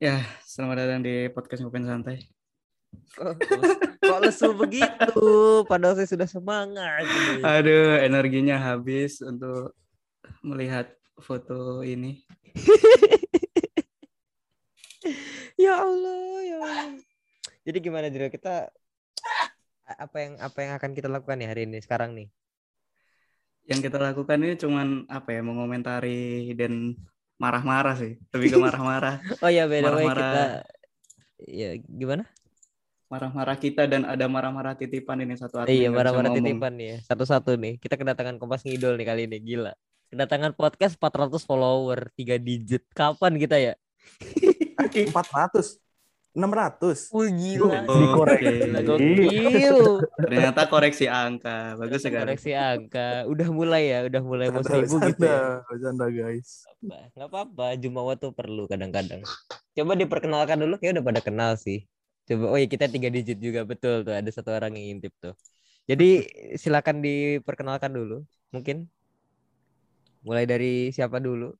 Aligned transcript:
Ya, 0.00 0.24
selamat 0.48 0.76
datang 0.80 1.04
di 1.04 1.28
podcast 1.28 1.60
Ngopen 1.60 1.84
Santai. 1.84 2.24
Kok, 3.20 3.36
kok 4.00 4.20
lesu 4.24 4.48
begitu? 4.56 5.28
Padahal 5.68 5.92
saya 5.92 6.08
sudah 6.08 6.24
semangat. 6.24 7.04
ini. 7.04 7.44
Aduh, 7.44 8.00
energinya 8.00 8.56
habis 8.56 9.20
untuk 9.20 9.76
melihat 10.40 10.88
foto 11.20 11.84
ini. 11.84 12.24
ya 15.68 15.84
Allah, 15.84 16.24
ya 16.48 16.56
Allah. 16.64 16.96
Jadi 17.68 17.78
gimana 17.84 18.08
Jero? 18.08 18.32
Kita 18.32 18.72
apa 19.84 20.16
yang 20.16 20.40
apa 20.40 20.58
yang 20.64 20.72
akan 20.80 20.96
kita 20.96 21.12
lakukan 21.12 21.44
nih 21.44 21.48
hari 21.52 21.68
ini 21.68 21.76
sekarang 21.84 22.16
nih? 22.16 22.32
Yang 23.68 23.92
kita 23.92 24.00
lakukan 24.00 24.48
ini 24.48 24.56
cuman 24.56 25.04
apa 25.12 25.28
ya, 25.28 25.44
mengomentari 25.44 26.56
dan 26.56 26.96
marah-marah 27.40 27.96
sih. 27.96 28.20
Lebih 28.36 28.48
ke 28.52 28.58
marah-marah. 28.60 29.14
Oh 29.42 29.48
ya, 29.48 29.64
by 29.64 29.80
the 29.80 29.92
way 29.96 30.06
kita 30.12 30.44
ya 31.48 31.70
gimana? 31.88 32.28
Marah-marah 33.10 33.56
kita 33.58 33.88
dan 33.90 34.06
ada 34.06 34.28
marah-marah 34.30 34.76
titipan 34.76 35.18
ini 35.24 35.34
satu 35.34 35.64
admin 35.64 35.72
iya, 35.72 35.88
marah-marah 35.90 36.30
titipan 36.36 36.76
nih 36.76 36.86
ya. 36.94 36.98
Satu-satu 37.08 37.56
nih. 37.56 37.80
Kita 37.80 37.96
kedatangan 37.96 38.38
Kompas 38.38 38.62
Ngidol 38.62 38.94
nih 39.00 39.06
kali 39.08 39.22
ini, 39.26 39.38
gila. 39.42 39.72
Kedatangan 40.12 40.54
podcast 40.54 40.94
400 41.00 41.42
follower, 41.42 42.12
3 42.14 42.38
digit. 42.38 42.86
Kapan 42.92 43.34
kita 43.40 43.56
ya? 43.58 43.74
400 45.10 45.89
600 46.30 47.10
Wih, 47.10 47.30
gila. 47.34 47.90
Oh, 47.90 47.96
Dikoreksi. 47.98 48.54
gokil. 48.86 49.78
Ternyata 50.14 50.60
koreksi 50.70 51.06
angka. 51.10 51.74
Bagus 51.74 52.06
sekali. 52.06 52.22
Koreksi 52.30 52.54
angka. 52.54 53.26
Udah 53.26 53.48
mulai 53.50 53.90
ya, 53.90 53.98
udah 54.06 54.22
mulai 54.22 54.46
mau 54.54 54.62
seribu 54.62 55.02
gitu 55.10 55.26
ya. 55.26 55.66
bercanda, 55.66 56.06
guys 56.06 56.70
nggak 56.80 57.28
apa-apa 57.28 57.76
jumawa 57.76 58.16
tuh 58.16 58.32
perlu 58.32 58.64
kadang-kadang 58.64 59.20
coba 59.76 59.92
diperkenalkan 60.00 60.64
dulu 60.64 60.80
kayak 60.80 60.96
udah 60.96 61.04
pada 61.04 61.20
kenal 61.20 61.52
sih 61.60 61.84
coba 62.24 62.56
oh 62.56 62.56
iya 62.56 62.64
kita 62.72 62.88
tiga 62.88 63.12
digit 63.12 63.36
juga 63.36 63.68
betul 63.68 64.00
tuh 64.00 64.16
ada 64.16 64.30
satu 64.32 64.56
orang 64.56 64.72
yang 64.80 64.96
intip 64.96 65.12
tuh 65.20 65.36
jadi 65.84 66.24
silakan 66.56 67.04
diperkenalkan 67.04 67.92
dulu 67.92 68.24
mungkin 68.48 68.88
mulai 70.24 70.48
dari 70.48 70.88
siapa 70.92 71.20
dulu 71.20 71.52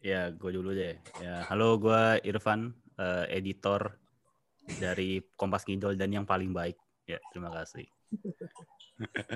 Ya, 0.00 0.32
gue 0.32 0.48
dulu 0.48 0.72
deh. 0.72 0.96
Ya, 1.20 1.44
halo, 1.52 1.76
gue 1.76 2.24
Irfan, 2.24 2.72
eh, 2.96 3.36
editor 3.36 4.00
dari 4.66 5.24
Kompas 5.38 5.64
Ngidol 5.64 5.96
dan 5.96 6.10
yang 6.12 6.26
paling 6.28 6.52
baik. 6.52 6.76
Ya, 7.08 7.18
terima 7.32 7.50
kasih. 7.50 7.88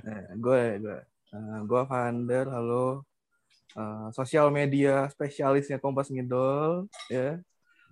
Nah, 0.05 0.29
gue 0.37 0.63
gue 0.79 0.99
Eh, 1.35 1.61
gue 1.67 1.83
founder 1.91 2.47
halo. 2.47 3.03
Eh, 3.75 4.09
sosial 4.15 4.55
media 4.55 5.11
spesialisnya 5.11 5.83
Kompas 5.83 6.07
Ngidol 6.15 6.87
ya. 7.11 7.43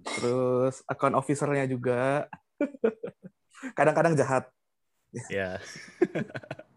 Terus 0.07 0.87
account 0.87 1.19
officernya 1.19 1.67
juga. 1.67 2.31
Kadang-kadang 3.79 4.15
jahat. 4.15 4.47
Ya, 5.29 5.61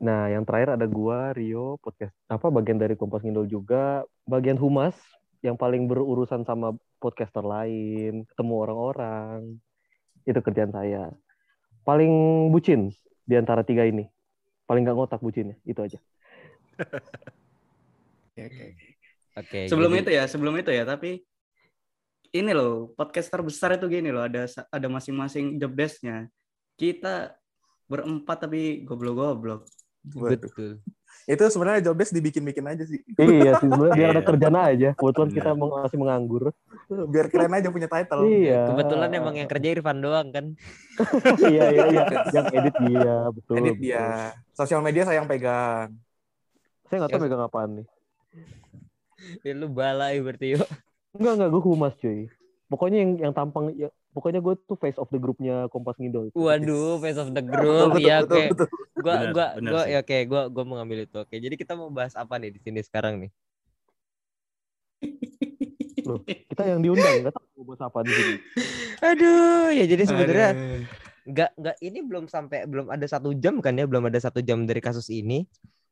Nah, 0.00 0.32
yang 0.32 0.48
terakhir 0.48 0.80
ada 0.80 0.88
gua, 0.88 1.36
Rio, 1.36 1.76
podcast 1.76 2.16
apa 2.24 2.48
bagian 2.48 2.80
dari 2.80 2.96
Kompas 2.96 3.20
Ngindol 3.20 3.44
juga, 3.44 4.00
bagian 4.24 4.56
humas 4.56 4.96
yang 5.44 5.60
paling 5.60 5.84
berurusan 5.84 6.40
sama 6.48 6.72
podcaster 7.00 7.40
lain, 7.42 8.28
ketemu 8.28 8.54
orang-orang. 8.60 9.56
Itu 10.28 10.44
kerjaan 10.44 10.70
saya. 10.70 11.08
Paling 11.82 12.12
bucin 12.52 12.92
di 13.24 13.34
antara 13.34 13.64
tiga 13.64 13.88
ini. 13.88 14.04
Paling 14.68 14.84
nggak 14.84 14.94
ngotak 14.94 15.18
bucinnya, 15.18 15.56
itu 15.64 15.80
aja. 15.80 15.98
Oke, 18.30 18.46
oke. 18.46 18.66
oke 19.36 19.58
Sebelum 19.68 19.90
jadi- 19.92 20.00
itu 20.00 20.10
ya, 20.14 20.24
sebelum 20.24 20.54
itu 20.56 20.70
ya, 20.72 20.86
tapi 20.86 21.20
ini 22.30 22.54
loh, 22.54 22.94
podcaster 22.94 23.42
besar 23.42 23.74
itu 23.74 23.90
gini 23.90 24.08
loh, 24.08 24.22
ada 24.22 24.46
ada 24.70 24.86
masing-masing 24.88 25.58
job 25.58 25.74
desk-nya. 25.74 26.30
Kita 26.78 27.34
berempat 27.90 28.46
tapi 28.46 28.86
goblok-goblok. 28.86 29.66
Betul 30.02 30.80
itu 31.28 31.44
sebenarnya 31.46 31.84
job 31.84 31.94
desk 31.94 32.10
dibikin-bikin 32.10 32.64
aja 32.64 32.82
sih 32.82 32.98
iya 33.14 33.54
sih, 33.54 33.62
sebenarnya 33.62 33.92
biar 33.92 34.08
ada 34.08 34.16
Iya. 34.16 34.26
kerjaan 34.26 34.56
aja. 34.56 34.88
Kebetulan 34.94 35.30
kita 35.30 35.50
meng- 35.52 35.74
masih 35.76 35.98
menganggur. 35.98 36.44
biar 36.90 37.26
keren 37.28 37.52
aja 37.52 37.68
punya 37.68 37.86
title 37.86 38.24
Iya. 38.24 38.66
kebetulan 38.66 39.10
emang 39.12 39.34
yang 39.36 39.46
kerja 39.46 39.68
Irfan 39.70 40.00
doang 40.00 40.28
kan 40.28 40.44
iya, 41.46 41.70
iya, 41.70 41.84
iya. 41.88 42.02
Yang 42.34 42.46
edit 42.52 42.74
dia, 42.80 43.14
betul. 43.30 43.54
edit 43.56 43.74
betul. 43.74 43.84
dia 43.84 44.06
sosial 44.50 44.80
media 44.80 45.02
saya 45.04 45.18
yang 45.18 45.28
pegang 45.28 45.94
Saya 46.84 46.96
nggak 46.98 47.10
tahu 47.10 47.18
Yes. 47.18 47.26
megang 47.28 47.44
apaan 47.44 47.70
nih. 47.76 47.86
ya, 49.40 49.52
lu 49.52 49.66
balai 49.68 50.18
berarti 50.18 50.56
yuk 50.56 50.66
Enggak, 51.10 51.32
enggak, 51.36 51.48
gue 51.50 51.62
humas 51.64 51.94
cuy. 51.96 52.20
Pokoknya 52.66 52.98
yang 52.98 53.12
yang 53.20 53.32
tampang, 53.32 53.74
ya, 53.74 53.90
pokoknya 54.10 54.38
gue 54.38 54.54
tuh 54.60 54.74
face 54.74 54.96
of 54.96 55.08
the 55.08 55.16
grupnya 55.16 55.66
Kompas 55.66 55.94
Ngindol. 55.96 56.30
waduh 56.32 56.98
face 56.98 57.16
of 57.16 57.30
the 57.30 57.40
group 57.40 57.94
ya 57.96 58.20
betul, 58.20 58.50
oke 58.50 58.66
benar 59.00 59.32
gua 59.32 59.46
sih. 59.84 59.90
ya 59.90 59.98
oke 60.00 60.16
gua 60.26 60.42
gua 60.46 60.64
mau 60.64 60.76
ngambil 60.76 60.98
itu 61.04 61.16
oke 61.16 61.32
jadi 61.32 61.54
kita 61.54 61.72
mau 61.72 61.88
bahas 61.88 62.12
apa 62.14 62.36
nih 62.36 62.50
di 62.50 62.60
sini 62.60 62.80
sekarang 62.80 63.18
nih 63.18 63.30
Loh, 66.00 66.18
kita 66.24 66.64
yang 66.66 66.80
diundang 66.80 67.22
nggak 67.22 67.32
tahu 67.32 67.44
mau 67.56 67.64
bahas 67.70 67.82
apa 67.82 67.98
di 68.02 68.10
sini. 68.10 68.34
aduh 69.08 69.68
ya 69.70 69.84
jadi 69.86 70.02
sebenarnya 70.02 70.50
nggak 71.22 71.50
nggak 71.54 71.76
ini 71.78 71.98
belum 72.00 72.24
sampai 72.26 72.64
belum 72.64 72.88
ada 72.88 73.06
satu 73.06 73.30
jam 73.32 73.60
kan 73.60 73.76
ya 73.76 73.84
belum 73.84 74.08
ada 74.08 74.18
satu 74.18 74.40
jam 74.40 74.64
dari 74.64 74.80
kasus 74.80 75.06
ini 75.08 75.44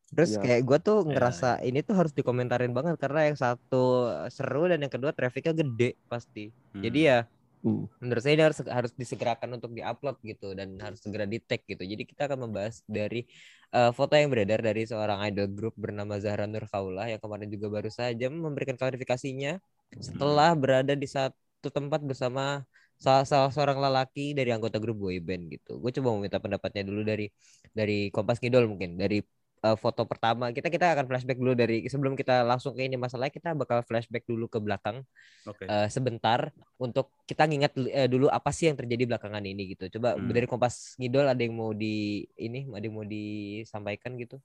terus 0.09 0.35
Iya. 0.35 0.41
kayak 0.41 0.63
gua 0.65 0.79
tuh 0.79 1.05
Ya, 1.05 1.15
ngerasa 1.15 1.51
ini 1.63 1.81
tuh 1.81 1.95
harus 1.95 2.11
dikomentarin 2.11 2.73
banget 2.73 2.97
karena 2.97 3.29
yang 3.29 3.37
satu 3.37 3.85
seru 4.27 4.67
dan 4.67 4.81
yang 4.81 4.91
kedua 4.91 5.13
trafficnya 5.13 5.53
gede 5.55 5.95
pasti 6.07 6.49
Hmm. 6.73 6.81
jadi 6.83 6.99
ya 7.01 7.19
Hmm. 7.59 7.91
menurut 7.99 8.23
saya 8.23 8.35
ini 8.39 8.45
harus 8.47 8.59
harus 8.71 8.93
disegerakan 8.95 9.59
untuk 9.59 9.75
diupload 9.75 10.17
gitu 10.23 10.55
dan 10.55 10.79
harus 10.79 11.03
segera 11.03 11.27
di 11.27 11.43
tag 11.43 11.63
gitu. 11.67 11.83
Jadi 11.83 12.03
kita 12.07 12.31
akan 12.31 12.49
membahas 12.49 12.87
dari 12.87 13.27
eh, 13.75 13.91
foto 13.91 14.15
yang 14.15 14.31
beredar 14.31 14.61
dari 14.63 14.87
seorang 14.87 15.19
idol 15.29 15.49
group 15.51 15.75
bernama 15.75 16.17
Zahra 16.23 16.47
Nur 16.47 16.65
Khaulah 16.71 17.11
yang 17.11 17.21
kemarin 17.23 17.49
juga 17.51 17.67
baru 17.67 17.91
saja 17.91 18.31
memberikan 18.31 18.79
klarifikasinya 18.79 19.59
setelah 19.99 20.53
berada 20.55 20.93
di 20.93 21.09
satu 21.09 21.69
tempat 21.73 22.01
bersama 22.05 22.63
salah, 22.99 23.25
salah 23.25 23.51
seorang 23.55 23.79
lelaki 23.79 24.35
dari 24.35 24.51
anggota 24.51 24.77
grup 24.83 24.99
boyband 24.99 25.43
gitu. 25.55 25.79
Gue 25.83 25.91
coba 25.95 26.09
mau 26.15 26.21
minta 26.21 26.39
pendapatnya 26.43 26.83
dulu 26.87 27.01
dari 27.07 27.27
dari 27.73 28.11
Kompas 28.11 28.43
Ngidol 28.43 28.67
mungkin 28.67 28.99
dari 28.99 29.23
eh, 29.67 29.77
foto 29.83 30.03
pertama 30.11 30.45
kita 30.57 30.69
kita 30.75 30.87
akan 30.95 31.07
flashback 31.11 31.39
dulu 31.43 31.53
dari 31.59 31.75
sebelum 31.93 32.15
kita 32.21 32.47
langsung 32.51 32.73
ke 32.77 32.83
ini 32.87 32.97
masalahnya 33.01 33.33
kita 33.39 33.51
bakal 33.59 33.79
flashback 33.89 34.25
dulu 34.31 34.47
ke 34.53 34.59
belakang 34.63 35.03
Oke. 35.47 35.65
eh, 35.71 35.87
sebentar 35.93 36.41
untuk 36.81 37.07
kita 37.31 37.43
nginget 37.49 37.73
eh, 37.99 38.09
dulu 38.13 38.27
apa 38.33 38.51
sih 38.57 38.67
yang 38.71 38.79
terjadi 38.81 39.05
belakangan 39.11 39.45
ini 39.45 39.63
gitu. 39.77 39.85
Coba 39.99 40.09
Hmm. 40.17 40.31
dari 40.33 40.47
Kompas 40.51 40.97
Ngidol 41.01 41.27
ada 41.33 41.43
yang 41.45 41.55
mau 41.61 41.73
di 41.77 42.25
ini 42.41 42.59
ada 42.75 42.85
yang 42.87 42.97
mau 42.99 43.07
disampaikan 43.09 44.13
gitu. 44.23 44.37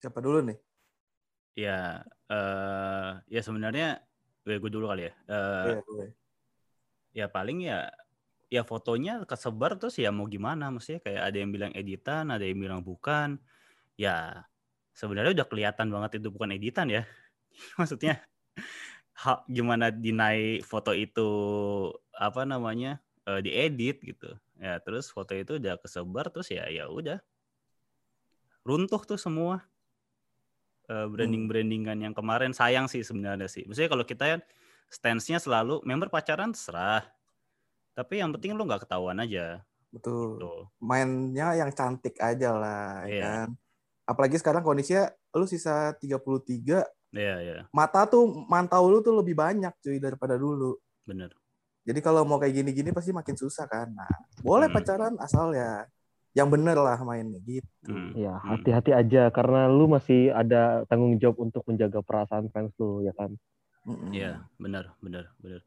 siapa 0.00 0.18
dulu 0.24 0.38
nih 0.46 0.58
Ya, 1.58 1.70
eh, 2.30 3.08
ya 3.34 3.40
sebenarnya 3.46 3.84
gue 4.46 4.54
gue 4.62 4.70
dulu 4.74 4.84
kali 4.90 5.02
ya. 5.10 5.12
Eh, 5.32 5.70
Iya, 5.70 5.82
boleh. 5.86 6.12
ya 7.16 7.26
paling 7.28 7.58
ya 7.68 7.88
ya 8.48 8.64
fotonya 8.64 9.28
kesebar 9.28 9.76
terus 9.76 10.00
ya 10.00 10.08
mau 10.08 10.24
gimana 10.24 10.72
maksudnya 10.72 11.04
kayak 11.04 11.22
ada 11.32 11.36
yang 11.36 11.50
bilang 11.52 11.72
editan 11.76 12.32
ada 12.32 12.44
yang 12.44 12.58
bilang 12.58 12.80
bukan. 12.80 13.36
Ya 14.00 14.46
sebenarnya 14.96 15.36
udah 15.36 15.46
kelihatan 15.46 15.88
banget 15.92 16.22
itu 16.22 16.28
bukan 16.32 16.50
editan 16.56 16.88
ya. 16.88 17.04
Maksudnya 17.80 18.24
ha- 19.20 19.44
gimana 19.46 19.92
dinai 19.92 20.64
foto 20.64 20.96
itu 20.96 21.28
apa 22.16 22.48
namanya 22.48 22.98
eh, 23.28 23.40
diedit 23.44 24.00
gitu. 24.02 24.32
Ya 24.58 24.80
terus 24.82 25.12
foto 25.12 25.36
itu 25.36 25.60
udah 25.60 25.76
kesebar 25.78 26.32
terus 26.32 26.48
ya 26.50 26.66
ya 26.72 26.88
udah. 26.88 27.20
Runtuh 28.64 29.02
tuh 29.04 29.20
semua 29.20 29.64
branding 30.88 31.44
brandingan 31.52 32.00
yang 32.00 32.14
kemarin 32.16 32.56
sayang 32.56 32.88
sih 32.88 33.04
sebenarnya 33.04 33.44
sih. 33.44 33.68
Maksudnya 33.68 33.92
kalau 33.92 34.08
kita 34.08 34.24
kan 34.24 34.40
stance-nya 34.88 35.36
selalu 35.36 35.84
member 35.84 36.08
pacaran 36.08 36.56
serah 36.56 37.04
tapi 37.98 38.22
yang 38.22 38.30
penting 38.30 38.54
lu 38.54 38.62
nggak 38.62 38.86
ketahuan 38.86 39.18
aja 39.18 39.58
betul 39.90 40.38
tuh 40.38 40.60
mainnya 40.78 41.58
yang 41.58 41.74
cantik 41.74 42.14
aja 42.22 42.54
lah 42.54 43.02
ya 43.02 43.10
Iya. 43.10 43.22
kan 43.26 43.48
apalagi 44.06 44.38
sekarang 44.38 44.62
kondisinya 44.62 45.10
lu 45.34 45.44
sisa 45.44 45.90
33 45.98 46.86
Iya, 47.08 47.34
iya, 47.40 47.58
mata 47.72 48.04
tuh 48.04 48.46
mantau 48.46 48.86
lu 48.86 49.00
tuh 49.00 49.16
lebih 49.16 49.32
banyak 49.32 49.72
cuy 49.80 49.98
daripada 49.98 50.36
dulu 50.36 50.76
bener. 51.02 51.32
jadi 51.82 51.98
kalau 51.98 52.22
mau 52.22 52.36
kayak 52.36 52.52
gini-gini 52.54 52.92
pasti 52.92 53.10
makin 53.10 53.34
susah 53.34 53.64
kan 53.64 53.88
nah 53.90 54.12
boleh 54.38 54.68
Hmm. 54.68 54.76
pacaran 54.76 55.14
asal 55.18 55.50
ya 55.50 55.88
yang 56.36 56.52
bener 56.52 56.76
lah 56.76 57.00
mainnya 57.02 57.40
gitu 57.42 57.88
Hmm. 57.88 58.12
Ya, 58.12 58.36
Hmm. 58.36 58.60
hati-hati 58.60 58.92
aja 58.92 59.32
karena 59.32 59.66
lu 59.66 59.88
masih 59.88 60.28
ada 60.30 60.84
tanggung 60.84 61.16
jawab 61.16 61.40
untuk 61.40 61.64
menjaga 61.64 62.04
perasaan 62.04 62.52
fans 62.52 62.76
lu, 62.76 63.00
ya 63.00 63.16
kan? 63.16 63.32
Iya, 64.12 64.44
bener, 64.60 64.92
bener, 65.00 65.32
bener. 65.40 65.64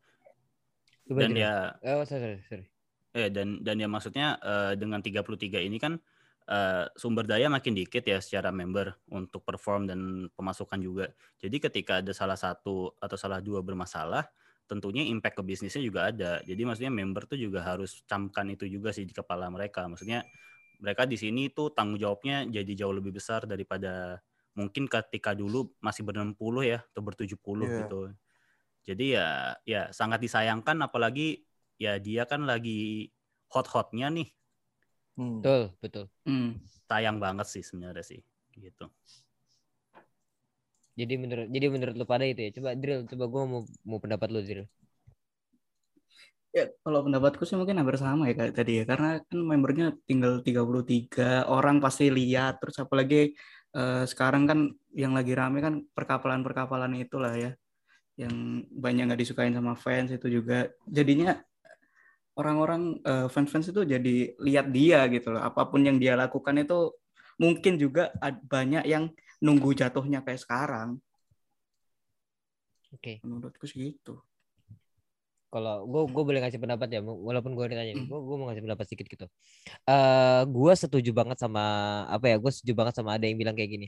Coba 1.12 1.28
Dan 1.28 1.36
ya, 1.36 1.76
Oh, 1.84 2.04
sorry, 2.08 2.40
sorry, 2.48 2.64
eh 3.12 3.28
dan 3.28 3.60
dan 3.60 3.76
ya 3.76 3.88
maksudnya 3.92 4.40
eh, 4.40 4.74
dengan 4.80 5.04
33 5.04 5.60
ini 5.60 5.76
kan 5.84 6.00
eh, 6.48 6.86
sumber 6.96 7.28
daya 7.28 7.52
makin 7.52 7.76
dikit 7.76 8.08
ya 8.08 8.24
secara 8.24 8.50
member 8.56 8.96
untuk 9.12 9.44
perform 9.44 9.88
dan 9.92 10.00
pemasukan 10.32 10.80
juga. 10.80 11.12
Jadi 11.44 11.58
ketika 11.60 12.00
ada 12.00 12.12
salah 12.16 12.40
satu 12.40 12.96
atau 13.04 13.18
salah 13.20 13.44
dua 13.44 13.60
bermasalah, 13.60 14.32
tentunya 14.68 15.04
impact 15.12 15.36
ke 15.40 15.44
bisnisnya 15.44 15.84
juga 15.84 16.08
ada. 16.12 16.40
Jadi 16.48 16.62
maksudnya 16.64 16.92
member 16.94 17.28
tuh 17.28 17.36
juga 17.40 17.60
harus 17.68 18.00
camkan 18.08 18.48
itu 18.56 18.64
juga 18.72 18.96
sih 18.96 19.04
di 19.04 19.12
kepala 19.12 19.52
mereka. 19.52 19.84
Maksudnya 19.92 20.24
mereka 20.82 21.04
di 21.06 21.18
sini 21.20 21.52
tuh 21.54 21.72
tanggung 21.76 22.00
jawabnya 22.00 22.48
jadi 22.50 22.72
jauh 22.86 22.96
lebih 22.96 23.14
besar 23.20 23.46
daripada 23.46 24.24
mungkin 24.58 24.88
ketika 24.92 25.32
dulu 25.36 25.72
masih 25.80 26.04
ber-60 26.04 26.62
ya 26.68 26.80
atau 26.92 27.02
ber-70 27.06 27.68
Iya. 27.68 27.80
gitu. 27.86 28.12
Jadi 28.82 29.14
ya 29.14 29.54
ya 29.64 29.82
sangat 29.94 30.20
disayangkan 30.26 30.78
apalagi 30.82 31.46
ya 31.78 32.02
dia 32.02 32.26
kan 32.26 32.46
lagi 32.46 33.10
hot-hotnya 33.54 34.10
nih. 34.10 34.30
Hmm. 35.18 35.40
Betul, 35.44 35.62
betul. 35.84 36.06
Hmm. 36.26 36.58
Sayang 36.90 37.18
banget 37.22 37.48
sih 37.50 37.64
sebenarnya 37.66 38.06
sih 38.06 38.20
gitu. 38.58 38.90
Jadi 41.00 41.14
menurut 41.16 41.48
jadi 41.48 41.66
menurut 41.72 41.96
lu 41.96 42.06
pada 42.06 42.26
itu 42.28 42.42
ya. 42.46 42.50
Coba 42.52 42.70
Drill, 42.76 43.08
coba 43.08 43.26
gua 43.32 43.44
mau 43.48 43.62
mau 43.88 44.00
pendapat 44.04 44.28
lu 44.34 44.42
Drill. 44.44 44.68
Ya, 46.52 46.68
kalau 46.84 47.00
pendapatku 47.08 47.48
sih 47.48 47.56
mungkin 47.56 47.80
hampir 47.80 47.96
sama 47.96 48.28
ya 48.28 48.36
kayak 48.36 48.54
tadi 48.60 48.72
ya. 48.80 48.84
Karena 48.84 49.24
kan 49.24 49.40
membernya 49.40 49.86
tinggal 50.04 50.44
33 50.44 51.48
orang 51.48 51.80
pasti 51.80 52.12
lihat. 52.12 52.60
Terus 52.60 52.76
apalagi 52.84 53.32
eh, 53.72 54.04
sekarang 54.12 54.44
kan 54.50 54.60
yang 54.92 55.16
lagi 55.16 55.32
rame 55.32 55.64
kan 55.64 55.74
perkapalan-perkapalan 55.96 56.92
itulah 57.00 57.34
ya. 57.40 57.56
Yang 58.22 58.36
banyak 58.70 59.04
nggak 59.10 59.22
disukain 59.26 59.56
sama 59.58 59.74
fans 59.74 60.14
itu 60.14 60.30
juga. 60.30 60.70
Jadinya 60.86 61.42
orang-orang 62.38 63.02
eh, 63.02 63.28
fans-fans 63.28 63.74
itu 63.74 63.82
jadi 63.82 64.38
lihat 64.38 64.70
dia 64.70 65.10
gitu 65.10 65.34
loh. 65.34 65.42
Apa 65.42 65.66
pun 65.66 65.82
yang 65.82 65.98
dia 65.98 66.14
lakukan 66.14 66.54
itu 66.62 66.94
mungkin 67.42 67.82
juga 67.82 68.14
banyak 68.46 68.86
yang 68.86 69.10
nunggu 69.42 69.74
jatuhnya 69.74 70.22
kayak 70.22 70.42
sekarang. 70.46 71.02
Oke. 72.94 73.24
Menurutku 73.26 73.66
sih 73.66 73.98
gitu. 73.98 74.22
Kalau 75.52 75.84
gue 75.84 76.02
gue 76.08 76.24
boleh 76.24 76.40
ngasih 76.40 76.64
pendapat 76.64 76.88
ya, 76.96 77.04
walaupun 77.04 77.52
gue 77.60 77.76
ditanya, 77.76 77.92
gue 78.00 78.20
gue 78.24 78.36
mau 78.40 78.48
ngasih 78.48 78.64
pendapat 78.64 78.86
sedikit 78.88 79.08
gitu. 79.12 79.26
Eh 79.84 80.42
gue 80.48 80.74
setuju 80.80 81.12
banget 81.12 81.44
sama 81.44 81.64
apa 82.08 82.32
ya? 82.32 82.40
Gue 82.40 82.56
setuju 82.56 82.72
banget 82.72 82.96
sama 82.96 83.20
ada 83.20 83.28
yang 83.28 83.36
bilang 83.36 83.52
kayak 83.52 83.68
gini. 83.76 83.88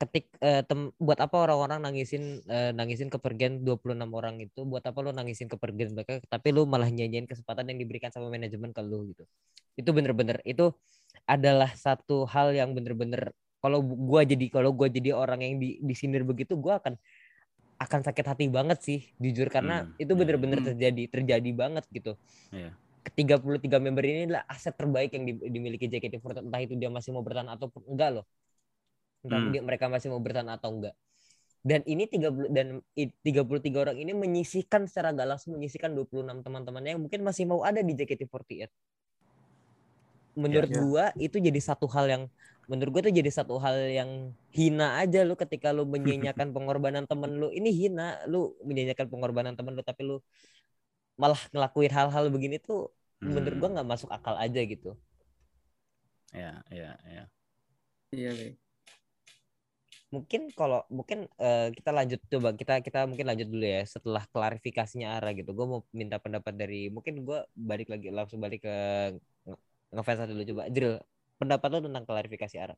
Ketik 0.00 0.32
eh, 0.40 0.64
tem, 0.64 0.88
buat 0.96 1.20
apa 1.20 1.36
orang-orang 1.44 1.84
nangisin 1.84 2.40
eh, 2.48 2.72
nangisin 2.72 3.12
kepergian 3.12 3.60
26 3.60 4.08
orang 4.16 4.40
itu? 4.40 4.64
Buat 4.64 4.88
apa 4.88 4.98
lu 5.04 5.12
nangisin 5.12 5.44
kepergian 5.52 5.92
mereka? 5.92 6.24
Tapi 6.24 6.48
lu 6.56 6.64
malah 6.64 6.88
nyanyiin 6.88 7.28
kesempatan 7.28 7.68
yang 7.68 7.78
diberikan 7.84 8.08
sama 8.08 8.32
manajemen 8.32 8.72
ke 8.72 8.80
lu 8.80 9.12
gitu. 9.12 9.28
Itu 9.76 9.92
bener-bener 9.92 10.40
itu 10.48 10.72
adalah 11.28 11.68
satu 11.76 12.24
hal 12.32 12.56
yang 12.56 12.72
bener-bener 12.72 13.36
kalau 13.60 13.84
gue 13.84 14.22
jadi 14.24 14.46
kalau 14.48 14.72
gue 14.72 14.88
jadi 14.88 15.12
orang 15.12 15.44
yang 15.44 15.54
di 15.60 15.76
disindir 15.84 16.24
begitu, 16.24 16.56
gue 16.56 16.72
akan 16.72 16.96
akan 17.80 18.00
sakit 18.04 18.24
hati 18.28 18.46
banget 18.52 18.78
sih 18.84 19.00
jujur 19.16 19.48
karena 19.48 19.84
Hmm, 19.84 19.96
itu 20.00 20.12
iya. 20.12 20.18
bener-bener 20.20 20.60
Hmm. 20.60 20.68
terjadi 20.72 21.02
terjadi 21.12 21.50
banget 21.56 21.84
gitu. 21.92 22.12
Iya. 22.52 22.70
Ketiga 23.00 23.40
puluh 23.40 23.56
tiga 23.56 23.80
member 23.80 24.04
ini 24.04 24.28
adalah 24.28 24.44
aset 24.48 24.76
terbaik 24.76 25.10
yang 25.16 25.24
di- 25.28 25.48
dimiliki 25.48 25.88
JKT48 25.88 26.44
entah 26.44 26.60
itu 26.60 26.74
dia 26.76 26.88
masih 26.92 27.10
mau 27.16 27.24
bertahan 27.24 27.48
ataupun 27.56 27.82
enggak 27.88 28.10
loh. 28.20 28.24
Entah 29.20 29.40
Hmm. 29.40 29.50
dia- 29.52 29.64
mereka 29.64 29.86
masih 29.92 30.08
mau 30.12 30.20
bertahan 30.20 30.48
atau 30.48 30.70
enggak. 30.72 30.94
Dan 31.60 31.84
ini 31.84 32.08
30 32.08 32.48
dan 32.48 32.80
i- 32.96 33.12
33 33.20 33.84
orang 33.84 33.96
ini 34.00 34.16
menyisihkan 34.16 34.88
secara 34.88 35.12
gak 35.12 35.28
langsung 35.36 35.60
menyisihkan 35.60 35.92
26 35.92 36.40
teman-temannya 36.40 36.96
yang 36.96 37.02
mungkin 37.04 37.20
masih 37.20 37.44
mau 37.44 37.60
ada 37.60 37.84
di 37.84 37.92
JKT48. 37.92 38.72
Menurut 40.40 40.70
Iya. 40.72 40.78
gua 40.80 41.04
itu 41.20 41.36
jadi 41.36 41.60
satu 41.60 41.84
hal 41.90 42.06
yang 42.08 42.22
menurut 42.64 42.90
gua 42.96 43.00
itu 43.04 43.12
jadi 43.12 43.28
satu 43.34 43.58
hal 43.60 43.76
yang 43.92 44.10
hina 44.54 45.02
aja 45.02 45.26
lu 45.26 45.34
ketika 45.36 45.74
lu 45.74 45.84
menyanyiakan 45.84 46.48
pengorbanan 46.56 47.04
temen 47.04 47.34
lu 47.36 47.50
ini 47.52 47.68
hina 47.74 48.22
lu 48.24 48.54
menyanyiakan 48.64 49.10
pengorbanan 49.10 49.52
temen 49.58 49.74
lu 49.76 49.82
tapi 49.84 50.06
lu 50.06 50.16
malah 51.20 51.36
ngelakuin 51.52 51.92
hal-hal 51.92 52.24
begini 52.32 52.56
tuh 52.56 52.88
menurut 53.20 53.58
Hmm. 53.58 53.60
gua 53.60 53.68
nggak 53.76 53.88
masuk 53.90 54.08
akal 54.08 54.32
aja 54.40 54.60
gitu 54.64 54.96
Ya, 56.30 56.62
ya, 56.70 56.94
ya. 57.04 57.24
Iya, 58.14 58.30
Le. 58.32 58.48
Mungkin 60.14 60.40
kalau 60.58 60.78
mungkin 60.90 61.18
eh, 61.38 61.70
kita 61.76 61.90
lanjut 61.98 62.20
coba 62.32 62.48
kita 62.60 62.72
kita 62.86 62.98
mungkin 63.10 63.26
lanjut 63.30 63.48
dulu 63.52 63.62
ya 63.76 63.80
setelah 63.94 64.22
klarifikasinya 64.34 65.08
Ara 65.16 65.28
gitu. 65.38 65.50
Gue 65.58 65.66
mau 65.72 65.80
minta 66.00 66.16
pendapat 66.24 66.54
dari 66.60 66.90
mungkin 66.94 67.14
gua 67.26 67.38
balik 67.54 67.88
lagi 67.92 68.06
langsung 68.18 68.38
balik 68.44 68.60
ke 68.66 68.74
nge- 69.46 69.60
ngefans 69.94 70.20
dulu 70.30 70.42
coba. 70.50 70.62
Jril 70.74 70.92
pendapat 71.40 71.68
lo 71.72 71.78
tentang 71.86 72.04
klarifikasi 72.08 72.56
Ara 72.64 72.74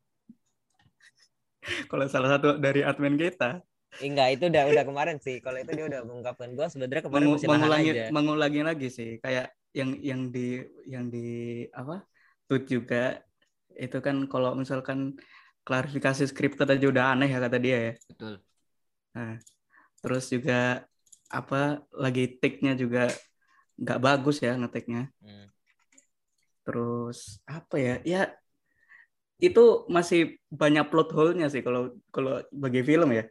Kalau 1.91 2.05
salah 2.11 2.29
satu 2.37 2.59
dari 2.59 2.81
admin 2.83 3.15
kita. 3.19 3.63
Eh, 4.01 4.07
enggak 4.09 4.27
itu 4.35 4.43
udah 4.51 4.63
udah 4.71 4.83
kemarin 4.89 5.17
sih. 5.25 5.35
Kalau 5.45 5.57
itu 5.63 5.71
dia 5.77 5.85
udah 5.89 6.01
mengungkapkan 6.07 6.49
gue 6.57 6.65
sebenarnya 6.73 7.03
kemarin 7.07 7.29
mengu- 7.29 7.43
mengulangi 7.49 7.91
aja. 7.93 8.05
mengulangi 8.15 8.61
lagi 8.69 8.87
sih. 8.97 9.09
Kayak 9.23 9.45
yang 9.73 9.89
yang 10.09 10.21
di 10.35 10.61
yang 10.93 11.05
di 11.13 11.19
apa 11.73 11.93
tweet 12.47 12.63
juga. 12.69 13.21
Itu 13.73 13.97
kan 14.05 14.15
kalau 14.31 14.53
misalkan 14.61 15.17
klarifikasi 15.63 16.27
scripted 16.27 16.67
aja 16.67 16.85
udah 16.91 17.03
aneh 17.15 17.31
ya 17.31 17.39
kata 17.39 17.57
dia 17.57 17.77
ya. 17.79 17.93
Betul. 18.11 18.33
Nah 19.15 19.39
terus 20.03 20.27
juga 20.27 20.83
apa 21.31 21.79
lagi 21.95 22.35
take-nya 22.37 22.75
juga 22.75 23.07
nggak 23.79 23.99
bagus 24.03 24.43
ya 24.43 24.53
ngetik-nya. 24.59 25.09
Hmm. 25.23 25.47
terus 26.63 27.43
apa 27.43 27.75
ya 27.75 27.99
ya 28.07 28.31
itu 29.35 29.83
masih 29.91 30.39
banyak 30.47 30.87
plot 30.87 31.11
hole-nya 31.11 31.51
sih 31.51 31.59
kalau 31.59 31.91
kalau 32.11 32.39
bagi 32.55 32.79
film 32.87 33.11
ya. 33.11 33.27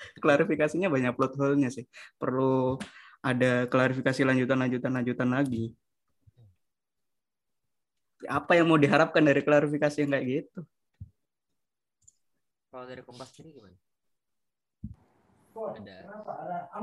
Klarifikasinya 0.24 0.88
banyak 0.88 1.12
plot 1.12 1.36
hole-nya 1.36 1.68
sih. 1.68 1.84
Perlu 2.16 2.80
ada 3.20 3.68
klarifikasi 3.68 4.20
lanjutan 4.24 4.56
lanjutan 4.64 4.92
lanjutan 4.96 5.28
lagi. 5.28 5.76
Apa 8.24 8.56
yang 8.56 8.72
mau 8.72 8.80
diharapkan 8.80 9.20
dari 9.20 9.44
klarifikasi 9.44 9.96
yang 10.00 10.16
kayak 10.16 10.24
gitu 10.24 10.64
kalau 12.74 12.90
dari 12.90 13.06
kompas 13.06 13.30
sendiri 13.30 13.54
gimana 13.54 13.78
ada 15.54 15.94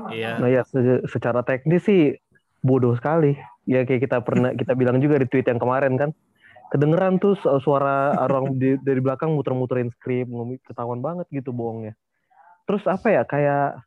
Iya. 0.08 0.40
Nah 0.40 0.48
ya 0.48 0.64
se- 0.64 1.04
secara 1.12 1.44
teknis 1.44 1.84
sih 1.84 2.16
bodoh 2.64 2.96
sekali. 2.96 3.36
Ya 3.68 3.84
kayak 3.84 4.08
kita 4.08 4.24
pernah 4.24 4.56
kita 4.56 4.72
bilang 4.72 4.96
juga 5.04 5.20
di 5.20 5.28
tweet 5.28 5.44
yang 5.44 5.60
kemarin 5.60 6.00
kan. 6.00 6.10
Kedengeran 6.72 7.20
tuh 7.20 7.36
su- 7.36 7.52
suara 7.60 8.16
orang 8.16 8.56
di- 8.56 8.80
dari 8.80 9.04
belakang 9.04 9.36
muter-muterin 9.36 9.92
skrip, 9.92 10.24
ketahuan 10.64 11.04
banget 11.04 11.28
gitu 11.28 11.52
bohongnya. 11.52 11.92
Terus 12.64 12.88
apa 12.88 13.12
ya 13.12 13.22
kayak 13.28 13.84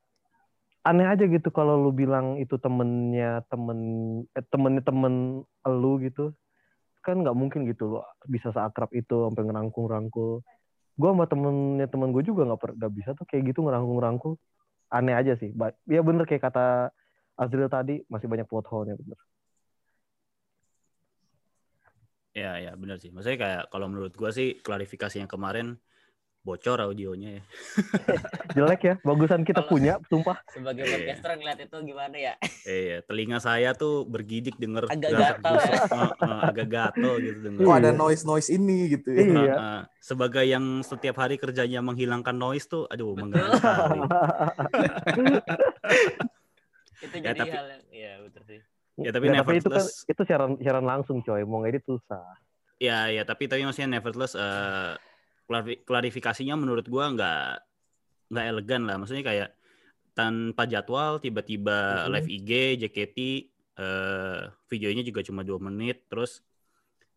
aneh 0.85 1.09
aja 1.09 1.25
gitu 1.25 1.49
kalau 1.49 1.81
lu 1.81 1.89
bilang 1.89 2.37
itu 2.37 2.61
temennya 2.61 3.41
temen 3.49 3.79
eh, 4.37 4.45
temennya 4.53 4.85
temen 4.85 5.41
lu 5.65 5.97
gitu 5.97 6.29
kan 7.01 7.17
nggak 7.25 7.33
mungkin 7.33 7.65
gitu 7.65 7.97
lo 7.97 8.05
bisa 8.29 8.53
seakrab 8.53 8.93
itu 8.93 9.25
sampai 9.25 9.49
ngerangkul-rangkul 9.49 10.45
gue 10.95 11.09
sama 11.11 11.25
temennya 11.31 11.87
temen 11.91 12.09
gue 12.15 12.23
juga 12.23 12.41
nggak 12.47 12.59
nggak 12.79 12.93
bisa 12.97 13.09
tuh 13.19 13.25
kayak 13.29 13.43
gitu 13.51 13.59
ngerangkul-rangkul 13.65 14.33
aneh 14.91 15.15
aja 15.19 15.33
sih 15.41 15.51
ya 15.89 16.01
bener 16.07 16.23
kayak 16.29 16.43
kata 16.51 16.91
Azril 17.35 17.67
tadi 17.67 17.99
masih 18.07 18.27
banyak 18.31 18.47
plot 18.47 18.65
hole-nya 18.71 18.95
bener 18.95 19.19
Ya, 22.35 22.59
ya, 22.59 22.75
benar 22.75 22.99
sih. 22.99 23.15
Maksudnya 23.15 23.39
kayak 23.39 23.61
kalau 23.71 23.87
menurut 23.87 24.11
gua 24.19 24.27
sih 24.35 24.59
klarifikasi 24.59 25.23
yang 25.23 25.31
kemarin 25.31 25.79
bocor 26.45 26.77
audionya 26.79 27.29
ya. 27.33 27.43
jelek 28.55 28.81
ya 28.83 28.95
bagusan 29.01 29.41
kita 29.41 29.59
Kalau- 29.59 29.71
punya 29.71 29.97
sumpah 30.05 30.37
sebagai 30.47 30.85
Iya. 30.85 30.93
podcaster 30.95 31.29
ngeliat 31.35 31.59
itu 31.59 31.77
gimana 31.83 32.13
ya 32.15 32.33
Iya, 32.63 32.97
telinga 33.01 33.37
saya 33.39 33.73
tuh 33.73 34.05
bergidik 34.05 34.53
denger 34.55 34.85
Agak 34.87 35.09
gatal 35.11 35.53
ya. 35.55 35.59
gusuk. 35.59 35.81
Heeh, 35.91 36.39
agak 36.45 36.67
gatel 36.67 37.13
gitu 37.19 37.39
denger. 37.43 37.59
Kok 37.59 37.75
ada 37.75 37.89
Iya. 37.89 37.97
noise 37.97 38.23
noise 38.23 38.49
ini 38.51 38.77
gitu 38.91 39.09
ya? 39.09 39.19
Iya. 39.19 39.33
Heeh. 39.51 39.81
Sebagai 39.99 40.45
yang 40.45 40.65
setiap 40.81 41.17
hari 41.17 41.35
kerjanya 41.35 41.81
menghilangkan 41.81 42.35
noise 42.35 42.65
tuh, 42.65 42.85
aduh 42.85 43.11
mengganggu 43.11 43.51
sekali. 43.55 43.99
itu 47.01 47.15
Ya, 47.15 47.21
jadi 47.27 47.39
tapi- 47.39 47.51
hal 47.51 47.65
yang 47.67 47.83
ya 47.91 48.13
betul 48.21 48.43
sih 48.45 48.61
Ya, 48.95 49.11
tapi 49.11 49.27
Ya, 49.27 49.35
tapi 49.35 49.59
itu 49.59 49.67
kan 49.67 49.75
nevertheless- 49.75 50.07
itu 50.07 50.21
siaran 50.23 50.51
siaran 50.55 50.83
langsung 50.83 51.19
coy 51.19 51.43
mau 51.43 51.59
ngedit 51.59 51.83
susah 51.83 52.23
Ya, 52.77 53.07
ya, 53.07 53.23
tapi 53.23 53.45
tapi 53.45 53.63
maksudnya 53.63 53.87
nevertheless 53.89 54.33
eh, 54.33 54.39
klarifi- 54.39 54.99
klarifikasinya 55.85 56.57
menurut 56.57 56.85
gua 56.89 57.13
nggak 57.13 57.45
nggak 58.33 58.45
elegan 58.49 58.81
lah. 58.89 58.95
Maksudnya 58.97 59.25
kayak 59.25 59.49
tanpa 60.15 60.63
jadwal 60.65 61.19
tiba-tiba 61.19 62.07
Mhm. 62.07 62.11
live 62.11 62.29
IG 62.31 62.51
JKT 62.81 63.19
eh, 63.75 64.41
videonya 64.71 65.03
juga 65.03 65.19
cuma 65.19 65.43
dua 65.43 65.59
menit. 65.59 66.07
Terus 66.07 66.39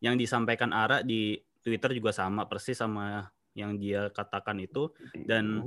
yang 0.03 0.19
disampaikan 0.19 0.75
Ara 0.75 1.07
di 1.07 1.39
Twitter 1.63 1.95
juga 1.95 2.11
sama 2.11 2.51
persis 2.51 2.75
sama 2.75 3.31
yang 3.55 3.79
dia 3.79 4.11
katakan 4.11 4.59
itu. 4.59 4.91
Dan 5.15 5.63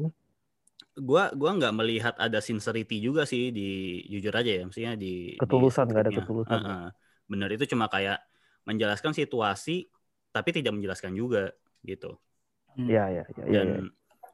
gua 0.99 1.31
gua 1.31 1.55
nggak 1.55 1.73
melihat 1.75 2.15
ada 2.19 2.43
sincerity 2.43 2.99
juga 2.99 3.23
sih 3.23 3.55
di 3.55 4.01
jujur 4.11 4.35
aja 4.35 4.51
ya 4.51 4.63
maksudnya 4.67 4.93
di 4.99 5.39
Ketulusan, 5.39 5.87
nggak 5.87 6.03
ada 6.03 6.11
ketulusan. 6.11 6.59
Heeh. 6.59 6.83
bener 7.31 7.47
itu 7.55 7.63
cuma 7.71 7.87
kayak 7.87 8.19
menjelaskan 8.67 9.15
situasi 9.15 9.87
tapi 10.35 10.51
tidak 10.51 10.75
menjelaskan 10.75 11.15
juga 11.15 11.55
gitu. 11.87 12.19
Hmm. 12.75 12.87
Iya, 12.87 13.03
iya, 13.09 13.23
iya, 13.25 13.43
iya. 13.45 13.51
Dan 13.51 13.67
iya. 13.67 13.81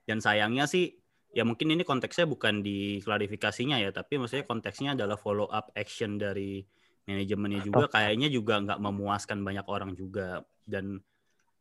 dan 0.08 0.18
sayangnya 0.24 0.66
sih 0.70 0.96
ya 1.36 1.44
mungkin 1.44 1.70
ini 1.70 1.84
konteksnya 1.86 2.26
bukan 2.26 2.66
di 2.66 3.04
klarifikasinya 3.04 3.78
ya, 3.82 3.90
tapi 3.94 4.18
maksudnya 4.18 4.46
konteksnya 4.48 4.90
adalah 4.98 5.20
follow 5.20 5.50
up 5.50 5.70
action 5.78 6.18
dari 6.18 6.66
manajemennya 7.08 7.62
juga 7.64 7.86
kayaknya 7.88 8.28
juga 8.28 8.60
nggak 8.60 8.80
memuaskan 8.84 9.40
banyak 9.46 9.66
orang 9.68 9.96
juga 9.96 10.44
dan 10.68 11.00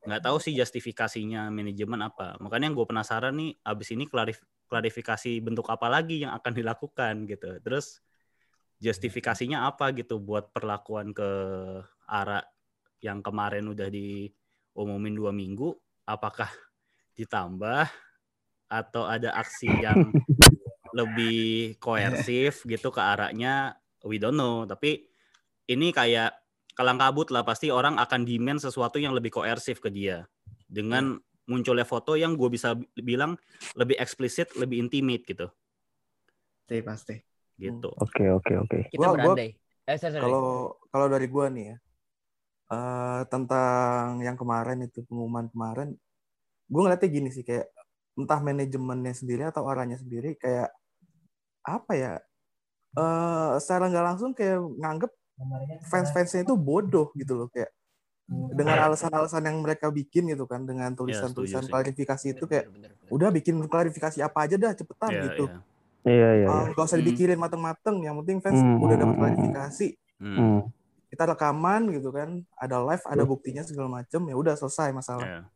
nggak 0.06 0.23
tahu 0.23 0.38
sih 0.38 0.54
justifikasinya 0.54 1.50
manajemen 1.50 2.02
apa. 2.02 2.38
Makanya 2.38 2.71
yang 2.71 2.76
gue 2.78 2.87
penasaran 2.87 3.35
nih 3.35 3.59
abis 3.66 3.88
ini 3.95 4.06
klarif 4.06 4.42
klarifikasi 4.66 5.38
bentuk 5.42 5.66
apa 5.71 5.87
lagi 5.87 6.23
yang 6.23 6.35
akan 6.35 6.52
dilakukan 6.54 7.26
gitu. 7.26 7.59
Terus 7.62 8.02
justifikasinya 8.83 9.66
apa 9.66 9.90
gitu 9.95 10.23
buat 10.23 10.52
perlakuan 10.54 11.11
ke 11.11 11.30
arah 12.06 12.45
yang 13.02 13.23
kemarin 13.23 13.66
udah 13.71 13.88
diumumin 13.90 15.14
dua 15.14 15.30
minggu, 15.35 15.75
apakah 16.06 16.49
ditambah 17.17 17.89
atau 18.69 19.03
ada 19.09 19.33
aksi 19.35 19.69
yang 19.81 20.13
lebih 20.93 21.75
koersif 21.77 22.63
gitu 22.65 22.89
ke 22.89 23.01
arahnya 23.01 23.75
we 24.05 24.17
don't 24.17 24.37
know 24.37 24.63
tapi 24.65 25.07
ini 25.67 25.91
kayak 25.91 26.35
kalang 26.77 27.01
kabut 27.01 27.33
lah 27.33 27.43
pasti 27.43 27.73
orang 27.73 27.97
akan 27.97 28.23
demand 28.23 28.61
sesuatu 28.61 29.01
yang 29.01 29.17
lebih 29.17 29.33
koersif 29.33 29.81
ke 29.81 29.89
dia 29.89 30.29
dengan 30.69 31.17
munculnya 31.47 31.87
foto 31.87 32.19
yang 32.19 32.35
gue 32.35 32.51
bisa 32.51 32.75
bilang 32.99 33.39
lebih 33.75 33.97
eksplisit 33.97 34.53
lebih 34.55 34.83
intimate 34.83 35.25
gitu 35.25 35.47
Pasti, 36.67 36.83
pasti. 36.83 37.15
gitu 37.57 37.89
Oke, 38.03 38.27
oke, 38.29 38.53
oke. 38.67 38.79
Kita 38.91 38.99
Gua- 38.99 39.15
gua- 39.15 39.39
berandai. 39.39 39.55
Eh. 39.87 39.99
Kalau 40.19 40.75
kalau 40.91 41.07
dari 41.07 41.31
gua 41.31 41.47
nih 41.47 41.71
ya 41.71 41.77
eh, 42.75 43.21
tentang 43.31 44.19
yang 44.19 44.35
kemarin 44.35 44.83
itu 44.83 45.07
pengumuman 45.07 45.47
kemarin, 45.47 45.95
gue 46.67 46.81
ngeliatnya 46.83 47.11
gini 47.11 47.29
sih 47.31 47.45
kayak 47.47 47.71
entah 48.17 48.41
manajemennya 48.41 49.15
sendiri 49.15 49.43
atau 49.47 49.69
arahnya 49.71 50.01
sendiri 50.01 50.35
kayak 50.41 50.73
apa 51.67 51.93
ya? 51.95 52.13
eh 52.97 53.51
secara 53.61 53.93
nggak 53.93 54.07
langsung 54.09 54.31
kayak 54.33 54.57
nganggep 54.57 55.13
fans-fansnya 55.93 56.49
itu 56.49 56.57
bodoh 56.57 57.13
gitu 57.13 57.37
loh 57.37 57.49
kayak 57.53 57.69
dengan 58.27 58.91
alasan-alasan 58.91 59.47
yang 59.47 59.63
mereka 59.63 59.87
bikin 59.93 60.27
gitu 60.33 60.49
kan 60.51 60.67
dengan 60.67 60.91
tulisan-tulisan 60.99 61.63
sih. 61.63 61.71
klarifikasi 61.71 62.27
itu 62.35 62.45
kayak 62.49 62.67
Bener, 62.73 62.91
bener, 62.91 62.91
bener. 62.99 63.11
udah 63.15 63.29
bikin 63.31 63.55
klarifikasi 63.71 64.19
apa 64.25 64.39
aja 64.49 64.57
dah 64.59 64.73
cepetan 64.75 65.13
ya, 65.15 65.23
gitu. 65.31 65.45
ya. 65.47 65.59
Iya, 66.07 66.29
iya, 66.39 66.47
Ah, 66.47 66.63
iya. 66.67 66.73
nggak 66.75 66.87
usah 66.87 66.99
Hmm. 66.99 67.07
dipikirin 67.07 67.39
mateng-mateng, 67.39 67.97
yang 68.03 68.15
penting 68.23 68.39
fans 68.43 68.59
Hmm, 68.59 68.79
udah 68.83 68.95
hmm, 68.97 69.03
dapat 69.03 69.15
hmm, 69.15 69.21
klarifikasi. 69.23 69.89
Hmm, 70.19 70.37
Hmm. 70.39 70.61
Kita 71.07 71.23
rekaman 71.31 71.83
gitu 71.95 72.11
kan, 72.11 72.29
ada 72.59 72.77
live, 72.83 73.05
ada 73.07 73.23
buktinya 73.23 73.63
segala 73.63 74.03
macem, 74.03 74.23
ya 74.27 74.35
udah 74.35 74.55
selesai 74.59 74.91
masalah. 74.91 75.47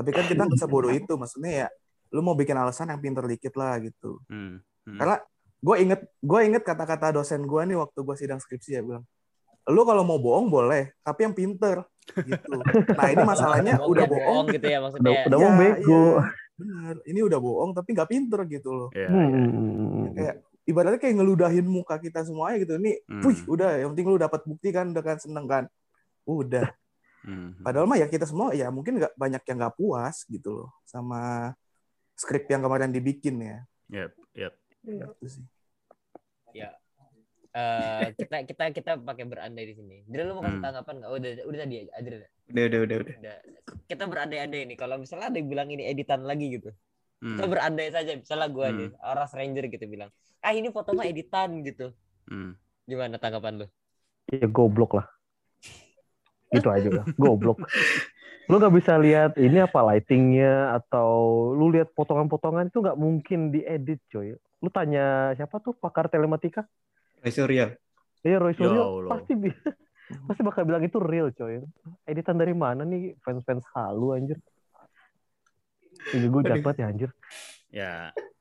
Ya. 0.00 0.02
Tapi 0.02 0.10
kan 0.10 0.24
kita 0.24 0.42
nggak 0.48 0.56
sebodoh 0.58 0.88
itu, 0.90 1.12
maksudnya 1.14 1.52
ya 1.52 1.68
lu 2.10 2.24
mau 2.24 2.32
bikin 2.32 2.56
alasan 2.56 2.88
yang 2.88 2.98
pinter 2.98 3.22
dikit 3.22 3.52
lah 3.54 3.76
gitu. 3.78 4.18
Hmm, 4.26 4.58
hmm. 4.88 4.96
Karena 4.96 5.16
gue 5.60 5.76
inget 5.78 6.00
gue 6.18 6.40
inget 6.42 6.62
kata-kata 6.64 7.12
dosen 7.12 7.44
gue 7.44 7.60
nih 7.68 7.76
waktu 7.76 8.00
gue 8.00 8.16
sidang 8.16 8.40
skripsi 8.40 8.70
ya 8.72 8.82
bilang, 8.82 9.04
lu 9.68 9.84
kalau 9.84 10.02
mau 10.02 10.16
bohong 10.16 10.48
boleh, 10.48 10.96
tapi 11.00 11.28
yang 11.28 11.36
pinter 11.36 11.84
gitu. 12.16 12.58
Nah 12.90 13.06
ini 13.06 13.22
masalahnya 13.22 13.76
Bohong 13.76 13.92
udah 13.92 14.02
dan 14.02 14.10
bohong, 14.10 14.44
gitu 14.50 14.66
ya 14.66 14.72
Udah, 14.72 14.82
maksudnya. 14.82 15.10
udah 15.28 15.38
Iya, 15.38 15.46
mau 15.46 15.52
bego. 15.54 16.00
iya. 16.02 16.22
bener. 16.56 16.94
Ini 17.06 17.20
udah 17.22 17.38
bohong 17.38 17.70
tapi 17.72 17.88
nggak 17.94 18.08
pinter 18.10 18.40
gitu 18.48 18.70
loh. 18.74 18.88
Ya, 18.90 19.06
Hmm, 19.06 19.30
ya. 19.30 20.10
Kayak 20.16 20.34
ibaratnya 20.66 20.98
kayak 20.98 21.14
ngeludahin 21.16 21.66
muka 21.70 21.96
kita 21.96 22.20
semuanya 22.20 22.56
gitu. 22.60 22.72
Ini, 22.76 22.92
Hmm. 23.06 23.22
wih 23.22 23.38
udah, 23.46 23.70
yang 23.78 23.88
penting 23.94 24.06
lu 24.10 24.18
dapat 24.18 24.40
bukti 24.42 24.68
kan, 24.74 24.90
udah 24.90 25.04
kan 25.04 25.16
seneng 25.22 25.46
kan. 25.46 25.64
Udah. 26.26 26.66
Hmm. 27.20 27.52
Padahal 27.60 27.84
mah 27.84 28.00
ya 28.00 28.08
kita 28.08 28.24
semua 28.24 28.56
ya 28.56 28.72
mungkin 28.72 28.96
nggak 28.96 29.12
banyak 29.14 29.42
yang 29.44 29.56
nggak 29.60 29.76
puas 29.76 30.24
gitu 30.24 30.64
loh 30.64 30.70
sama 30.88 31.52
skrip 32.16 32.48
yang 32.48 32.64
kemarin 32.64 32.88
dibikin 32.88 33.36
ya. 33.40 33.58
Yep, 33.92 34.12
yep. 34.34 34.54
Itu 35.20 35.26
sih. 35.28 35.44
Eh, 37.50 38.06
kita 38.14 38.46
kita 38.46 38.64
kita 38.70 38.90
pakai 39.02 39.26
berandai 39.26 39.66
di 39.66 39.74
sini. 39.74 40.06
Jadi 40.06 40.22
lu 40.22 40.38
mau 40.38 40.42
kasih 40.46 40.62
Hmm. 40.62 40.66
tanggapan 40.70 40.94
nggak? 41.02 41.10
Oh, 41.10 41.16
udah 41.18 41.30
udah 41.50 41.58
tadi 41.58 41.76
aja. 41.82 41.98
Udah, 41.98 42.18
udah, 42.70 42.80
udah, 42.86 42.96
udah. 43.02 43.14
Udah. 43.18 43.36
Kita 43.90 44.04
berandai-andai 44.06 44.62
nih. 44.70 44.76
Kalau 44.78 44.96
misalnya 45.02 45.34
ada 45.34 45.38
yang 45.42 45.50
bilang 45.50 45.66
ini 45.66 45.82
editan 45.90 46.22
lagi 46.22 46.46
gitu. 46.46 46.70
Hmm, 47.18 47.34
Kita 47.34 47.50
berandai 47.50 47.90
saja. 47.90 48.14
Misalnya 48.14 48.48
gue 48.54 48.66
Hmm. 48.70 48.78
nih, 48.78 48.88
orang 49.02 49.26
stranger 49.26 49.64
gitu 49.66 49.84
bilang, 49.90 50.10
ah 50.46 50.52
ini 50.54 50.70
foto 50.70 50.94
mah 50.94 51.10
editan 51.10 51.50
gitu. 51.66 51.90
hmm. 52.30 52.54
Gimana 52.86 53.18
tanggapan 53.18 53.66
lu? 53.66 53.66
Ya 54.30 54.46
goblok 54.46 55.02
lah. 55.02 55.10
Itu 56.50 56.68
aja 56.70 56.86
udah. 56.90 57.06
Goblok. 57.14 57.58
Lu 58.50 58.58
nggak 58.58 58.74
bisa 58.74 58.98
lihat 58.98 59.38
ini 59.38 59.62
apa 59.62 59.78
lightingnya 59.86 60.74
atau 60.74 61.10
lu 61.54 61.70
lihat 61.70 61.94
potongan-potongan 61.94 62.66
itu 62.66 62.82
nggak 62.82 62.98
mungkin 62.98 63.54
diedit 63.54 64.02
coy. 64.10 64.34
Lu 64.34 64.68
tanya 64.74 65.32
siapa 65.38 65.62
tuh 65.62 65.72
pakar 65.78 66.10
telematika? 66.10 66.66
Ray 67.22 67.30
Surya. 67.30 67.66
Iya 68.26 68.36
Roy 68.42 68.52
Ya 68.52 68.58
Suryo 68.58 68.82
Allah. 68.90 69.10
pasti 69.16 69.32
bi- 69.38 69.54
pasti 70.28 70.42
bakal 70.42 70.66
bilang 70.66 70.82
itu 70.82 70.98
real 70.98 71.30
coy. 71.30 71.62
Editan 72.10 72.36
dari 72.36 72.52
mana 72.52 72.82
nih 72.82 73.14
fans-fans 73.22 73.62
halu 73.72 74.18
anjir. 74.18 74.36
Ini 76.10 76.26
gue 76.26 76.42
jahat 76.42 76.60
banget 76.66 76.78
ya 76.82 76.86
anjir. 76.90 77.10
Ya, 77.70 77.94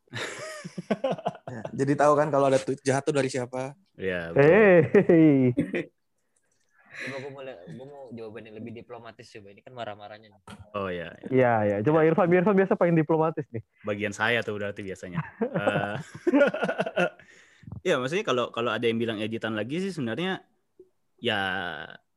Ya, 1.49 1.61
jadi 1.73 1.93
tahu 1.97 2.13
kan 2.13 2.29
kalau 2.29 2.45
ada 2.49 2.61
tweet 2.61 2.81
jahat 2.85 3.01
tuh 3.05 3.13
dari 3.13 3.29
siapa? 3.29 3.73
ya. 3.97 4.33
Hey. 4.33 5.53
Coba 6.89 7.15
gue 7.21 7.31
mau, 7.31 7.43
gua 7.45 7.85
mau 7.87 8.03
jawaban 8.11 8.43
yang 8.49 8.55
lebih 8.59 8.71
diplomatis 8.75 9.25
coba. 9.29 9.47
Ini 9.53 9.61
kan 9.61 9.73
marah-marahnya. 9.73 10.27
nih. 10.33 10.41
Oh 10.75 10.89
ya, 10.89 11.13
ya. 11.23 11.29
Iya 11.29 11.53
ya, 11.65 11.77
coba 11.85 12.03
Irfan, 12.03 12.27
Irfan 12.27 12.57
biasa 12.57 12.73
paling 12.75 12.95
diplomatis 12.97 13.45
nih. 13.53 13.63
bagian 13.85 14.11
saya 14.11 14.41
tuh 14.41 14.57
berarti 14.57 14.81
biasanya. 14.83 15.19
Eh, 16.99 17.11
ya 17.85 17.95
maksudnya 18.01 18.25
kalau 18.25 18.51
kalau 18.51 18.73
ada 18.73 18.83
yang 18.83 18.99
bilang 18.99 19.21
editan 19.21 19.53
lagi 19.55 19.79
sih 19.79 19.93
sebenarnya 19.93 20.41
ya 21.21 21.39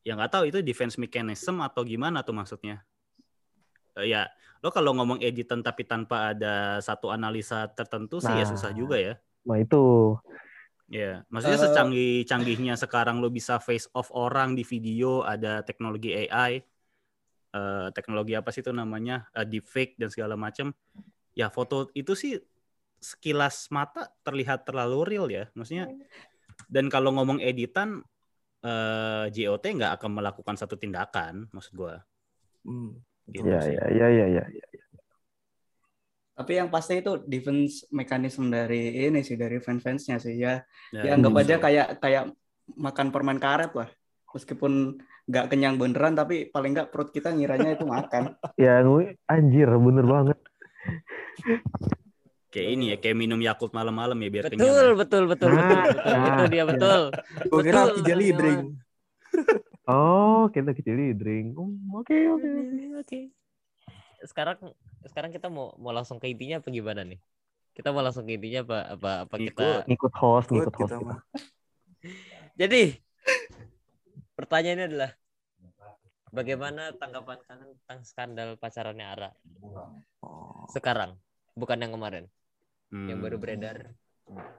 ya 0.03 0.11
nggak 0.17 0.31
tahu 0.33 0.43
itu 0.51 0.59
defense 0.59 0.99
mechanism 0.99 1.63
atau 1.63 1.85
gimana 1.87 2.25
tuh 2.25 2.35
maksudnya. 2.35 2.83
Eh, 3.95 4.11
ya 4.11 4.27
lo 4.63 4.71
kalau 4.71 4.95
ngomong 4.95 5.19
editan 5.19 5.59
tapi 5.63 5.83
tanpa 5.83 6.31
ada 6.35 6.79
satu 6.79 7.11
analisa 7.11 7.67
tertentu 7.71 8.19
sih 8.19 8.31
ya 8.31 8.43
Nah. 8.43 8.49
susah 8.49 8.71
juga 8.71 8.95
ya. 8.99 9.15
Nah 9.43 9.59
itu. 9.59 10.15
Ya, 10.93 11.25
maksudnya 11.33 11.57
Eh. 11.57 11.65
secanggih-canggihnya 11.65 12.77
sekarang 12.77 13.17
lo 13.17 13.33
bisa 13.33 13.57
face 13.57 13.89
off 13.97 14.13
orang 14.13 14.53
di 14.53 14.61
video, 14.61 15.25
ada 15.25 15.65
teknologi 15.65 16.13
AI, 16.13 16.61
eh, 17.57 17.87
teknologi 17.97 18.37
apa 18.37 18.53
sih 18.53 18.61
itu 18.61 18.69
namanya, 18.69 19.25
eh, 19.33 19.45
deepfake 19.49 19.97
dan 19.97 20.13
segala 20.13 20.37
macam. 20.37 20.69
Ya 21.33 21.49
foto 21.49 21.89
itu 21.97 22.13
sih 22.13 22.37
sekilas 23.01 23.73
mata 23.73 24.13
terlihat 24.21 24.69
terlalu 24.69 24.97
real 25.09 25.27
ya, 25.33 25.49
maksudnya. 25.57 25.89
Dan 26.69 26.93
kalau 26.93 27.09
ngomong 27.17 27.41
editan, 27.41 28.05
eh, 28.61 29.25
JOT 29.33 29.65
nggak 29.73 29.97
akan 29.97 30.11
melakukan 30.21 30.55
satu 30.61 30.77
tindakan, 30.77 31.49
maksud 31.49 31.73
gua. 31.73 32.05
Hmm. 32.61 33.01
Gitu 33.27 33.49
Ya 33.49 33.59
sih. 33.65 33.75
ya 33.77 33.85
ya 33.89 34.07
ya 34.13 34.25
ya. 34.29 34.43
ya. 34.45 34.65
Tapi 36.33 36.51
yang 36.57 36.73
pasti 36.73 36.97
itu 36.97 37.21
defense 37.29 37.85
mekanisme 37.93 38.49
dari 38.49 39.05
ini 39.05 39.21
sih 39.21 39.37
dari 39.37 39.61
fans-fansnya 39.61 40.17
sih 40.17 40.33
ya. 40.41 40.65
Ya, 40.89 41.01
Ya 41.05 41.11
anggap 41.13 41.33
gitu. 41.37 41.41
aja 41.45 41.55
kayak 41.61 41.87
kayak 42.01 42.23
makan 42.73 43.07
permen 43.13 43.37
karet 43.37 43.69
lah. 43.77 43.89
Meskipun 44.33 44.97
nggak 45.29 45.45
kenyang 45.53 45.77
beneran 45.77 46.17
tapi 46.17 46.49
paling 46.49 46.73
nggak 46.73 46.89
perut 46.89 47.13
kita 47.13 47.29
ngiranya 47.31 47.77
itu 47.77 47.85
makan. 47.85 48.33
Ya 48.57 48.85
anjir 49.25 49.65
bener 49.65 50.05
banget. 50.05 50.37
Kayak 52.53 52.69
ini 52.69 52.85
ya, 52.93 52.97
kayak 53.01 53.17
minum 53.17 53.41
Yakult 53.41 53.73
malam-malam 53.73 54.13
ya 54.21 54.29
biar 54.29 54.45
kenyang. 54.45 54.61
Betul, 54.61 54.85
ya. 54.85 54.93
betul, 54.93 55.23
betul, 55.25 55.49
betul, 55.49 55.49
Nah, 55.57 55.85
betul. 55.89 56.13
nah, 56.13 56.27
Itu 56.29 56.43
dia 56.53 56.63
betul. 56.69 57.01
Gue 57.49 57.61
kira 57.65 57.81
Betul, 57.81 57.89
teman-teman. 58.05 58.37
drink. 58.37 58.61
Oh 59.89 60.41
kita 60.53 60.69
kecil 60.77 60.97
drink. 61.17 61.47
Oke 61.97 62.17
oke. 62.29 62.49
Oke. 63.01 63.19
Sekarang 64.21 64.57
sekarang 65.07 65.31
kita 65.31 65.47
mau 65.51 65.75
mau 65.79 65.91
langsung 65.91 66.17
ke 66.19 66.27
intinya 66.31 66.59
apa 66.59 66.69
gimana 66.69 67.03
nih? 67.03 67.19
Kita 67.73 67.89
mau 67.89 68.05
langsung 68.05 68.23
ke 68.27 68.37
intinya 68.37 68.61
apa 68.63 68.77
apa 68.95 69.11
apa 69.27 69.35
kita 69.39 69.85
Ikut. 69.87 70.11
Host, 70.13 70.47
ngikut 70.51 70.73
host. 70.75 70.93
kita. 70.93 70.95
Jadi 72.61 72.83
pertanyaannya 74.37 74.85
adalah 74.89 75.11
bagaimana 76.29 76.93
tanggapan 76.97 77.37
kalian 77.45 77.71
tentang 77.81 77.99
skandal 78.03 78.49
pacarannya 78.57 79.05
Ara 79.05 79.31
Oh. 80.23 80.63
sekarang, 80.71 81.19
bukan 81.51 81.83
yang 81.83 81.91
kemarin, 81.93 82.25
yang 82.91 83.19
Hmm. 83.19 83.23
baru 83.27 83.35
beredar 83.35 83.91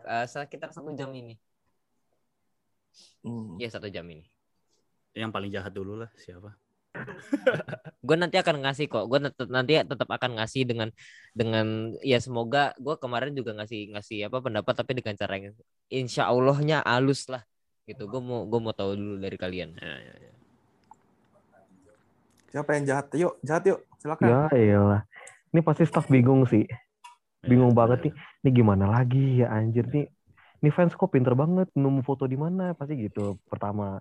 eh, 0.04 0.26
sekitar 0.28 0.76
satu 0.76 0.92
jam 0.92 1.08
ini, 1.16 1.40
Hmm. 3.24 3.56
ya 3.56 3.72
satu 3.72 3.88
jam 3.88 4.04
ini. 4.04 4.28
Yang 5.16 5.30
paling 5.32 5.50
jahat 5.50 5.72
dulu 5.72 5.96
lah 6.04 6.12
siapa? 6.20 6.52
Gue 8.04 8.16
nanti 8.20 8.36
akan 8.36 8.60
ngasih 8.64 8.86
kok, 8.88 9.04
gue 9.08 9.18
nanti 9.48 9.72
tetap 9.80 10.08
akan 10.08 10.36
ngasih 10.36 10.68
dengan 10.68 10.88
dengan 11.32 11.96
ya 12.04 12.20
semoga 12.20 12.76
gue 12.76 12.94
kemarin 13.00 13.32
juga 13.32 13.56
ngasih 13.56 13.96
ngasih 13.96 14.28
apa 14.28 14.38
pendapat 14.44 14.74
tapi 14.76 14.92
dengan 15.00 15.16
cara 15.16 15.40
yang 15.40 15.56
insya 15.88 16.28
Allahnya 16.28 16.84
halus 16.84 17.26
lah 17.32 17.42
gitu. 17.88 18.04
Gue 18.08 18.20
mau 18.20 18.44
gue 18.44 18.60
mau 18.60 18.76
tahu 18.76 18.96
dulu 18.96 19.16
dari 19.20 19.36
kalian. 19.40 19.76
Ya, 19.80 19.94
ya, 20.00 20.14
ya. 20.20 20.32
Siapa 22.54 22.70
yang 22.78 22.84
jahat? 22.86 23.06
Yuk, 23.18 23.34
jahat 23.42 23.64
yuk. 23.66 23.80
Silakan. 23.98 24.26
Ya 24.30 24.40
iyalah. 24.54 25.00
Ini 25.50 25.60
pasti 25.64 25.82
staff 25.88 26.06
bingung 26.06 26.46
sih. 26.46 26.68
Bingung 27.42 27.74
banget 27.74 28.08
nih. 28.08 28.14
Ini 28.44 28.50
gimana 28.52 28.84
lagi 28.86 29.42
ya 29.42 29.50
anjir 29.50 29.88
nih. 29.90 30.06
Ini 30.62 30.70
fans 30.72 30.94
kok 30.96 31.12
pinter 31.12 31.34
banget 31.36 31.68
nemu 31.76 32.00
foto 32.06 32.24
di 32.30 32.38
mana 32.38 32.72
pasti 32.78 32.96
gitu 32.96 33.36
pertama. 33.50 34.00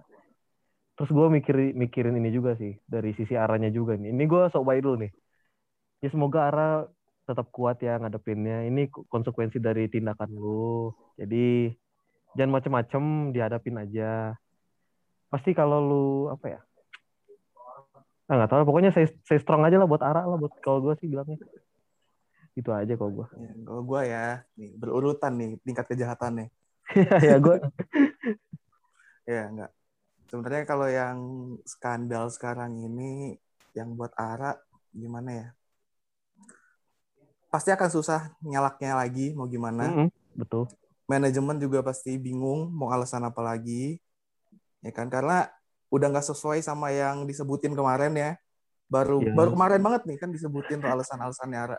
Terus 0.94 1.10
gue 1.10 1.28
mikir 1.28 1.56
mikirin 1.74 2.16
ini 2.22 2.30
juga 2.30 2.54
sih 2.54 2.78
dari 2.86 3.18
sisi 3.18 3.34
arahnya 3.34 3.74
juga 3.74 3.98
nih. 3.98 4.14
Ini 4.14 4.24
gue 4.30 4.42
sok 4.54 4.66
baik 4.66 4.82
dulu 4.86 4.96
nih. 5.02 5.12
Ya 6.06 6.10
semoga 6.14 6.40
arah 6.54 6.86
tetap 7.26 7.50
kuat 7.50 7.82
ya 7.82 7.98
ngadepinnya. 7.98 8.68
Ini 8.70 8.94
konsekuensi 9.10 9.58
dari 9.58 9.90
tindakan 9.90 10.30
lu. 10.30 10.94
Jadi 11.18 11.74
jangan 12.38 12.62
macem-macem 12.62 13.34
dihadapin 13.34 13.82
aja. 13.82 14.38
Pasti 15.34 15.58
kalau 15.58 15.80
lu 15.82 16.06
apa 16.30 16.46
ya? 16.46 16.62
Ah 18.30 18.38
nggak 18.38 18.50
tahu. 18.54 18.62
Pokoknya 18.70 18.94
saya 18.94 19.10
saya 19.26 19.42
strong 19.42 19.66
aja 19.66 19.82
lah 19.82 19.90
buat 19.90 20.06
arah 20.06 20.30
lah 20.30 20.38
buat 20.38 20.54
kalau 20.62 20.78
gue 20.86 20.94
sih 21.02 21.10
bilangnya. 21.10 21.42
Itu 22.54 22.70
aja 22.70 22.94
kalau 22.94 23.26
gue. 23.26 23.28
Ya, 23.34 23.52
kalau 23.66 23.82
gue 23.82 24.02
ya, 24.06 24.26
nih, 24.62 24.72
berurutan 24.78 25.34
nih 25.42 25.58
tingkat 25.66 25.90
kejahatannya. 25.90 26.54
ya 27.26 27.42
gue 27.42 27.58
Ya, 29.24 29.48
enggak. 29.50 29.72
Sebenarnya 30.34 30.66
kalau 30.66 30.90
yang 30.90 31.18
skandal 31.62 32.25
sekarang 32.34 32.74
ini 32.82 33.38
yang 33.78 33.94
buat 33.94 34.10
Ara 34.18 34.58
gimana 34.90 35.30
ya? 35.30 35.48
Pasti 37.54 37.70
akan 37.70 37.86
susah 37.94 38.34
nyalaknya 38.42 38.98
lagi 38.98 39.38
mau 39.38 39.46
gimana. 39.46 39.94
Mm-mm, 39.94 40.10
betul. 40.34 40.74
Manajemen 41.06 41.62
juga 41.62 41.86
pasti 41.86 42.18
bingung 42.18 42.66
mau 42.74 42.90
alasan 42.90 43.30
apa 43.30 43.46
lagi. 43.46 44.02
Ya 44.82 44.90
kan 44.90 45.06
karena 45.13 45.54
udah 45.94 46.10
nggak 46.10 46.25
sesuai 46.25 46.66
sama 46.66 46.90
yang 46.90 47.30
disebutin 47.30 47.78
kemarin 47.78 48.18
ya. 48.18 48.32
Baru 48.90 49.22
Iya. 49.22 49.38
baru 49.38 49.54
kemarin 49.54 49.86
banget 49.86 50.02
nih 50.10 50.18
kan 50.18 50.34
disebutin 50.34 50.82
tuh 50.82 50.90
alasan-alasannya 50.90 51.60
Ara 51.62 51.78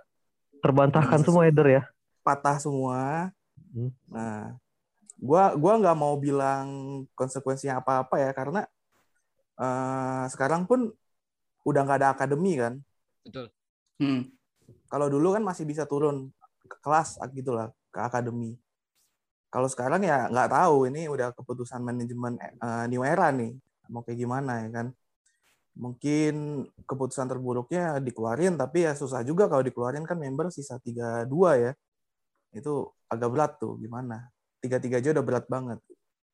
Terbantahkan 0.63 1.27
semua 1.27 1.51
Eder 1.51 1.67
ya. 1.67 1.83
patah 2.23 2.63
semua. 2.63 3.35
Hmm. 3.75 3.91
Nah, 4.07 4.55
gua 5.25 5.57
gua 5.57 5.73
nggak 5.81 5.97
mau 5.97 6.15
bilang 6.21 6.67
konsekuensinya 7.17 7.81
apa-apa 7.81 8.17
ya 8.21 8.31
karena 8.37 8.61
eh, 9.65 10.25
sekarang 10.33 10.69
pun 10.69 10.93
udah 11.65 11.81
nggak 11.85 11.99
ada 12.05 12.09
akademi 12.13 12.53
kan. 12.61 12.75
Betul. 13.25 13.49
Hmm. 14.01 14.29
Kalau 14.93 15.07
dulu 15.09 15.33
kan 15.35 15.43
masih 15.43 15.65
bisa 15.65 15.89
turun 15.89 16.29
ke 16.69 16.77
kelas 16.85 17.17
gitulah 17.33 17.73
ke 17.89 18.01
akademi. 18.01 18.61
Kalau 19.49 19.69
sekarang 19.71 20.03
ya 20.05 20.29
nggak 20.29 20.51
tahu 20.51 20.91
ini 20.93 21.09
udah 21.09 21.33
keputusan 21.33 21.81
manajemen 21.81 22.37
eh, 22.41 22.85
New 22.93 23.03
Era 23.07 23.33
nih 23.33 23.57
mau 23.89 24.05
kayak 24.05 24.19
gimana 24.21 24.53
ya 24.67 24.71
kan. 24.71 24.87
Mungkin 25.75 26.35
keputusan 26.87 27.27
terburuknya 27.27 27.99
dikeluarin 27.99 28.55
tapi 28.55 28.87
ya 28.87 28.93
susah 28.95 29.27
juga 29.27 29.51
kalau 29.51 29.65
dikeluarin 29.67 30.07
kan 30.07 30.21
member 30.21 30.53
sisa 30.53 30.79
32 30.79 31.31
ya. 31.59 31.73
Itu 32.55 32.95
agak 33.11 33.29
berat 33.33 33.53
tuh 33.59 33.81
gimana. 33.83 34.34
Tiga-tiga 34.65 34.97
aja 34.97 35.13
udah 35.13 35.25
berat 35.25 35.47
banget 35.47 35.77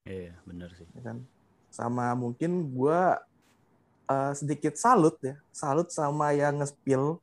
Iya, 0.07 0.39
bener 0.47 0.71
sih. 0.73 0.87
ya 0.95 1.03
kan. 1.03 1.19
Sama 1.69 2.15
mungkin 2.15 2.71
gua 2.71 3.19
eh, 4.07 4.33
sedikit 4.33 4.75
salut 4.75 5.19
ya, 5.21 5.35
salut 5.51 5.91
sama 5.91 6.31
yang 6.31 6.59
nge-spill 6.59 7.19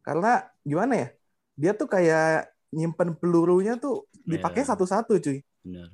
karena 0.00 0.44
gimana 0.62 0.94
ya? 0.96 1.08
Dia 1.56 1.72
tuh 1.72 1.84
kayak 1.86 2.48
nyimpen 2.70 3.12
pelurunya 3.16 3.76
tuh 3.76 4.04
dipakai 4.22 4.62
Iya. 4.62 4.70
satu-satu 4.72 5.12
cuy 5.18 5.40
Bener. 5.60 5.88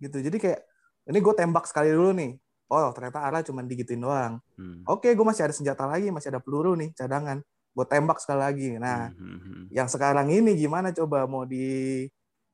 gitu. 0.00 0.18
Jadi 0.18 0.36
kayak 0.38 0.60
ini 1.04 1.18
gue 1.20 1.34
tembak 1.36 1.68
sekali 1.68 1.92
dulu 1.92 2.10
nih. 2.10 2.34
Oh 2.66 2.90
ternyata 2.90 3.20
arah 3.20 3.44
cuma 3.44 3.60
digituin 3.60 4.00
doang. 4.00 4.40
Hmm. 4.56 4.82
Oke 4.88 5.12
gue 5.12 5.22
masih 5.22 5.44
ada 5.44 5.54
senjata 5.54 5.84
lagi, 5.84 6.08
masih 6.08 6.32
ada 6.32 6.40
peluru 6.40 6.74
nih 6.74 6.90
cadangan. 6.96 7.38
Gue 7.70 7.86
tembak 7.86 8.18
sekali 8.18 8.40
lagi. 8.40 8.68
Nah 8.74 9.12
Hmm, 9.12 9.22
hmm, 9.22 9.38
hmm. 9.38 9.62
yang 9.70 9.86
sekarang 9.86 10.32
ini 10.32 10.56
gimana 10.56 10.90
coba 10.90 11.28
mau 11.28 11.44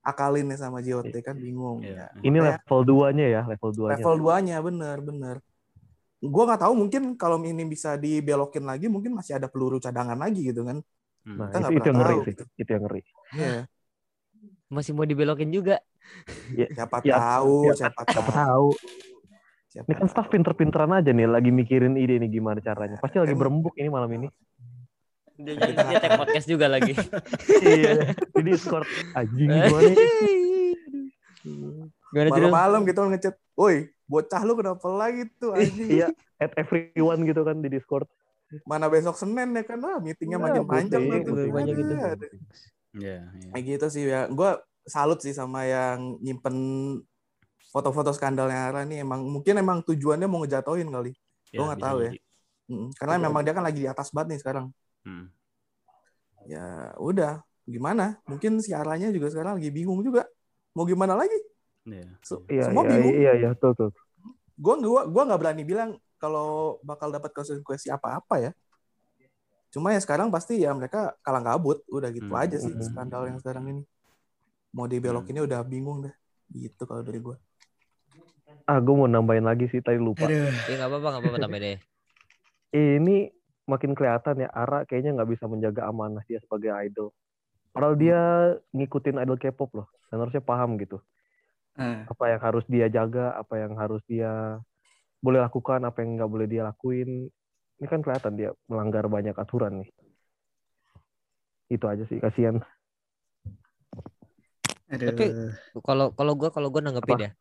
diakalin 0.01 0.49
nih 0.49 0.57
sama 0.57 0.81
JOT 0.81 1.13
kan 1.21 1.37
bingung. 1.37 1.81
Iya. 1.81 2.09
Ya. 2.11 2.21
Ini 2.21 2.33
Makanya- 2.35 2.57
level 2.59 2.81
2-nya 2.83 3.27
ya, 3.29 3.41
level 3.45 3.71
2-nya. 3.71 3.93
level 3.95 4.15
2-nya 4.19 4.57
bener 4.61 4.99
bener 5.01 5.37
gue 6.21 6.45
nggak 6.45 6.61
tahu 6.61 6.75
mungkin 6.75 7.03
kalau 7.15 7.41
ini 7.41 7.65
bisa 7.65 7.97
dibelokin 7.97 8.61
lagi 8.61 8.89
mungkin 8.89 9.13
masih 9.15 9.37
ada 9.37 9.49
peluru 9.49 9.77
cadangan 9.79 10.17
lagi 10.17 10.45
gitu 10.47 10.65
kan 10.65 10.81
Hmm. 11.21 11.37
Nah, 11.37 11.49
Kita 11.49 11.53
itu, 11.53 11.61
nggak 11.61 11.71
itu 11.71 11.77
yang 11.77 11.85
pernah 11.85 12.01
ngeri 12.03 12.17
tahu. 12.17 12.25
sih. 12.25 12.35
Itu 12.57 12.71
yang 12.71 12.83
ngeri. 12.83 13.01
Iya. 13.31 13.53
Masih 14.71 14.91
mau 14.91 15.05
dibelokin 15.05 15.51
juga. 15.51 15.77
siapa 16.51 16.97
Ya, 17.03 17.17
tahu 17.19 17.55
ya, 17.63 17.73
siapa 17.77 18.01
Siapa 18.03 18.33
tahu 18.33 18.33
tahu. 18.33 18.69
siapa 19.69 19.85
Ini 19.87 19.95
kan 19.95 20.07
staff 20.09 20.27
pinter-pinteran 20.29 20.91
aja 20.95 21.11
nih, 21.11 21.25
lagi 21.27 21.51
mikirin 21.51 21.95
ide 21.95 22.17
nih 22.17 22.31
gimana 22.31 22.59
caranya. 22.59 22.97
Pasti 22.97 23.17
lagi 23.17 23.33
Em- 23.33 23.39
berembuk 23.39 23.77
ini 23.77 23.87
malam 23.87 24.09
ini. 24.11 24.29
Dia, 25.41 25.55
dia 25.57 25.99
tag 25.99 26.13
podcast 26.21 26.47
juga 26.47 26.67
lagi. 26.67 26.93
iya. 27.63 28.13
Di 28.13 28.43
Discord. 28.43 28.85
Anjing 29.13 29.49
gimana 29.49 29.89
nih? 29.89 29.97
Malam-malam 32.13 32.81
gitu 32.85 33.01
ngechat 33.07 33.35
woi 33.55 33.89
bocah 34.05 34.43
lu 34.43 34.59
kenapa 34.59 34.83
lagi 34.91 35.31
tuh 35.39 35.55
anjing 35.55 35.87
Iya, 35.89 36.07
at 36.37 36.51
everyone 36.59 37.23
gitu 37.23 37.41
kan 37.41 37.63
di 37.63 37.71
Discord. 37.71 38.05
mana 38.67 38.91
besok 38.91 39.15
senin 39.15 39.55
ya 39.55 39.63
kan 39.63 39.79
ah, 39.81 40.03
meetingnya 40.03 40.35
Ya, 40.35 40.43
makin 40.43 40.63
panjang 40.67 41.03
pusing. 41.07 41.55
Banyak 41.55 41.75
gitu. 41.79 41.93
Iya, 42.99 43.23
iya. 43.23 43.49
kayak 43.55 43.63
gitu 43.65 43.87
sih 43.87 44.03
ya 44.05 44.27
gue 44.27 44.51
salut 44.83 45.23
sih 45.23 45.31
sama 45.31 45.63
yang 45.63 46.19
nyimpen 46.19 46.57
foto-foto 47.71 48.11
skandalnya 48.11 48.67
Ara 48.67 48.83
nih 48.83 49.07
emang 49.07 49.23
mungkin 49.23 49.55
emang 49.55 49.87
tujuannya 49.87 50.27
mau 50.27 50.43
ngejatoin 50.43 50.91
kali 50.91 51.15
Ya, 51.51 51.59
Gua 51.59 51.67
nggak 51.71 51.83
tahu 51.83 51.99
ya. 52.01 52.11
jadi. 52.11 52.19
Mm, 52.71 52.89
karena 52.95 53.15
memang 53.23 53.43
dia 53.43 53.55
kan 53.55 53.63
lagi 53.63 53.81
di 53.83 53.89
atas 53.91 54.09
banget 54.11 54.29
nih 54.35 54.41
sekarang 54.43 54.67
Hmm. 55.07 55.27
ya 56.45 56.93
udah 57.01 57.41
gimana 57.69 58.19
mungkin 58.29 58.59
si 58.61 58.73
Aranya 58.73 59.09
juga 59.13 59.29
sekarang 59.33 59.57
lagi 59.61 59.71
bingung 59.73 60.01
juga 60.05 60.25
mau 60.77 60.85
gimana 60.85 61.17
lagi 61.17 61.37
Iya, 61.89 62.07
So- 62.23 62.45
iya. 62.47 62.61
Iya, 62.61 62.65
Semua 62.69 62.83
iya, 62.85 62.91
bingung. 62.93 63.15
iya, 63.17 63.33
iya, 63.41 63.51
tuh, 63.57 63.73
tuh. 63.73 63.91
gue 64.61 64.75
gua 64.85 65.09
gua 65.09 65.23
nggak 65.25 65.41
berani 65.41 65.63
bilang 65.65 65.91
kalau 66.21 66.77
bakal 66.85 67.09
dapat 67.09 67.33
konsekuensi 67.33 67.89
apa-apa 67.89 68.37
ya 68.37 68.53
cuma 69.71 69.95
ya 69.95 70.01
sekarang 70.03 70.29
pasti 70.29 70.61
ya 70.61 70.75
mereka 70.77 71.15
kalang 71.25 71.47
kabut 71.47 71.81
udah 71.89 72.11
gitu 72.13 72.29
Hmm. 72.35 72.43
aja 72.43 72.59
sih 72.61 72.75
Hmm. 72.75 72.85
skandal 72.85 73.23
yang 73.31 73.39
sekarang 73.41 73.65
ini 73.71 73.83
mau 74.77 74.85
dibelokinnya 74.85 75.47
udah 75.47 75.65
bingung 75.65 76.05
deh 76.05 76.15
gitu 76.53 76.85
kalau 76.85 77.01
dari 77.01 77.19
gue 77.23 77.37
Ah, 78.69 78.79
gue 78.79 78.95
mau 78.95 79.11
nambahin 79.11 79.43
lagi 79.43 79.67
sih, 79.67 79.83
tadi 79.83 79.99
lupa. 79.99 80.31
Aduh. 80.31 80.47
Ya 80.71 80.75
nggak 80.79 80.89
apa-apa, 80.95 81.07
nggak 81.11 81.23
apa-apa 81.27 81.39
tambahin 81.43 81.65
deh. 81.65 81.79
Ini 82.71 83.17
makin 83.71 83.95
kelihatan 83.95 84.43
ya, 84.43 84.49
Ara 84.51 84.83
kayaknya 84.83 85.15
nggak 85.15 85.31
bisa 85.31 85.47
menjaga 85.47 85.87
amanah 85.87 86.27
dia 86.27 86.43
sebagai 86.43 86.75
idol. 86.83 87.15
Padahal 87.71 87.95
dia 87.95 88.21
ngikutin 88.75 89.23
idol 89.23 89.39
K-pop 89.39 89.71
loh, 89.79 89.87
dan 90.11 90.19
harusnya 90.27 90.43
paham 90.43 90.75
gitu. 90.83 90.99
Ah, 91.79 92.03
Apa 92.11 92.35
yang 92.35 92.43
harus 92.43 92.67
dia 92.67 92.91
jaga, 92.91 93.39
apa 93.39 93.55
yang 93.63 93.79
harus 93.79 94.03
dia 94.11 94.59
boleh 95.23 95.39
lakukan, 95.39 95.79
apa 95.87 96.03
yang 96.03 96.19
nggak 96.19 96.31
boleh 96.31 96.47
dia 96.51 96.67
lakuin. 96.67 97.31
Ini 97.79 97.87
kan 97.87 98.03
kelihatan 98.03 98.35
dia 98.35 98.51
melanggar 98.67 99.07
banyak 99.07 99.33
aturan 99.39 99.87
nih. 99.87 99.91
Itu 101.71 101.87
aja 101.87 102.03
sih, 102.11 102.19
kasihan. 102.19 102.59
aduh. 104.91 105.07
Tapi- 105.15 105.35
Kalau 105.87 106.11
kalau 106.19 106.35
gue 106.35 106.51
kalau 106.51 106.69
gue 106.75 106.83
nanggepin 106.83 107.15
Apa? 107.15 107.25
ya. 107.25 107.33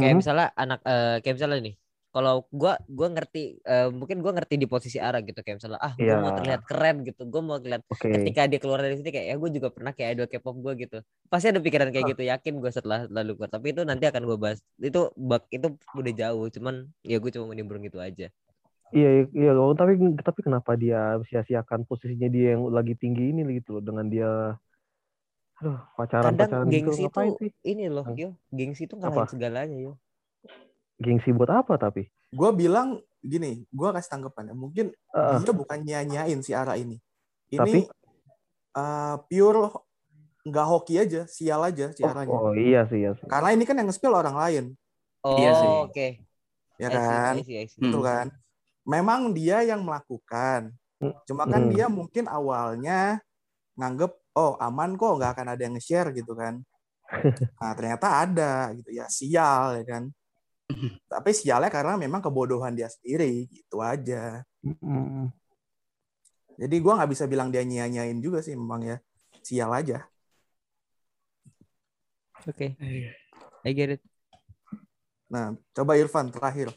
Kayak 0.00 0.14
Mhm. 0.16 0.20
misalnya 0.24 0.46
anak 0.56 0.80
eh, 0.88 1.16
kayak 1.20 1.36
misalnya 1.36 1.58
nih. 1.60 1.74
Kalau 2.14 2.46
gua 2.54 2.78
gua 2.86 3.08
ngerti 3.14 3.58
eh, 3.66 3.88
mungkin 3.90 4.22
gua 4.22 4.32
ngerti 4.38 4.54
di 4.62 4.66
posisi 4.70 4.98
Ara 5.02 5.18
gitu 5.26 5.42
kayak 5.42 5.56
misalnya 5.58 5.80
ah 5.82 5.92
gua 5.98 6.06
Iya. 6.06 6.22
mau 6.22 6.32
terlihat 6.38 6.62
keren 6.68 6.96
gitu. 7.08 7.22
Gua 7.32 7.42
mau 7.42 7.58
terlihat 7.58 7.82
Oke. 7.90 8.06
ketika 8.14 8.40
dia 8.50 8.58
keluar 8.62 8.78
dari 8.86 8.94
sini 8.98 9.10
kayak 9.10 9.26
ya 9.30 9.34
gue 9.42 9.50
juga 9.56 9.68
pernah 9.74 9.92
kayak 9.96 10.08
idol 10.14 10.26
K-pop 10.30 10.56
gue 10.64 10.72
gitu 10.86 10.96
pasti 11.26 11.46
ada 11.50 11.58
pikiran 11.58 11.88
kayak 11.90 12.04
Ah. 12.06 12.10
gitu 12.14 12.22
yakin 12.32 12.52
gue 12.62 12.70
setelah 12.70 13.00
lalu 13.10 13.30
keluar 13.36 13.50
tapi 13.50 13.66
itu 13.74 13.82
nanti 13.82 14.04
akan 14.06 14.22
gue 14.28 14.38
bahas 14.38 14.58
itu 14.78 15.00
bak 15.18 15.42
itu 15.50 15.66
udah 15.98 16.12
jauh 16.14 16.46
cuman 16.54 16.74
ya 17.02 17.16
gue 17.18 17.30
cuma 17.34 17.46
menimbrung 17.52 17.82
gitu 17.82 17.98
aja 17.98 18.30
Iya, 18.94 19.26
iya, 19.34 19.50
oh, 19.58 19.74
tapi 19.74 19.98
tapi 20.22 20.40
kenapa 20.46 20.78
dia 20.78 21.18
sia-siakan 21.26 21.82
posisinya 21.88 22.28
dia 22.30 22.54
yang 22.54 22.62
lagi 22.70 22.94
tinggi 22.94 23.34
ini 23.34 23.40
gitu 23.58 23.68
loh 23.74 23.82
dengan 23.82 24.06
dia 24.06 24.54
aduh 25.58 25.78
pacaran 25.98 26.34
kadang 26.34 26.38
pacaran 26.40 26.68
gitu 26.74 26.90
gengsi 26.94 27.02
itu 27.08 27.22
sih 27.38 27.50
ini 27.70 27.84
loh 27.94 28.06
yo 28.20 28.28
gengsi 28.58 28.82
itu 28.86 28.94
ngalahin 28.98 29.28
segalanya 29.32 29.76
yo 29.86 29.92
gengsi 31.00 31.30
buat 31.34 31.50
apa 31.50 31.74
tapi 31.78 32.06
gue 32.30 32.50
bilang 32.54 32.98
gini 33.20 33.64
gue 33.68 33.88
kasih 33.94 34.10
tanggapan 34.18 34.52
ya 34.52 34.54
mungkin 34.54 34.86
Heeh. 35.14 35.38
dia 35.42 35.52
bukan 35.54 35.78
nyanyain 35.82 36.40
si 36.40 36.52
Ara 36.52 36.76
ini 36.76 37.00
ini 37.50 37.58
Tapi? 37.58 37.80
eh, 38.76 39.16
pure 39.26 39.70
nggak 40.44 40.66
hoki 40.68 40.94
aja 41.00 41.24
sial 41.24 41.64
aja 41.64 41.88
si 41.96 42.04
oh, 42.04 42.10
Aranya 42.12 42.36
oh, 42.36 42.52
iya 42.52 42.84
sih 42.84 43.00
iya 43.00 43.16
sih 43.16 43.24
karena 43.24 43.48
ini 43.56 43.64
kan 43.64 43.80
yang 43.80 43.88
nge-spill 43.88 44.12
orang 44.12 44.36
lain 44.36 44.64
oh 45.24 45.40
Iya 45.40 45.52
sih. 45.56 45.68
oke 45.88 46.06
ya 46.76 46.88
I 46.88 46.92
see, 46.92 46.98
kan 47.00 47.34
I 47.34 47.42
see, 47.46 47.56
I 47.56 47.66
see. 47.70 47.78
Hmm. 47.80 47.84
Betul 47.88 48.02
kan? 48.04 48.26
Memang 48.84 49.20
dia 49.32 49.64
yang 49.64 49.80
melakukan. 49.80 50.74
Hmm. 51.00 51.14
Cuma 51.24 51.48
kan 51.48 51.64
Hmm. 51.64 51.72
dia 51.72 51.86
mungkin 51.88 52.28
awalnya 52.28 53.22
nganggep 53.78 54.12
oh 54.36 54.58
aman 54.60 54.98
kok 54.98 55.16
nggak 55.16 55.30
akan 55.32 55.46
ada 55.56 55.62
yang 55.64 55.74
nge-share 55.78 56.12
gitu 56.12 56.36
kan. 56.36 56.60
Nah 57.62 57.72
ternyata 57.72 58.06
ada 58.26 58.52
gitu 58.76 58.90
ya 58.92 59.06
sial 59.08 59.80
ya 59.80 59.84
kan. 59.88 60.04
Tapi 61.08 61.30
sialnya 61.36 61.68
karena 61.68 62.00
memang 62.00 62.24
kebodohan 62.24 62.72
dia 62.72 62.88
sendiri 62.88 63.46
gitu 63.52 63.84
aja. 63.84 64.40
Jadi 66.54 66.76
gua 66.80 66.96
nggak 67.02 67.10
bisa 67.12 67.24
bilang 67.28 67.52
dia 67.52 67.60
nyia-nyiain 67.66 68.16
juga 68.22 68.40
sih 68.40 68.56
memang 68.56 68.80
ya. 68.84 68.96
Sial 69.44 69.68
aja. 69.68 70.08
Oke, 72.44 72.76
Iya. 72.80 73.12
I 73.64 73.72
get 73.72 73.96
it. 73.96 74.02
Nah, 75.32 75.56
coba 75.72 75.96
Irfan 75.96 76.28
terakhir. 76.28 76.68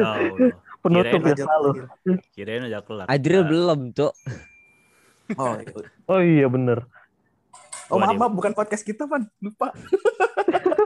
Ya 0.00 0.08
Allah. 0.16 0.56
Penutup 0.80 1.20
ya 1.20 1.34
selalu. 1.36 1.70
Kirain 2.32 2.64
udah 2.64 2.80
kelar. 2.80 3.06
Adril 3.10 3.44
Nah, 3.44 3.48
belum, 3.50 3.80
Cok. 3.92 4.12
Oh, 5.36 5.54
iya. 5.60 5.76
Oh 6.08 6.20
iya 6.24 6.46
bener. 6.48 6.88
oh 7.92 8.00
maaf, 8.00 8.16
maaf, 8.16 8.32
bukan 8.32 8.52
podcast 8.56 8.80
kita, 8.80 9.04
Pan. 9.04 9.28
Lupa. 9.44 9.72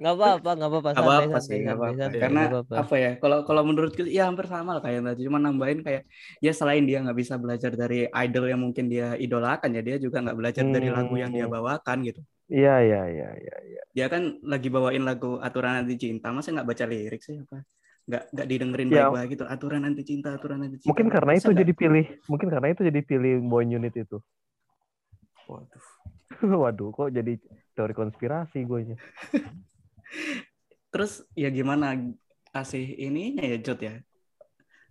Nggak 0.00 0.14
apa-apa, 0.16 0.50
nggak 0.56 0.70
apa-apa. 0.70 0.88
Nggak 0.90 1.04
apa-apa 1.06 1.38
sih, 1.40 1.56
nggak 1.60 1.76
apa-apa. 1.76 1.96
santai, 1.98 2.20
Karena 2.20 2.40
nggak 2.40 2.52
apa-apa. 2.52 2.74
apa 2.80 2.94
ya? 2.96 3.10
Kalau 3.16 3.38
kalau 3.44 3.62
menurut 3.62 3.92
kita 3.92 4.08
ya 4.08 4.24
hampir 4.26 4.46
sama 4.46 4.70
lah 4.76 4.82
kayak 4.82 5.00
tadi. 5.04 5.20
Cuma 5.26 5.38
nambahin 5.38 5.80
kayak 5.80 6.02
ya 6.38 6.52
selain 6.52 6.84
dia 6.84 6.98
nggak 7.00 7.18
bisa 7.18 7.34
belajar 7.36 7.72
dari 7.72 8.04
idol 8.06 8.44
yang 8.46 8.60
mungkin 8.60 8.86
dia 8.86 9.14
idolakan 9.16 9.70
ya 9.72 9.82
dia 9.82 9.96
juga 9.96 10.20
nggak 10.20 10.36
belajar 10.36 10.64
dari 10.64 10.88
lagu 10.88 11.14
yang 11.14 11.30
dia 11.30 11.46
Hmm. 11.46 11.54
bawakan 11.54 11.98
gitu. 12.04 12.20
Iya 12.50 12.74
iya 12.82 13.02
iya 13.06 13.28
iya. 13.38 13.56
iya. 13.62 13.82
Dia 13.94 14.06
kan 14.10 14.42
lagi 14.42 14.68
bawain 14.68 15.06
lagu 15.06 15.38
aturan 15.38 15.86
anti 15.86 15.94
cinta, 15.94 16.30
masa 16.30 16.50
nggak 16.50 16.66
baca 16.66 16.84
lirik 16.84 17.22
sih 17.22 17.38
apa? 17.38 17.62
Nggak 18.10 18.22
nggak 18.34 18.46
didengerin 18.50 18.88
Ya. 18.90 19.06
baik-baik 19.06 19.28
gitu. 19.38 19.44
Aturan 19.46 19.82
anti 19.86 20.02
cinta, 20.02 20.34
aturan 20.34 20.58
anti 20.60 20.82
cinta. 20.82 20.88
Mungkin 20.90 21.06
karena 21.08 21.30
Masa 21.30 21.38
itu 21.38 21.46
nggak- 21.46 21.60
jadi 21.62 21.72
pilih. 21.76 22.04
Mungkin 22.26 22.48
karena 22.50 22.66
itu 22.74 22.80
jadi 22.82 23.00
pilih 23.06 23.34
boy 23.46 23.62
unit 23.62 23.94
itu. 23.94 24.18
Waduh. 25.46 25.82
Waduh, 26.62 26.90
kok 26.94 27.10
jadi 27.10 27.36
teori 27.74 27.94
konspirasi 27.94 28.62
gue 28.64 28.96
Terus 30.90 31.22
ya 31.38 31.50
gimana 31.54 31.94
kasih 32.50 32.82
ininya 32.98 33.46
ya 33.46 33.58
Jod 33.62 33.80
ya? 33.82 33.94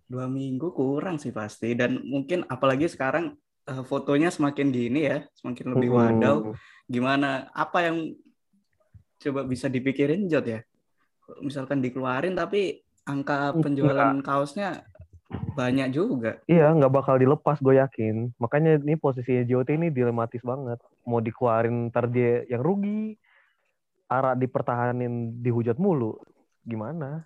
Dua 0.09 0.25
minggu 0.25 0.71
kurang 0.73 1.21
sih 1.21 1.35
pasti 1.35 1.75
dan 1.75 2.01
mungkin 2.07 2.47
apalagi 2.47 2.87
sekarang 2.87 3.35
eh, 3.67 3.83
fotonya 3.83 4.31
semakin 4.31 4.71
gini 4.71 5.05
ya, 5.05 5.27
semakin 5.37 5.75
lebih 5.75 5.89
wadaw. 5.91 6.37
Gimana 6.89 7.51
apa 7.51 7.91
yang 7.91 8.15
coba 9.19 9.43
bisa 9.43 9.67
dipikirin 9.67 10.31
Jod 10.31 10.47
ya? 10.47 10.59
Misalkan 11.43 11.83
dikeluarin 11.83 12.33
tapi 12.33 12.81
angka 13.05 13.53
Enggak. 13.53 13.61
penjualan 13.61 14.15
kaosnya 14.23 14.69
banyak 15.29 15.93
juga. 15.93 16.41
Iya, 16.49 16.73
nggak 16.73 16.93
bakal 16.93 17.21
dilepas 17.21 17.61
gue 17.61 17.77
yakin. 17.77 18.33
Makanya 18.41 18.81
ini 18.81 18.97
posisinya 18.97 19.45
JOT 19.45 19.69
ini 19.77 19.87
dilematis 19.93 20.41
banget. 20.41 20.81
Mau 21.09 21.19
dikeluarin 21.19 21.89
ntar 21.89 22.05
dia 22.05 22.45
yang 22.45 22.61
rugi. 22.61 23.17
Ara 24.05 24.33
dipertahanin 24.33 25.41
dihujat 25.41 25.77
mulu. 25.77 26.17
Gimana? 26.61 27.25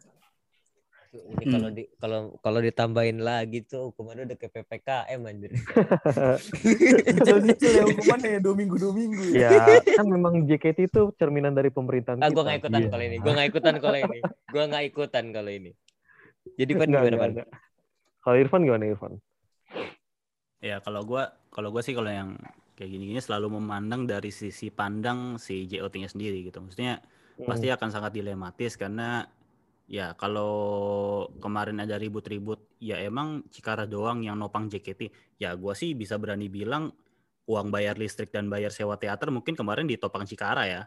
Ini 1.14 1.46
kalau 1.46 1.70
di 1.70 1.84
kalau 2.02 2.20
kalau 2.42 2.58
ditambahin 2.58 3.22
lagi 3.22 3.62
tuh 3.62 3.94
hukumannya 3.94 4.26
udah 4.26 4.38
ke 4.40 4.48
PPKM 4.50 5.22
anjir. 5.22 5.52
Nyicil-nyicil 7.06 7.72
ya 7.72 7.84
hukumannya 7.86 8.30
ya 8.34 8.40
dua 8.42 8.56
minggu 8.58 8.76
dua 8.82 8.94
minggu 8.98 9.24
ya. 9.30 9.50
Ya, 9.54 9.78
kan 9.94 10.10
memang 10.10 10.50
JKT 10.50 10.90
itu 10.90 11.14
cerminan 11.14 11.54
dari 11.54 11.70
pemerintahan 11.70 12.18
Ah, 12.18 12.28
kita. 12.28 12.34
gue 12.34 12.44
nggak 12.44 12.58
ikutan 12.60 12.82
Iya. 12.82 12.90
kalau 12.90 13.04
ini. 13.06 13.18
Gue 13.22 13.32
nggak 13.32 13.48
ikutan 13.54 13.76
kalau 13.78 13.98
ini. 14.00 14.20
Gue 14.26 14.64
nggak 14.66 14.84
ikutan 14.90 15.26
kalau 15.30 15.52
ini. 15.54 15.72
Jadi 16.58 16.72
Pan 16.74 16.90
gimana 16.90 17.16
Pan? 17.16 17.32
Kalau 18.20 18.36
Irfan 18.36 18.62
gimana 18.64 18.84
Irfan? 18.84 19.14
Ya 20.64 20.80
kalau 20.80 21.04
gua 21.04 21.30
kalau 21.52 21.70
gua 21.70 21.84
sih 21.84 21.92
kalau 21.92 22.08
yang 22.08 22.40
kayak 22.84 23.00
gini-gini 23.00 23.24
selalu 23.24 23.64
memandang 23.64 24.04
dari 24.04 24.28
sisi 24.28 24.68
pandang 24.68 25.40
si 25.40 25.64
JOT-nya 25.72 26.12
sendiri 26.12 26.44
gitu. 26.44 26.60
Maksudnya 26.60 27.00
pasti 27.48 27.72
akan 27.72 27.88
sangat 27.88 28.12
dilematis 28.12 28.76
karena 28.76 29.24
ya 29.88 30.12
kalau 30.20 30.52
kemarin 31.40 31.80
ada 31.80 31.96
ribut-ribut 31.96 32.76
ya 32.84 33.00
emang 33.00 33.48
Cikara 33.48 33.88
doang 33.88 34.20
yang 34.20 34.36
nopang 34.36 34.68
JKT. 34.68 35.16
Ya 35.40 35.56
gua 35.56 35.72
sih 35.80 35.96
bisa 35.96 36.20
berani 36.20 36.52
bilang 36.52 36.92
uang 37.48 37.72
bayar 37.72 37.96
listrik 37.96 38.36
dan 38.36 38.52
bayar 38.52 38.76
sewa 38.76 39.00
teater 39.00 39.32
mungkin 39.32 39.56
kemarin 39.56 39.88
ditopang 39.88 40.28
Cikara 40.28 40.68
ya. 40.68 40.82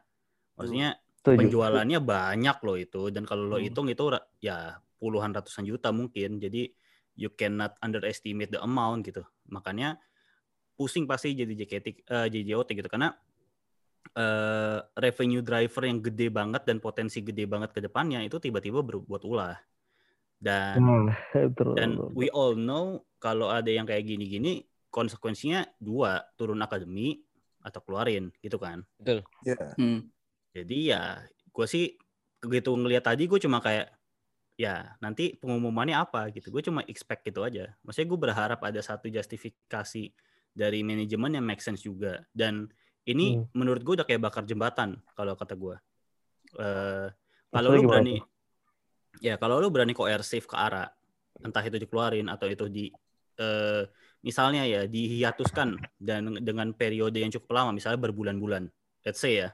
Maksudnya 0.61 1.01
Setuju. 1.17 1.41
penjualannya 1.41 2.01
banyak 2.05 2.59
loh 2.61 2.77
itu 2.77 3.09
dan 3.09 3.25
kalau 3.25 3.49
lo 3.49 3.57
Hmm. 3.57 3.65
hitung 3.65 3.89
itu 3.89 4.05
ya 4.45 4.85
puluhan 5.01 5.33
ratusan 5.33 5.65
juta 5.65 5.97
mungkin 5.97 6.37
jadi 6.37 6.69
you 7.17 7.33
cannot 7.33 7.73
underestimate 7.81 8.53
the 8.53 8.61
amount 8.61 9.05
gitu 9.09 9.25
makanya 9.49 9.97
pusing 10.77 11.09
pasti 11.09 11.33
jadi 11.33 11.51
JKT 11.51 11.87
eh, 12.05 12.27
jadi 12.31 12.45
JOT 12.55 12.69
gitu 12.77 12.89
karena 12.93 13.17
eh, 14.15 14.79
revenue 14.97 15.43
driver 15.43 15.83
yang 15.89 15.99
gede 16.05 16.29
banget 16.31 16.63
dan 16.69 16.79
potensi 16.79 17.25
gede 17.25 17.49
banget 17.49 17.73
ke 17.73 17.81
depannya 17.81 18.23
itu 18.23 18.37
tiba-tiba 18.39 18.85
berbuat 18.85 19.23
ulah 19.25 19.57
dan 20.37 20.79
Hmm, 20.79 21.09
betul, 21.57 21.73
dan 21.75 21.97
betul. 21.97 22.13
we 22.13 22.29
all 22.31 22.53
know 22.53 23.01
kalau 23.17 23.49
ada 23.49 23.73
yang 23.73 23.89
kayak 23.89 24.05
gini-gini 24.05 24.63
konsekuensinya 24.93 25.65
dua 25.81 26.25
turun 26.37 26.61
akademi 26.61 27.21
atau 27.65 27.81
keluarin 27.83 28.31
gitu 28.45 28.61
kan 28.61 28.85
Ya. 29.43 29.57
Hmm. 29.81 30.01
jadi 30.53 30.79
ya 30.93 31.03
gue 31.51 31.67
sih 31.67 31.97
begitu 32.39 32.71
ngelihat 32.77 33.09
tadi 33.09 33.27
gue 33.27 33.41
cuma 33.41 33.59
kayak 33.59 33.91
ya 34.57 34.97
nanti 35.01 35.37
pengumumannya 35.37 35.97
apa 35.97 36.33
gitu 36.33 36.49
gue 36.49 36.63
cuma 36.65 36.81
expect 36.89 37.25
gitu 37.29 37.45
aja 37.45 37.77
maksudnya 37.85 38.09
gue 38.09 38.21
berharap 38.21 38.61
ada 38.65 38.81
satu 38.81 39.09
justifikasi 39.09 40.13
dari 40.57 40.81
manajemen 40.81 41.37
yang 41.37 41.45
make 41.45 41.61
sense 41.61 41.85
juga 41.85 42.25
dan 42.33 42.65
ini 43.05 43.37
Hmm. 43.39 43.45
menurut 43.53 43.85
gue 43.85 43.95
udah 44.01 44.07
kayak 44.09 44.25
bakar 44.25 44.43
jembatan 44.49 44.97
kalau 45.13 45.37
kata 45.37 45.53
gue 45.55 45.77
Eh 46.57 47.09
kalau 47.53 47.77
lu 47.77 47.85
berani 47.85 48.17
ya 49.21 49.37
kalau 49.37 49.61
lu 49.61 49.69
berani 49.69 49.93
koersif 49.93 50.49
ke 50.49 50.57
arah 50.57 50.89
entah 51.45 51.61
itu 51.61 51.77
dikeluarin 51.77 52.33
atau 52.33 52.49
itu 52.49 52.65
di 52.73 52.89
eh, 53.37 53.85
misalnya 54.25 54.65
ya 54.65 54.89
dihiatuskan 54.89 55.77
dan 56.01 56.41
dengan 56.41 56.73
periode 56.73 57.21
yang 57.21 57.29
cukup 57.29 57.53
lama 57.61 57.77
misalnya 57.77 58.01
berbulan-bulan 58.01 58.65
let's 59.05 59.21
say 59.21 59.45
ya 59.45 59.53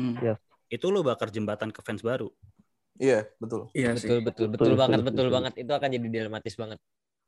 Hmm. 0.00 0.16
itu 0.72 0.86
lo 0.88 1.04
bakar 1.04 1.28
jembatan 1.28 1.68
ke 1.74 1.84
fans 1.84 2.00
baru. 2.00 2.32
Iya, 2.96 3.28
betul. 3.36 3.68
Iya 3.76 4.00
sih. 4.00 4.08
Betul 4.08 4.20
betul 4.24 4.46
betul 4.48 4.64
Betul, 4.72 4.80
banget 4.80 4.98
betul, 5.00 5.08
betul 5.08 5.26
betul. 5.26 5.36
banget 5.36 5.52
itu 5.60 5.72
akan 5.76 5.88
jadi 5.92 6.08
dilematis 6.08 6.54
banget. 6.56 6.78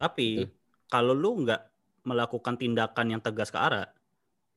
Tapi 0.01 0.29
Betul. 0.41 0.49
kalau 0.89 1.13
lu 1.13 1.31
nggak 1.45 1.61
melakukan 2.03 2.59
tindakan 2.59 3.17
yang 3.17 3.21
tegas 3.23 3.51
ke 3.51 3.59
arah, 3.59 3.89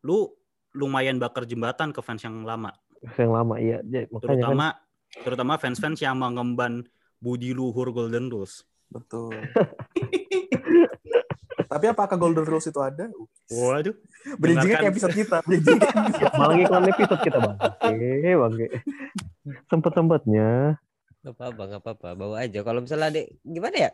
lu 0.01 0.29
lumayan 0.75 1.17
bakar 1.17 1.47
jembatan 1.47 1.95
ke 1.95 2.01
fans 2.03 2.21
yang 2.25 2.43
lama. 2.43 2.73
Yang 3.15 3.31
lama 3.31 3.55
iya. 3.61 3.79
Jadi, 3.85 4.11
makanya 4.11 4.27
kan 4.27 4.35
Terutama 4.35 4.67
terutama 5.15 5.53
fans-fans 5.55 5.99
yang 6.03 6.19
mengemban 6.19 6.83
budi 7.23 7.55
luhur 7.55 7.89
Golden 7.95 8.27
Rules. 8.27 8.67
Betul. 8.91 9.33
Tapi 11.71 11.85
apakah 11.91 12.15
Golden 12.15 12.45
Rules 12.45 12.67
itu 12.69 12.79
ada? 12.79 13.09
Waduh. 13.49 13.95
Bridging-nya 14.37 14.79
kayak 14.79 14.93
episode 14.95 15.15
kita. 15.15 15.37
Bridging 15.43 15.79
malah 16.37 16.55
ngiklan 16.55 16.87
episode 16.87 17.21
kita 17.23 17.37
bang. 17.41 17.57
Oke, 17.59 18.31
bangke. 18.35 18.67
Sempet-sempetnya. 19.69 20.79
Gak 21.25 21.33
apa-apa, 21.33 21.61
gak 21.73 21.81
apa-apa. 21.81 22.09
Bawa 22.13 22.35
aja. 22.45 22.61
Kalau 22.61 22.85
misalnya 22.85 23.09
ada 23.09 23.21
gimana 23.41 23.75
ya? 23.75 23.91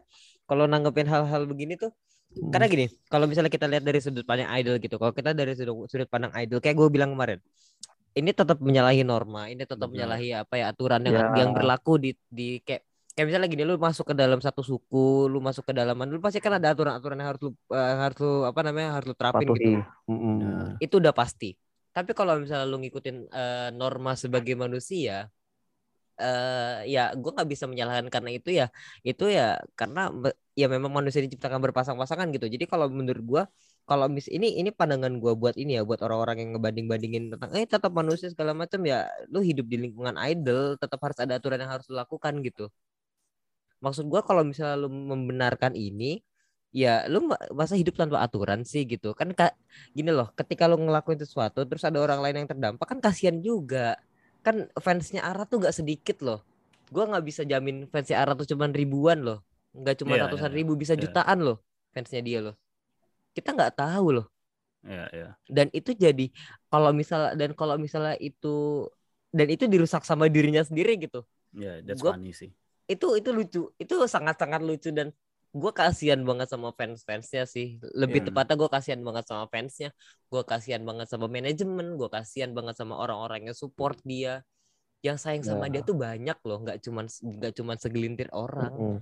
Kalau 0.51 0.67
nanggepin 0.67 1.07
hal-hal 1.07 1.47
begini 1.47 1.79
tuh 1.79 1.95
karena 2.31 2.67
gini, 2.71 2.85
kalau 3.11 3.27
misalnya 3.27 3.51
kita 3.51 3.67
lihat 3.67 3.83
dari 3.83 3.99
sudut 3.99 4.23
pandang 4.23 4.47
idol 4.55 4.79
gitu, 4.79 4.95
kalau 4.95 5.11
kita 5.11 5.35
dari 5.35 5.51
sudut, 5.51 5.83
sudut 5.91 6.07
pandang 6.07 6.31
idol, 6.39 6.63
kayak 6.63 6.79
gue 6.79 6.87
bilang 6.87 7.11
kemarin, 7.11 7.43
ini 8.15 8.31
tetap 8.31 8.55
menyalahi 8.63 9.03
norma, 9.03 9.51
ini 9.51 9.67
tetap 9.67 9.91
Benar. 9.91 10.15
menyalahi 10.15 10.27
apa 10.39 10.55
ya 10.55 10.71
aturan 10.71 11.03
yang 11.03 11.15
Ya. 11.15 11.43
yang 11.43 11.51
berlaku 11.51 11.99
di 11.99 12.11
di 12.31 12.63
kayak 12.63 12.87
kayak 13.11 13.25
misalnya 13.27 13.47
gini, 13.51 13.63
lu 13.67 13.75
masuk 13.75 14.11
ke 14.11 14.15
dalam 14.15 14.39
satu 14.39 14.63
suku, 14.63 15.27
lu 15.27 15.43
masuk 15.43 15.67
ke 15.67 15.75
dalaman, 15.75 16.07
lu 16.07 16.23
pasti 16.23 16.39
kan 16.39 16.55
ada 16.55 16.71
aturan-aturan 16.71 17.19
yang 17.19 17.35
harus 17.35 17.41
lu 17.43 17.51
eh, 17.75 17.95
harus 17.99 18.17
lu 18.23 18.31
apa 18.47 18.59
namanya 18.63 18.89
harus 18.95 19.07
lu 19.11 19.15
terapin 19.19 19.47
gitu. 19.51 19.51
patuhi. 19.51 19.75
Mm-mm. 20.07 20.35
Nah, 20.39 20.71
Itu 20.79 21.03
udah 21.03 21.11
pasti. 21.11 21.51
Tapi 21.91 22.15
kalau 22.15 22.39
misalnya 22.39 22.63
lu 22.63 22.79
ngikutin 22.79 23.15
eh, 23.27 23.69
norma 23.75 24.15
sebagai 24.15 24.55
manusia, 24.55 25.27
eh 26.21 26.91
ya 26.93 26.99
gue 27.21 27.31
nggak 27.35 27.49
bisa 27.53 27.65
menyalahkan 27.71 28.07
karena 28.13 28.29
itu 28.37 28.49
ya 28.59 28.65
itu 29.07 29.23
ya 29.37 29.41
karena 29.79 29.99
ya 30.61 30.65
memang 30.73 30.91
manusia 30.97 31.21
diciptakan 31.25 31.59
berpasang-pasangan 31.65 32.27
gitu. 32.35 32.45
Jadi 32.53 32.65
kalau 32.71 32.87
menurut 32.99 33.23
gue 33.31 33.43
kalau 33.89 34.05
mis 34.15 34.27
ini 34.35 34.47
ini 34.59 34.69
pandangan 34.79 35.13
gue 35.21 35.33
buat 35.41 35.55
ini 35.61 35.71
ya 35.77 35.81
buat 35.89 35.99
orang-orang 36.05 36.35
yang 36.41 36.49
ngebanding-bandingin 36.55 37.23
tentang 37.33 37.49
eh 37.57 37.65
tetap 37.73 37.91
manusia 37.99 38.27
segala 38.33 38.51
macam 38.61 38.79
ya 38.91 38.95
lu 39.33 39.39
hidup 39.49 39.65
di 39.71 39.77
lingkungan 39.83 40.15
idol 40.29 40.77
tetap 40.81 40.99
harus 41.05 41.17
ada 41.23 41.33
aturan 41.39 41.59
yang 41.63 41.71
harus 41.73 41.85
lu 41.91 41.95
lakukan 42.01 42.33
gitu. 42.47 42.63
Maksud 43.81 44.05
gue 44.13 44.21
kalau 44.27 44.43
misalnya 44.45 44.77
lu 44.85 44.89
membenarkan 44.93 45.73
ini 45.73 46.21
ya 46.71 47.03
lu 47.11 47.17
ma- 47.29 47.41
masa 47.59 47.73
hidup 47.81 47.95
tanpa 47.99 48.21
aturan 48.25 48.61
sih 48.71 48.85
gitu. 48.85 49.07
Kan 49.19 49.33
kak 49.37 49.51
gini 49.97 50.09
loh 50.13 50.29
ketika 50.39 50.63
lu 50.69 50.77
ngelakuin 50.85 51.19
sesuatu 51.23 51.65
terus 51.67 51.83
ada 51.89 51.97
orang 52.05 52.19
lain 52.23 52.45
yang 52.45 52.49
terdampak 52.51 52.85
kan 52.91 52.99
kasihan 53.05 53.37
juga 53.41 53.97
kan 54.45 54.55
fansnya 54.85 55.21
Ara 55.29 55.43
tuh 55.49 55.57
gak 55.65 55.75
sedikit 55.79 56.17
loh. 56.25 56.39
Gua 56.93 57.03
nggak 57.09 57.23
bisa 57.29 57.41
jamin 57.51 57.87
fansnya 57.91 58.17
Ara 58.23 58.33
tuh 58.39 58.47
cuman 58.51 58.71
ribuan 58.75 59.19
loh, 59.27 59.39
nggak 59.77 59.95
cuma 60.01 60.13
Iya, 60.13 60.21
ratusan 60.21 60.51
iya, 60.51 60.57
ribu 60.57 60.73
bisa 60.81 60.93
iya. 60.95 61.03
jutaan 61.03 61.39
loh 61.47 61.57
fansnya 61.93 62.21
dia 62.27 62.39
loh. 62.45 62.55
Kita 63.35 63.49
nggak 63.55 63.73
tahu 63.79 64.07
loh. 64.17 64.27
ya, 64.83 65.09
ya. 65.13 65.37
Dan 65.51 65.67
itu 65.75 65.91
jadi 65.95 66.31
kalau 66.71 66.91
misal 66.95 67.35
dan 67.39 67.51
kalau 67.59 67.75
misalnya 67.75 68.15
itu 68.21 68.87
dan 69.35 69.47
itu 69.51 69.65
dirusak 69.67 70.03
sama 70.07 70.27
dirinya 70.31 70.63
sendiri 70.63 70.95
gitu. 70.99 71.23
Ya, 71.53 71.81
that's 71.83 72.01
Gua- 72.01 72.15
funny 72.15 72.31
sih. 72.31 72.51
itu 72.91 73.07
itu 73.19 73.29
lucu 73.31 73.59
itu 73.81 73.93
sangat 74.15 74.35
sangat 74.41 74.61
lucu 74.67 74.89
dan 74.91 75.07
gue 75.51 75.71
kasihan 75.75 76.19
banget 76.23 76.47
sama 76.47 76.71
fans 76.71 77.03
fansnya 77.03 77.43
sih. 77.43 77.75
Lebih 77.91 78.23
Iya. 78.23 78.27
tepatnya 78.31 78.55
gue 78.55 78.69
kasihan 78.71 79.01
banget 79.03 79.25
sama 79.27 79.45
fansnya. 79.51 79.89
Gue 80.31 80.43
kasihan 80.47 80.79
banget 80.87 81.07
sama 81.11 81.27
manajemen. 81.27 81.99
Gue 81.99 82.07
kasihan 82.07 82.55
banget 82.55 82.79
sama 82.79 82.95
orang-orang 82.95 83.51
yang 83.51 83.57
support 83.57 83.99
dia. 84.07 84.47
Yang 85.03 85.17
sayang 85.27 85.43
sama 85.43 85.67
Ya. 85.67 85.79
dia 85.79 85.81
tuh 85.83 85.97
banyak 85.99 86.37
loh. 86.47 86.57
Nggak 86.63 86.77
cuman 86.87 87.05
nggak 87.11 87.53
cuman 87.59 87.75
segelintir 87.77 88.29
orang. 88.31 88.73
Mm-mm. 88.73 88.99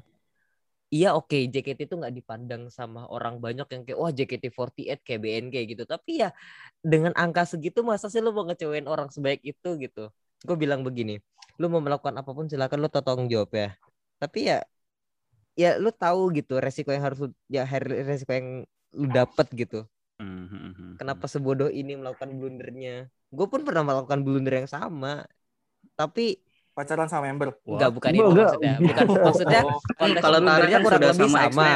iya 0.89 1.13
oke 1.13 1.37
JKT 1.53 1.85
itu 1.85 1.93
nggak 2.01 2.17
dipandang 2.17 2.65
sama 2.73 3.05
orang 3.13 3.37
banyak 3.37 3.69
yang 3.69 3.81
kayak 3.85 3.99
wah 4.01 4.09
JKT48 4.09 5.05
kayak 5.05 5.21
BNK 5.21 5.55
gitu. 5.69 5.83
Tapi 5.85 6.25
ya 6.25 6.33
dengan 6.81 7.13
angka 7.13 7.45
segitu 7.45 7.85
masa 7.85 8.09
sih 8.09 8.17
lu 8.25 8.33
mau 8.33 8.41
ngecewain 8.49 8.89
orang 8.89 9.13
sebaik 9.13 9.37
itu 9.45 9.77
gitu. 9.77 10.09
Gue 10.41 10.57
bilang 10.57 10.81
begini 10.81 11.21
lu 11.61 11.69
mau 11.69 11.77
melakukan 11.77 12.17
apa 12.17 12.31
pun 12.33 12.49
silakan 12.49 12.81
lu 12.81 12.89
tanggung 12.89 13.29
jawab 13.29 13.53
ya. 13.53 13.69
Tapi 14.17 14.49
ya 14.49 14.65
ya 15.55 15.77
lu 15.81 15.89
tahu 15.93 16.33
gitu 16.37 16.57
resiko 16.61 16.89
yang 16.93 17.03
harus 17.07 17.19
lu- 17.23 17.37
ya 17.49 17.63
her- 17.65 18.03
resiko 18.05 18.31
yang 18.33 18.63
lu 18.95 19.05
dapet 19.09 19.47
gitu. 19.53 19.85
Hmm, 20.19 20.51
hmm, 20.51 20.71
hmm, 20.75 20.91
kenapa 20.99 21.25
sebodoh 21.31 21.71
ini 21.71 21.95
melakukan 21.95 22.35
blundernya? 22.35 23.07
Gue 23.31 23.47
pun 23.47 23.61
pernah 23.63 23.85
melakukan 23.87 24.19
blunder 24.25 24.65
yang 24.65 24.69
sama 24.69 25.23
tapi 25.95 26.39
Pacaran 26.75 27.11
sama 27.11 27.27
member. 27.27 27.59
enggak 27.67 27.91
bukan 27.91 28.11
itu 28.15 28.23
enggak. 28.23 28.55
maksudnya. 28.55 28.73
Bukan 28.79 29.05
maksudnya 29.27 29.61
Oh, 29.67 29.79
konteks 29.99 30.23
Kalau 30.23 30.39
blundernya 30.39 30.77
kurang 30.79 31.01
lebih 31.03 31.27
sama 31.27 31.39
sama. 31.51 31.67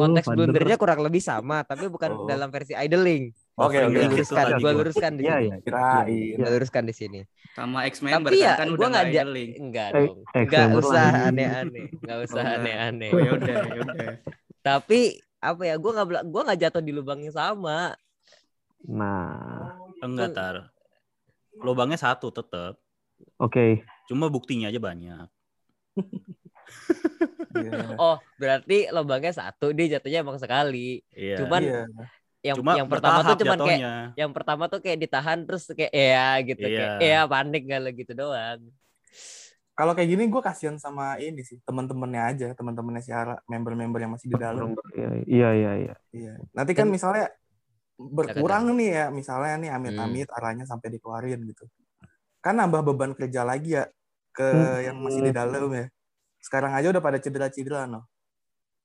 konteks 0.00 0.26
blundernya 0.32 0.76
kurang 0.80 1.00
lebih 1.04 1.22
sama 1.22 1.56
tapi 1.68 1.84
bukan 1.92 2.10
Oh. 2.16 2.24
dalam 2.24 2.48
versi 2.48 2.72
idling 2.72 3.22
Oke, 3.58 3.74
gue 3.80 3.90
gitu 3.90 4.14
luruskan 4.14 4.44
gue 4.48 4.60
gua. 4.60 4.72
luruskan 4.72 5.12
di 5.12 5.22
Iya, 5.22 5.34
sini 5.34 5.44
iya. 5.44 5.56
Kirain. 5.60 6.36
gue 6.36 6.50
luruskan 6.52 6.84
di 6.84 6.94
sini 6.94 7.20
Sama 7.50 7.78
ex 7.84 7.94
member 7.98 8.30
Tapi 8.30 8.36
kan, 8.36 8.44
ya, 8.44 8.52
kan 8.54 8.68
udah 8.68 8.86
nggak 8.88 9.04
nggak 9.04 9.24
idling. 9.24 9.50
enggak 9.58 9.88
Eh, 9.88 9.94
dong 9.98 10.16
enggak 10.32 10.62
Xavier 10.64 10.78
usah 10.80 11.04
aneh-aneh 11.24 11.86
enggak 11.92 12.18
usah 12.22 12.40
enggak. 12.40 12.56
aneh-aneh 12.56 13.10
Oh, 13.10 13.18
ya 13.18 13.30
udah, 13.34 13.56
ya 13.66 13.80
udah. 13.82 14.10
tapi 14.60 15.00
apa 15.38 15.62
ya 15.64 15.74
gue 15.74 15.90
nggak 15.92 16.06
gua 16.24 16.42
nggak 16.44 16.60
jatuh 16.60 16.80
di 16.80 16.92
lubang 16.92 17.20
yang 17.20 17.32
sama 17.32 17.94
Nah, 18.80 19.74
Enggak, 19.98 20.30
Tar. 20.32 20.56
Lubangnya 21.56 21.96
satu 21.96 22.30
tetap. 22.30 22.78
oke. 23.36 23.82
Cuma 24.06 24.26
buktinya 24.26 24.66
aja 24.66 24.78
banyak. 24.78 25.26
Iya. 27.50 27.96
oh 27.98 28.16
berarti 28.36 28.86
lubangnya 28.88 29.32
satu 29.32 29.72
dia 29.72 29.90
jatuhnya 29.90 30.22
emang 30.22 30.38
sekali 30.38 31.02
Iya. 31.10 31.42
Cuman 31.42 31.62
Iya. 31.64 31.82
Yang 32.40 32.56
Cuma 32.56 32.72
yang 32.74 32.86
pertama 32.86 33.18
tuh 33.24 33.36
cuman 33.36 33.58
kayak 33.58 33.78
jatuhnya. 33.78 33.94
yang 34.14 34.30
pertama 34.30 34.64
tuh 34.66 34.78
kayak 34.78 34.98
ditahan 35.00 35.38
terus 35.42 35.66
kayak 35.68 35.90
ya 35.90 36.28
gitu 36.40 36.64
Iya. 36.64 36.78
kayak 36.96 37.02
ya 37.02 37.20
panik 37.26 37.62
gak 37.64 37.94
gitu 37.94 38.12
doang 38.14 38.60
Kalau 39.72 39.94
kayak 39.94 40.10
gini 40.10 40.26
gue 40.26 40.42
kasihan 40.42 40.74
sama 40.74 41.22
ini 41.22 41.38
sih 41.40 41.62
teman-temannya 41.62 42.22
aja, 42.24 42.46
teman-temannya 42.50 42.98
si 42.98 43.14
Ara, 43.14 43.38
member-member 43.46 44.02
yang 44.02 44.10
masih 44.10 44.26
di 44.26 44.34
dalam. 44.34 44.74
Iya, 44.90 45.22
iya, 45.22 45.48
iya. 45.54 45.72
iya. 45.78 45.94
Iya. 46.10 46.32
Nanti 46.50 46.74
kan 46.74 46.90
Dan- 46.90 46.98
misalnya 46.98 47.26
berkurang 47.96 48.74
nih 48.74 48.90
ya, 48.92 49.04
misalnya 49.08 49.54
nih 49.56 49.70
Hmm. 49.70 49.78
amit-amit 49.78 50.26
arahnya 50.30 50.66
sampai 50.66 50.90
dikeluarin 50.90 51.38
gitu. 51.44 51.62
Kan 52.38 52.58
nambah 52.58 52.82
beban 52.84 53.14
kerja 53.14 53.42
lagi 53.42 53.74
ya 53.74 53.86
ke 54.30 54.46
Hmm. 54.46 54.82
yang 54.82 54.96
masih 54.98 55.20
di 55.20 55.32
dalam 55.32 55.70
ya. 55.70 55.86
Sekarang 56.38 56.74
aja 56.74 56.90
udah 56.90 57.02
pada 57.04 57.18
cedera-cedera 57.18 57.86
noh. 57.86 58.02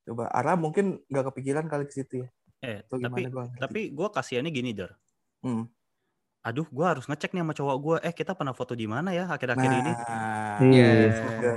Coba 0.04 0.30
Ara 0.30 0.54
mungkin 0.54 1.02
nggak 1.08 1.34
kepikiran 1.34 1.66
kali 1.66 1.89
ke 1.89 1.94
situ 1.96 2.22
ya. 2.22 2.30
Eh, 2.63 2.80
Atau 2.80 2.95
tapi 2.97 3.21
gua? 3.28 3.45
tapi 3.60 3.91
gue 3.91 4.08
kasihannya 4.08 4.49
gini, 4.49 4.71
Der. 4.71 4.95
Hmm. 5.43 5.67
Aduh, 6.43 6.67
gue 6.67 6.84
harus 6.84 7.08
ngecek 7.08 7.32
nih 7.32 7.39
sama 7.39 7.56
cowok 7.56 7.76
gue. 7.80 7.97
Eh, 8.04 8.12
kita 8.12 8.36
pernah 8.36 8.52
foto 8.52 8.71
di 8.71 8.84
mana 8.84 9.12
ya 9.12 9.28
akhir-akhir 9.28 9.63
ini? 9.69 9.91
Nah, 9.95 10.60
Iya. 10.60 10.88
juga. 11.08 11.54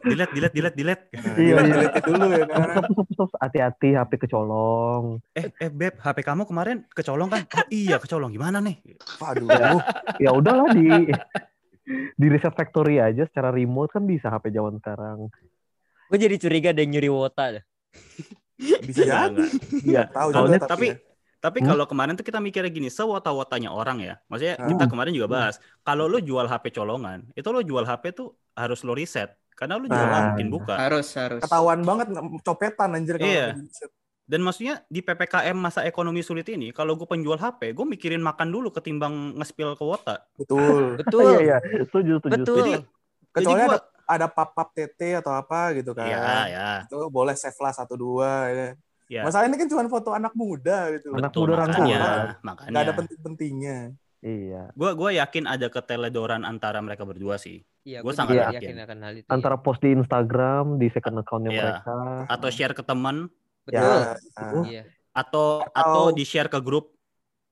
Delete, 0.00 0.32
delete, 0.36 0.54
delete, 0.56 0.76
delete. 0.76 1.04
Nah, 1.16 1.36
Iya. 1.36 1.54
dilihat 1.64 2.04
dulu 2.04 2.26
ya 2.28 2.44
kan. 2.44 2.60
Stop, 2.68 2.84
stop, 2.92 3.08
stop. 3.12 3.30
Hati-hati 3.40 3.88
HP 3.96 4.12
kecolong. 4.18 5.04
Eh, 5.32 5.48
eh, 5.56 5.72
Beb, 5.72 5.96
HP 5.96 6.20
kamu 6.20 6.44
kemarin 6.44 6.84
kecolong 6.92 7.28
kan? 7.28 7.48
Oh 7.48 7.64
iya, 7.68 7.96
kecolong. 7.96 8.28
Gimana 8.28 8.60
nih? 8.60 8.76
Waduh. 9.16 9.48
Ya 10.24 10.36
udahlah 10.36 10.68
di 10.72 10.84
di 12.14 12.26
reset 12.28 12.52
factory 12.52 13.00
aja 13.00 13.24
secara 13.24 13.48
remote 13.48 13.88
kan 13.90 14.04
bisa 14.04 14.28
HP 14.28 14.52
zaman 14.52 14.76
sekarang. 14.78 15.32
gue 16.10 16.18
jadi 16.18 16.36
curiga 16.36 16.68
ada 16.72 16.82
yang 16.82 16.92
nyuri 16.92 17.08
wota. 17.08 17.44
Bisa 18.60 19.00
Enggak, 19.02 19.20
jadi. 19.20 19.28
enggak. 19.30 19.50
Iya. 19.82 20.02
Tahu 20.06 20.28
Soalnya 20.30 20.58
juga 20.58 20.68
tapi 20.68 20.86
ya. 20.86 20.96
Tapi 21.40 21.58
Hmm? 21.58 21.68
kalau 21.72 21.84
kemarin 21.86 22.12
tuh 22.14 22.22
kita 22.22 22.36
mikirnya 22.36 22.68
gini, 22.68 22.92
sewota-wotanya 22.92 23.72
orang 23.72 23.98
ya. 23.98 24.20
Maksudnya 24.28 24.60
Hmm. 24.60 24.68
kita 24.70 24.84
kemarin 24.86 25.12
juga 25.12 25.24
bahas, 25.26 25.56
kalau 25.80 26.04
lu 26.04 26.20
jual 26.20 26.44
HP 26.44 26.68
colongan, 26.70 27.24
itu 27.32 27.48
lu 27.48 27.64
jual 27.64 27.80
HP 27.82 28.12
tuh 28.12 28.28
harus 28.52 28.84
lo 28.84 28.92
riset. 28.92 29.32
Karena 29.50 29.76
lu 29.76 29.84
juga 29.84 30.00
nggak 30.02 30.12
Nah. 30.14 30.28
mungkin 30.30 30.48
buka. 30.50 30.74
Harus, 30.76 31.08
harus. 31.14 31.40
ketahuan 31.40 31.80
banget 31.80 32.12
copetan 32.40 32.92
anjir 32.92 33.16
kalau 33.16 33.24
Iya. 33.26 33.56
di-set. 33.56 33.88
Dan 34.22 34.40
maksudnya 34.42 34.84
di 34.86 35.00
PPKM 35.00 35.56
masa 35.56 35.80
ekonomi 35.82 36.20
sulit 36.20 36.44
ini, 36.46 36.70
kalau 36.70 36.94
gue 36.94 37.02
penjual 37.02 37.34
HP, 37.34 37.72
gue 37.72 37.82
mikirin 37.84 38.20
makan 38.20 38.46
dulu 38.46 38.68
ketimbang 38.70 39.34
ngespil 39.34 39.74
ke 39.74 39.82
wota. 39.82 40.20
Betul. 40.36 40.96
betul 40.96 41.40
Iya, 41.40 41.40
iya. 41.40 41.58
Setuju, 41.82 42.20
setuju. 42.20 42.32
betul 42.36 42.56
Jadi- 42.68 42.84
Kecuali 43.30 43.58
Jadi 43.58 43.70
ada 43.70 43.78
ada 44.10 44.26
pap-pap 44.26 44.74
TT 44.74 45.22
atau 45.22 45.30
apa 45.30 45.70
gitu 45.72 45.94
kan. 45.94 46.10
Iya, 46.10 46.34
ya. 46.50 46.70
Itu 46.84 47.06
boleh 47.06 47.38
save 47.38 47.54
lah 47.56 47.70
satu 47.70 47.94
dua 47.94 48.50
ya. 48.50 48.68
Ya. 49.06 49.22
Masalah 49.22 49.46
ini 49.46 49.54
kan 49.54 49.66
cuma 49.66 49.82
foto 49.86 50.10
anak 50.10 50.34
muda 50.34 50.90
gitu. 50.94 51.14
Anak 51.14 51.30
Betul, 51.30 51.42
muda 51.46 51.54
makanya, 51.56 51.70
rangkulan. 51.70 52.26
makanya. 52.42 52.70
Nggak 52.70 52.82
ada 52.82 52.94
penting-pentingnya. 52.94 53.78
Iya. 54.20 54.62
Gue 54.74 54.90
gue 54.92 55.10
yakin 55.16 55.44
ada 55.46 55.66
keteledoran 55.66 56.42
antara 56.42 56.78
mereka 56.78 57.02
berdua 57.02 57.34
sih. 57.34 57.62
Iya, 57.82 58.04
Gua 58.04 58.12
gua 58.12 58.14
sangat 58.14 58.34
juga 58.36 58.46
yakin. 58.52 58.60
yakin 58.60 58.78
akan 58.84 58.98
hal 59.00 59.14
itu. 59.16 59.28
Antara 59.32 59.56
post 59.56 59.80
di 59.80 59.90
Instagram, 59.90 60.76
di 60.76 60.86
second 60.90 61.16
account-nya 61.18 61.50
Iya. 61.50 61.62
mereka. 61.64 61.96
Atau 62.28 62.48
share 62.50 62.70
ke 62.70 62.82
teman, 62.82 63.30
betul. 63.64 63.80
Ya. 63.80 64.14
Iya. 64.66 64.82
atau 65.10 65.66
Atau- 65.66 65.74
atau 65.74 66.04
di 66.14 66.22
share 66.22 66.46
ke 66.46 66.62
grup 66.62 66.94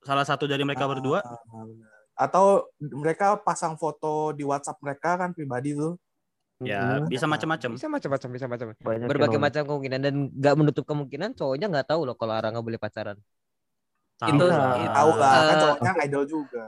salah 0.00 0.22
satu 0.22 0.46
dari 0.46 0.62
mereka 0.62 0.86
Ah, 0.86 0.90
berdua. 0.94 1.18
benar. 1.26 1.90
Atau 2.14 2.70
mereka 2.78 3.34
pasang 3.36 3.74
foto 3.74 4.30
di 4.30 4.42
WhatsApp 4.42 4.78
mereka 4.78 5.16
kan 5.16 5.34
pribadi 5.34 5.74
tuh. 5.74 5.98
Ya, 6.58 6.98
Mm-mm. 6.98 7.06
bisa 7.06 7.30
macam-macam. 7.30 7.70
Bisa 7.78 7.86
macam-macam, 7.86 8.28
bisa 8.34 8.46
macam. 8.50 8.66
Banyak 8.82 9.06
yang 9.06 9.10
Berbagai 9.14 9.38
macam 9.38 9.62
kemungkinan 9.62 10.00
dan 10.02 10.14
nggak 10.34 10.54
menutup 10.58 10.84
kemungkinan 10.90 11.38
cowoknya 11.38 11.70
nggak 11.70 11.86
tahu 11.86 12.02
loh 12.02 12.18
kalau 12.18 12.34
Ara 12.34 12.50
nggak 12.50 12.66
boleh 12.66 12.80
pacaran. 12.82 13.14
Tahu 14.18 14.26
Itu- 14.34 14.48
lah. 14.50 14.74
itu- 14.74 14.90
Tahu 14.90 15.10
lah 15.14 15.30
kan 15.30 15.46
Eh, 15.54 15.60
cowoknya 15.62 15.92
idol 16.02 16.24
juga. 16.26 16.64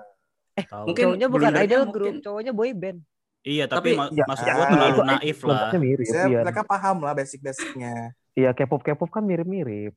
Tahu. 0.60 0.84
mungkin 0.86 1.04
cowoknya 1.10 1.26
bukan 1.26 1.52
idol 1.58 1.80
mungkin- 1.82 1.90
group, 1.90 2.14
cowoknya 2.22 2.52
boy 2.54 2.70
band. 2.70 2.98
Iya, 3.40 3.64
tapi, 3.66 3.96
Tapi- 3.96 3.98
ma- 3.98 4.12
Ya, 4.12 4.24
maksud 4.28 4.44
ya, 4.46 4.52
gue 4.52 4.66
terlalu 4.68 4.92
itu- 4.92 5.06
naif 5.08 5.38
lah. 5.42 5.68
Mirip, 5.74 6.06
Saya, 6.06 6.26
iya. 6.28 6.40
mereka 6.44 6.62
paham 6.62 6.96
lah 7.00 7.12
basic-basicnya. 7.16 7.94
Iya, 8.36 8.50
K-pop 8.52 8.84
K-pop 8.84 9.10
kan 9.10 9.24
mirip-mirip. 9.24 9.96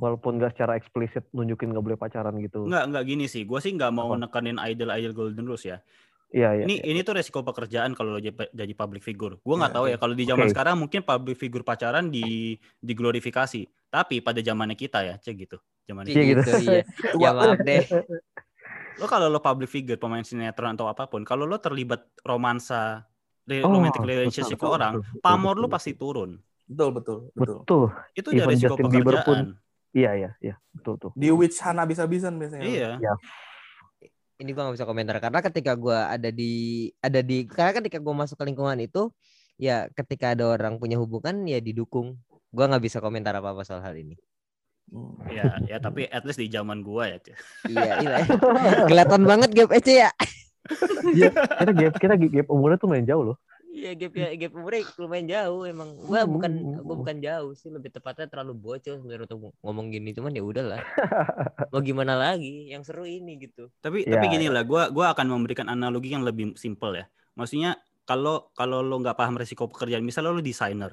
Walaupun 0.00 0.40
nggak 0.40 0.56
secara 0.56 0.74
eksplisit 0.74 1.28
nunjukin 1.30 1.70
nggak 1.70 1.84
boleh 1.84 1.94
pacaran 1.94 2.34
gitu. 2.40 2.66
Enggak, 2.66 2.84
enggak 2.88 3.04
gini 3.06 3.28
sih. 3.28 3.44
Gue 3.44 3.60
sih 3.60 3.70
nggak 3.70 3.92
mau 3.92 4.10
Apa? 4.10 4.26
nekanin 4.26 4.58
idol-idol 4.58 5.12
golden 5.12 5.44
rules 5.46 5.62
ya. 5.62 5.78
Iya, 6.30 6.62
iya. 6.62 6.64
Ini 6.66 6.74
ini 6.86 7.00
tuh 7.02 7.18
resiko 7.18 7.42
pekerjaan 7.42 7.90
kalau 7.98 8.14
lo 8.14 8.20
jadi, 8.22 8.46
jadi 8.54 8.72
public 8.78 9.02
figure. 9.02 9.34
Gue 9.42 9.56
nggak 9.58 9.74
Iya, 9.74 9.78
tahu 9.82 9.86
ya 9.90 9.96
kalau 9.98 10.14
di 10.14 10.24
zaman 10.26 10.46
Oke. 10.46 10.52
sekarang 10.54 10.74
mungkin 10.78 11.02
public 11.02 11.36
figure 11.36 11.66
pacaran 11.66 12.06
di 12.06 12.54
diglorifikasi. 12.78 13.66
Tapi 13.90 14.22
pada 14.22 14.38
zamannya 14.38 14.78
kita 14.78 15.02
ya, 15.02 15.14
cek 15.18 15.34
gitu. 15.50 15.58
Zaman 15.90 16.06
Iya 16.06 16.14
Iya, 16.14 16.22
gitu, 16.38 16.50
gitu. 16.54 16.54
iya. 16.70 16.82
Ya 17.26 17.30
maaf 17.34 17.58
deh. 17.58 17.82
lo 19.00 19.08
kalau 19.08 19.26
lo 19.32 19.40
public 19.42 19.66
figure 19.72 19.98
pemain 19.98 20.22
sinetron 20.22 20.76
atau 20.78 20.86
apa 20.86 21.08
pun, 21.10 21.24
kalau 21.26 21.48
lo 21.48 21.58
terlibat 21.58 22.06
romansa 22.22 23.02
Oh, 23.50 23.66
romantic 23.66 24.06
relationship 24.06 24.54
ke 24.54 24.62
betul, 24.62 24.76
orang, 24.78 24.94
betul, 25.02 25.10
betul, 25.10 25.24
pamor 25.26 25.56
lo 25.58 25.66
betul. 25.66 25.74
pasti 25.74 25.92
turun. 25.98 26.30
Betul, 26.70 26.88
betul, 26.94 27.18
betul. 27.34 27.58
Betul. 27.66 27.84
Itu 28.14 28.28
Even 28.30 28.46
resiko 28.54 28.78
Justin 28.78 28.86
Bieber 28.86 29.16
pun. 29.26 29.38
pekerjaan. 29.42 29.90
Iya, 29.90 30.10
iya, 30.14 30.30
iya. 30.38 30.54
Betul 30.70 30.94
tuh. 31.02 31.10
Di 31.18 31.34
Witch 31.34 31.58
Hana 31.58 31.82
bisa-bisan 31.82 32.38
biasanya. 32.38 32.62
Iya. 32.62 32.90
Ini 34.40 34.56
gua 34.56 34.68
nggak 34.68 34.76
bisa 34.80 34.88
komentar 34.88 35.20
karena 35.20 35.40
ketika 35.44 35.72
gua 35.76 36.08
ada 36.08 36.32
di 36.32 36.88
ada 37.04 37.20
di 37.20 37.44
karena 37.44 37.76
ketika 37.76 38.00
gua 38.00 38.24
masuk 38.24 38.40
ke 38.40 38.44
lingkungan 38.48 38.80
itu 38.80 39.12
ya 39.60 39.92
ketika 39.92 40.32
ada 40.32 40.56
orang 40.56 40.80
punya 40.80 40.96
hubungan 40.96 41.44
ya 41.44 41.60
didukung. 41.60 42.16
Gua 42.48 42.66
nggak 42.66 42.82
bisa 42.88 42.98
komentar 43.04 43.36
apa-apa 43.36 43.62
soal 43.68 43.84
hal 43.84 43.92
ini. 43.94 44.16
Hmm. 44.90 45.20
Ya, 45.30 45.44
ya 45.68 45.76
tapi 45.78 46.08
at 46.08 46.24
least 46.24 46.40
di 46.40 46.48
zaman 46.48 46.80
gua 46.80 47.12
ya. 47.12 47.18
Cek. 47.20 47.36
Iya, 47.68 47.92
iya. 48.00 48.16
Kelihatan 48.90 49.22
banget 49.28 49.50
gap 49.52 49.70
ya. 49.84 50.10
Kita 51.60 51.72
gap, 51.76 51.94
kita 52.00 52.14
gap 52.16 52.46
umurnya 52.48 52.80
tuh 52.80 52.88
main 52.88 53.04
jauh 53.04 53.22
loh. 53.22 53.36
Iya, 53.80 53.90
gap 53.96 54.12
ya 54.12 54.28
gap 54.36 54.52
umurnya 54.52 54.82
lumayan 55.00 55.26
jauh 55.32 55.62
emang. 55.64 55.88
Gua 56.04 56.20
Hmm, 56.20 56.32
bukan 56.36 56.52
hmm, 56.52 56.72
gua 56.84 56.84
hmm. 56.84 57.00
bukan 57.00 57.16
jauh 57.24 57.50
sih, 57.56 57.68
lebih 57.72 57.90
tepatnya 57.96 58.26
terlalu 58.28 58.52
bocil 58.52 59.00
sebenarnya 59.00 59.24
untuk 59.24 59.56
ngomong 59.64 59.86
gini 59.88 60.12
cuman 60.12 60.36
ya 60.36 60.42
udahlah. 60.44 60.80
Mau 61.72 61.80
gimana 61.80 62.14
lagi? 62.18 62.68
Yang 62.68 62.92
seru 62.92 63.08
ini 63.08 63.40
gitu. 63.40 63.72
Tapi 63.80 64.04
Ya, 64.04 64.20
tapi 64.20 64.26
gini 64.28 64.46
lah, 64.52 64.62
gua 64.68 64.92
gua 64.92 65.16
akan 65.16 65.26
memberikan 65.32 65.66
analogi 65.72 66.12
yang 66.12 66.20
lebih 66.28 66.52
simpel 66.60 66.92
ya. 66.92 67.04
Maksudnya 67.38 67.80
kalau 68.04 68.52
kalau 68.52 68.84
lo 68.84 69.00
nggak 69.00 69.16
paham 69.16 69.40
resiko 69.40 69.64
pekerjaan, 69.70 70.04
misalnya 70.04 70.34
lo 70.36 70.42
desainer, 70.44 70.92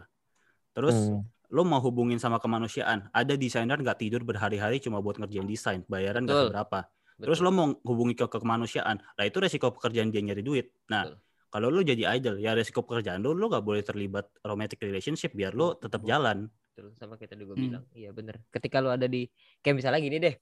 terus 0.72 0.96
Hmm. 0.96 1.26
lo 1.52 1.64
mau 1.64 1.80
hubungin 1.80 2.20
sama 2.20 2.38
kemanusiaan, 2.44 3.08
ada 3.12 3.34
desainer 3.40 3.80
nggak 3.80 4.00
tidur 4.00 4.22
berhari-hari 4.24 4.80
cuma 4.84 5.00
buat 5.04 5.16
ngerjain 5.20 5.48
desain, 5.48 5.82
bayaran 5.92 6.24
nggak 6.28 6.40
seberapa. 6.52 6.80
Terus 7.18 7.40
lo 7.42 7.50
mau 7.50 7.68
hubungi 7.82 8.14
ke, 8.14 8.30
ke 8.30 8.38
kemanusiaan, 8.38 9.02
nah 9.18 9.24
itu 9.26 9.42
resiko 9.42 9.74
pekerjaan 9.74 10.14
dia 10.14 10.22
nyari 10.22 10.46
duit. 10.46 10.70
Nah, 10.92 11.10
Betul. 11.10 11.18
Kalau 11.48 11.68
lu 11.72 11.82
jadi 11.82 12.16
idol 12.20 12.38
ya 12.38 12.52
resiko 12.54 12.84
pekerjaan 12.84 13.24
lu 13.24 13.32
lu 13.34 13.48
gak 13.48 13.64
boleh 13.64 13.82
terlibat 13.82 14.28
romantic 14.44 14.80
relationship 14.84 15.32
biar 15.32 15.56
lu 15.56 15.74
tetap 15.80 16.04
jalan 16.04 16.48
Betul, 16.78 16.94
sama 16.94 17.18
kita 17.18 17.34
juga 17.34 17.58
Hmm. 17.58 17.64
bilang. 17.66 17.84
Iya 17.90 18.14
bener. 18.14 18.38
Ketika 18.54 18.78
lu 18.86 18.94
ada 18.94 19.10
di 19.10 19.26
kayak 19.66 19.82
misalnya 19.82 19.98
gini 19.98 20.18
deh. 20.22 20.36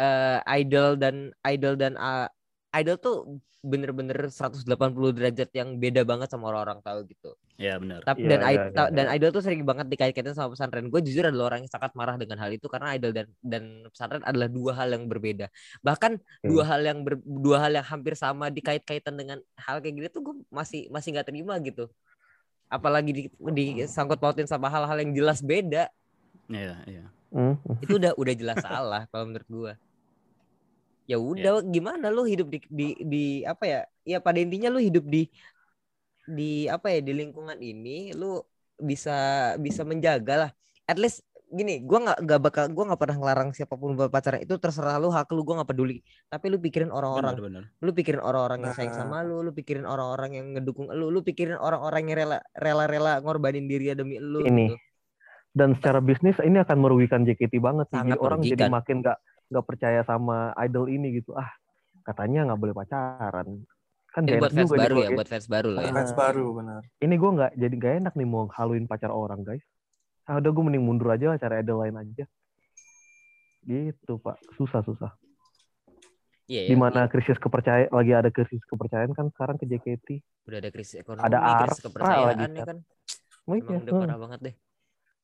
eh 0.00 0.38
idol 0.62 0.94
dan 0.96 1.34
idol 1.44 1.74
dan 1.74 1.92
uh, 1.98 2.30
idol 2.70 2.96
tuh 2.96 3.16
bener-bener 3.60 4.32
180 4.32 4.64
derajat 5.12 5.52
yang 5.52 5.76
beda 5.76 6.00
banget 6.08 6.32
sama 6.32 6.48
orang-orang 6.48 6.80
tahu 6.80 7.04
gitu. 7.04 7.36
ya 7.60 7.76
benar 7.76 8.00
Tapi 8.00 8.24
Iya, 8.24 8.28
dan 8.32 8.40
iya, 8.40 8.48
i- 8.48 8.72
iya, 8.72 8.84
dan 8.88 9.06
iya. 9.12 9.16
idol 9.20 9.30
tuh 9.36 9.42
sering 9.44 9.60
banget 9.68 9.84
dikait-kaitin 9.92 10.32
sama 10.32 10.56
pesantren. 10.56 10.88
Gue 10.88 11.04
jujur 11.04 11.28
adalah 11.28 11.52
orang 11.52 11.68
yang 11.68 11.72
sangat 11.76 11.92
marah 11.92 12.16
dengan 12.16 12.40
hal 12.40 12.48
itu 12.56 12.64
karena 12.72 12.96
idol 12.96 13.12
dan 13.12 13.28
dan 13.44 13.84
pesantren 13.92 14.24
adalah 14.24 14.48
dua 14.48 14.72
hal 14.80 14.88
yang 14.96 15.04
berbeda. 15.04 15.52
Bahkan 15.84 16.16
dua 16.40 16.62
hal 16.64 16.80
yang 16.80 17.04
ber- 17.04 17.20
dua 17.20 17.68
hal 17.68 17.72
yang 17.76 17.84
hampir 17.84 18.16
sama 18.16 18.48
dikait-kaitan 18.48 19.12
dengan 19.12 19.44
hal 19.60 19.84
kayak 19.84 19.92
gini 19.92 20.08
tuh 20.08 20.24
gue 20.24 20.34
masih 20.48 20.88
masih 20.88 21.12
nggak 21.12 21.28
terima 21.28 21.60
gitu. 21.60 21.84
Apalagi 22.72 23.10
di, 23.12 23.22
disangkut 23.52 24.16
pautin 24.16 24.48
sama 24.48 24.72
hal-hal 24.72 24.96
yang 25.04 25.12
jelas 25.12 25.44
beda. 25.44 25.92
Iya, 26.48 26.80
iya. 26.88 27.04
Hmm. 27.28 27.60
Itu 27.84 28.00
udah 28.00 28.16
udah 28.16 28.34
jelas 28.34 28.56
salah 28.64 29.04
kalau 29.12 29.28
menurut 29.28 29.48
gue. 29.52 29.72
Ya 31.10 31.18
udah 31.18 31.66
gimana 31.66 32.06
lu 32.14 32.22
hidup 32.22 32.46
di, 32.54 32.58
di 32.70 32.88
di 33.02 33.24
apa 33.42 33.64
ya? 33.66 33.80
Ya 34.06 34.18
pada 34.22 34.38
intinya 34.38 34.70
lu 34.70 34.78
hidup 34.78 35.02
di 35.10 35.26
di 36.30 36.70
apa 36.70 36.94
ya 36.94 37.02
di 37.02 37.12
lingkungan 37.16 37.58
ini 37.58 38.14
lu 38.14 38.38
bisa 38.78 39.52
bisa 39.58 39.82
menjaga 39.82 40.46
lah 40.46 40.50
at 40.86 40.96
least 40.96 41.26
gini 41.50 41.82
gua 41.82 41.98
nggak 42.06 42.18
nggak 42.22 42.40
bakal 42.40 42.64
gua 42.70 42.84
nggak 42.94 43.00
pernah 43.02 43.16
ngelarang 43.18 43.50
siapa 43.50 43.74
pun 43.74 43.98
buat 43.98 44.06
pacaran 44.06 44.38
itu 44.38 44.54
terserah 44.54 45.02
lu 45.02 45.10
hak 45.10 45.26
lu 45.34 45.42
gua 45.42 45.60
nggak 45.60 45.70
peduli 45.74 45.98
tapi 46.30 46.46
lu 46.46 46.62
pikirin 46.62 46.94
orang-orang 46.94 47.66
lu 47.82 47.90
pikirin 47.90 48.22
orang-orang 48.22 48.70
yang 48.70 48.74
sayang 48.78 48.94
Nah. 48.94 48.98
sama 49.02 49.26
lu 49.26 49.42
lu 49.42 49.50
pikirin 49.50 49.82
orang-orang 49.82 50.30
yang 50.38 50.46
ngedukung 50.54 50.86
lu 50.94 51.10
lu 51.10 51.26
pikirin 51.26 51.58
orang-orang 51.58 52.06
yang 52.06 52.16
rela 52.22 52.38
rela-rela 52.54 53.18
ngorbanin 53.18 53.66
diri 53.66 53.90
demi 53.98 54.22
lu 54.22 54.46
Ini. 54.46 54.70
gitu. 54.70 54.76
Dan 55.50 55.74
secara 55.74 55.98
bisnis 55.98 56.38
ini 56.46 56.62
akan 56.62 56.78
merugikan 56.78 57.26
JKT 57.26 57.58
banget 57.58 57.90
sih. 57.90 57.98
Sangat 57.98 58.22
Jadi 58.22 58.22
orang 58.22 58.40
jadi 58.46 58.64
makin 58.70 58.96
nggak 59.02 59.18
nggak 59.50 59.66
percaya 59.66 60.00
sama 60.06 60.54
idol 60.62 60.86
ini 60.86 61.18
gitu. 61.18 61.34
Ah, 61.34 61.50
katanya 62.06 62.46
nggak 62.48 62.60
boleh 62.60 62.74
pacaran. 62.74 63.66
Kan 64.10 64.26
ini 64.26 64.34
gak 64.34 64.42
buat 64.42 64.52
fans 64.54 64.70
baru 64.72 64.96
ya 64.98 65.08
buat 65.14 65.28
fans 65.30 65.46
baru 65.46 65.70
lah 65.70 65.82
ya 65.86 65.92
Fans 65.94 66.12
baru 66.14 66.46
benar. 66.56 66.82
Ini 66.98 67.14
gue 67.14 67.30
nggak 67.30 67.52
jadi 67.54 67.74
gak 67.78 67.94
enak 68.02 68.12
nih 68.18 68.26
mau 68.26 68.46
haluin 68.50 68.86
pacar 68.86 69.10
orang 69.10 69.42
guys. 69.42 69.62
Ah, 70.26 70.38
udah 70.38 70.50
gue 70.50 70.62
mending 70.62 70.82
mundur 70.82 71.10
aja 71.10 71.34
cari 71.36 71.62
idol 71.62 71.82
lain 71.82 71.94
aja. 71.94 72.24
Gitu 73.60 74.12
pak, 74.18 74.40
susah 74.56 74.80
susah. 74.82 75.12
iya 76.48 76.66
ya 76.66 76.70
Di 76.72 76.76
mana 76.76 77.06
krisis 77.06 77.38
kepercayaan 77.38 77.92
lagi 77.92 78.10
ada 78.10 78.30
krisis 78.32 78.58
kepercayaan 78.66 79.12
kan 79.12 79.30
sekarang 79.30 79.54
ke 79.54 79.68
JKT. 79.68 80.08
udah 80.48 80.58
ada 80.58 80.70
krisis 80.72 80.98
ekonomi 80.98 81.22
Ada 81.22 81.38
krisis 81.62 81.82
kepercayaan 81.84 82.26
lagi, 82.34 82.44
ya 82.50 82.64
kan 82.66 82.78
Oh, 83.46 83.54
emang 83.54 83.70
iya, 83.70 83.78
udah 83.78 83.92
hmm. 83.92 84.02
parah 84.02 84.18
banget 84.18 84.40
deh 84.42 84.54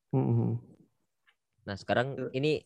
Hmm. 0.07 0.57
Nah 1.67 1.75
sekarang 1.75 2.31
ini 2.31 2.62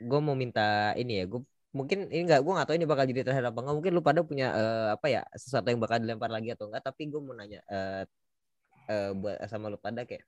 gue 0.00 0.20
mau 0.24 0.34
minta 0.34 0.96
ini 0.96 1.12
ya 1.20 1.24
gue 1.28 1.40
mungkin 1.70 2.10
ini 2.10 2.22
nggak 2.26 2.40
gue 2.42 2.52
nggak 2.56 2.66
tahu 2.66 2.76
ini 2.80 2.86
bakal 2.88 3.04
jadi 3.06 3.20
terakhir 3.22 3.46
apa 3.54 3.58
enggak 3.62 3.76
mungkin 3.78 3.92
lu 3.94 4.02
pada 4.02 4.20
punya 4.26 4.46
eh, 4.58 4.88
apa 4.96 5.06
ya 5.06 5.22
sesuatu 5.38 5.70
yang 5.70 5.78
bakal 5.78 6.02
dilempar 6.02 6.30
lagi 6.32 6.50
atau 6.50 6.66
enggak 6.66 6.82
tapi 6.82 7.06
gue 7.06 7.20
mau 7.22 7.34
nanya 7.36 7.62
eh 7.70 8.02
eh, 8.90 9.10
buat 9.14 9.36
sama 9.46 9.70
lu 9.70 9.78
pada 9.78 10.02
kayak 10.02 10.24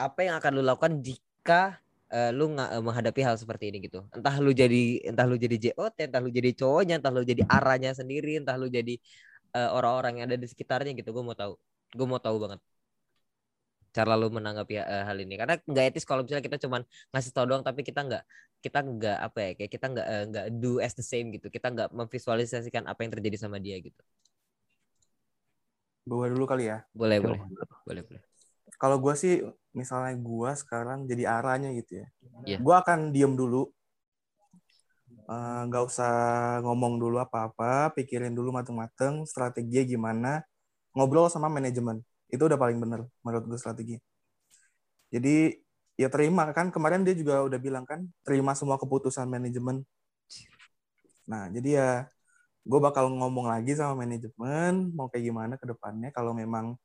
apa 0.00 0.20
yang 0.24 0.34
akan 0.40 0.50
lu 0.56 0.62
lakukan 0.64 0.92
jika 1.04 1.76
eh, 2.08 2.32
lu 2.32 2.56
nggak 2.56 2.68
eh, 2.78 2.82
menghadapi 2.82 3.20
hal 3.20 3.36
seperti 3.36 3.68
ini 3.68 3.84
gitu? 3.84 4.00
Entah 4.16 4.40
lu 4.40 4.50
jadi 4.56 5.04
entah 5.12 5.26
lu 5.28 5.36
jadi 5.36 5.56
JOT 5.60 6.08
entah 6.08 6.20
lu 6.24 6.30
jadi 6.32 6.50
cowoknya 6.56 6.94
entah 7.04 7.12
lu 7.12 7.20
jadi 7.20 7.42
arahnya 7.44 7.92
sendiri 7.92 8.40
entah 8.40 8.56
lu 8.56 8.66
jadi 8.72 8.96
orang-orang 9.50 10.22
yang 10.22 10.26
ada 10.30 10.38
di 10.38 10.46
sekitarnya 10.46 10.94
gitu 10.94 11.10
gue 11.10 11.24
mau 11.26 11.34
tahu. 11.34 11.58
Gue 11.90 12.06
mau 12.06 12.22
tahu 12.22 12.38
banget 12.38 12.69
cara 13.90 14.12
lu 14.14 14.30
menanggapi 14.30 14.74
eh, 14.78 15.04
hal 15.08 15.18
ini 15.18 15.34
karena 15.40 15.54
nggak 15.66 15.84
etis 15.90 16.06
kalau 16.06 16.22
misalnya 16.22 16.44
kita 16.46 16.58
cuman 16.64 16.82
ngasih 17.10 17.32
tau 17.34 17.46
doang 17.46 17.62
tapi 17.66 17.82
kita 17.82 18.00
nggak 18.06 18.22
kita 18.60 18.78
nggak 18.84 19.18
apa 19.26 19.38
ya 19.42 19.50
kayak 19.58 19.70
kita 19.74 19.86
nggak 19.92 20.06
eh, 20.06 20.24
nggak 20.30 20.46
do 20.62 20.78
as 20.78 20.94
the 20.94 21.04
same 21.04 21.34
gitu 21.34 21.50
kita 21.50 21.66
nggak 21.74 21.88
memvisualisasikan 21.90 22.86
apa 22.86 23.00
yang 23.02 23.12
terjadi 23.18 23.36
sama 23.36 23.58
dia 23.58 23.76
gitu 23.82 24.02
Gue 26.10 26.26
dulu 26.32 26.44
kali 26.48 26.66
ya. 26.66 26.82
boleh 26.90 27.22
Oke, 27.22 27.28
boleh 27.28 27.38
boleh 27.86 28.02
boleh 28.08 28.20
Kalau 28.80 28.96
gue 28.96 29.12
sih, 29.12 29.44
misalnya 29.76 30.16
gue 30.16 30.50
sekarang 30.56 31.04
jadi 31.04 31.28
arahnya 31.28 31.70
gitu 31.76 32.00
ya. 32.00 32.06
Iya. 32.48 32.58
Gue 32.64 32.74
akan 32.74 33.12
diem 33.12 33.36
dulu. 33.36 33.68
Eh, 35.30 35.62
nggak 35.68 35.84
usah 35.84 36.12
ngomong 36.64 36.96
dulu 36.96 37.20
apa-apa, 37.20 37.92
pikirin 37.94 38.32
dulu 38.32 38.50
mateng-mateng, 38.50 39.28
strateginya 39.28 39.84
gimana, 39.84 40.32
ngobrol 40.96 41.28
sama 41.28 41.52
manajemen. 41.52 42.00
Itu 42.30 42.46
udah 42.46 42.58
paling 42.58 42.78
bener 42.78 43.04
menurut 43.26 43.44
gue 43.50 43.58
strategi. 43.58 43.96
Jadi 45.10 45.58
ya 45.98 46.08
terima 46.08 46.48
kan 46.56 46.70
kemarin 46.70 47.02
dia 47.02 47.12
juga 47.12 47.42
udah 47.44 47.58
bilang 47.60 47.84
kan 47.84 48.06
terima 48.22 48.54
semua 48.54 48.78
keputusan 48.78 49.26
manajemen. 49.26 49.82
Nah 51.26 51.50
jadi 51.50 51.68
ya 51.76 51.90
gue 52.64 52.80
bakal 52.80 53.10
ngomong 53.10 53.50
lagi 53.50 53.74
sama 53.74 54.06
manajemen 54.06 54.94
mau 54.94 55.10
kayak 55.10 55.24
gimana 55.26 55.54
ke 55.58 55.66
depannya 55.66 56.14
kalau 56.14 56.32
memang 56.32 56.78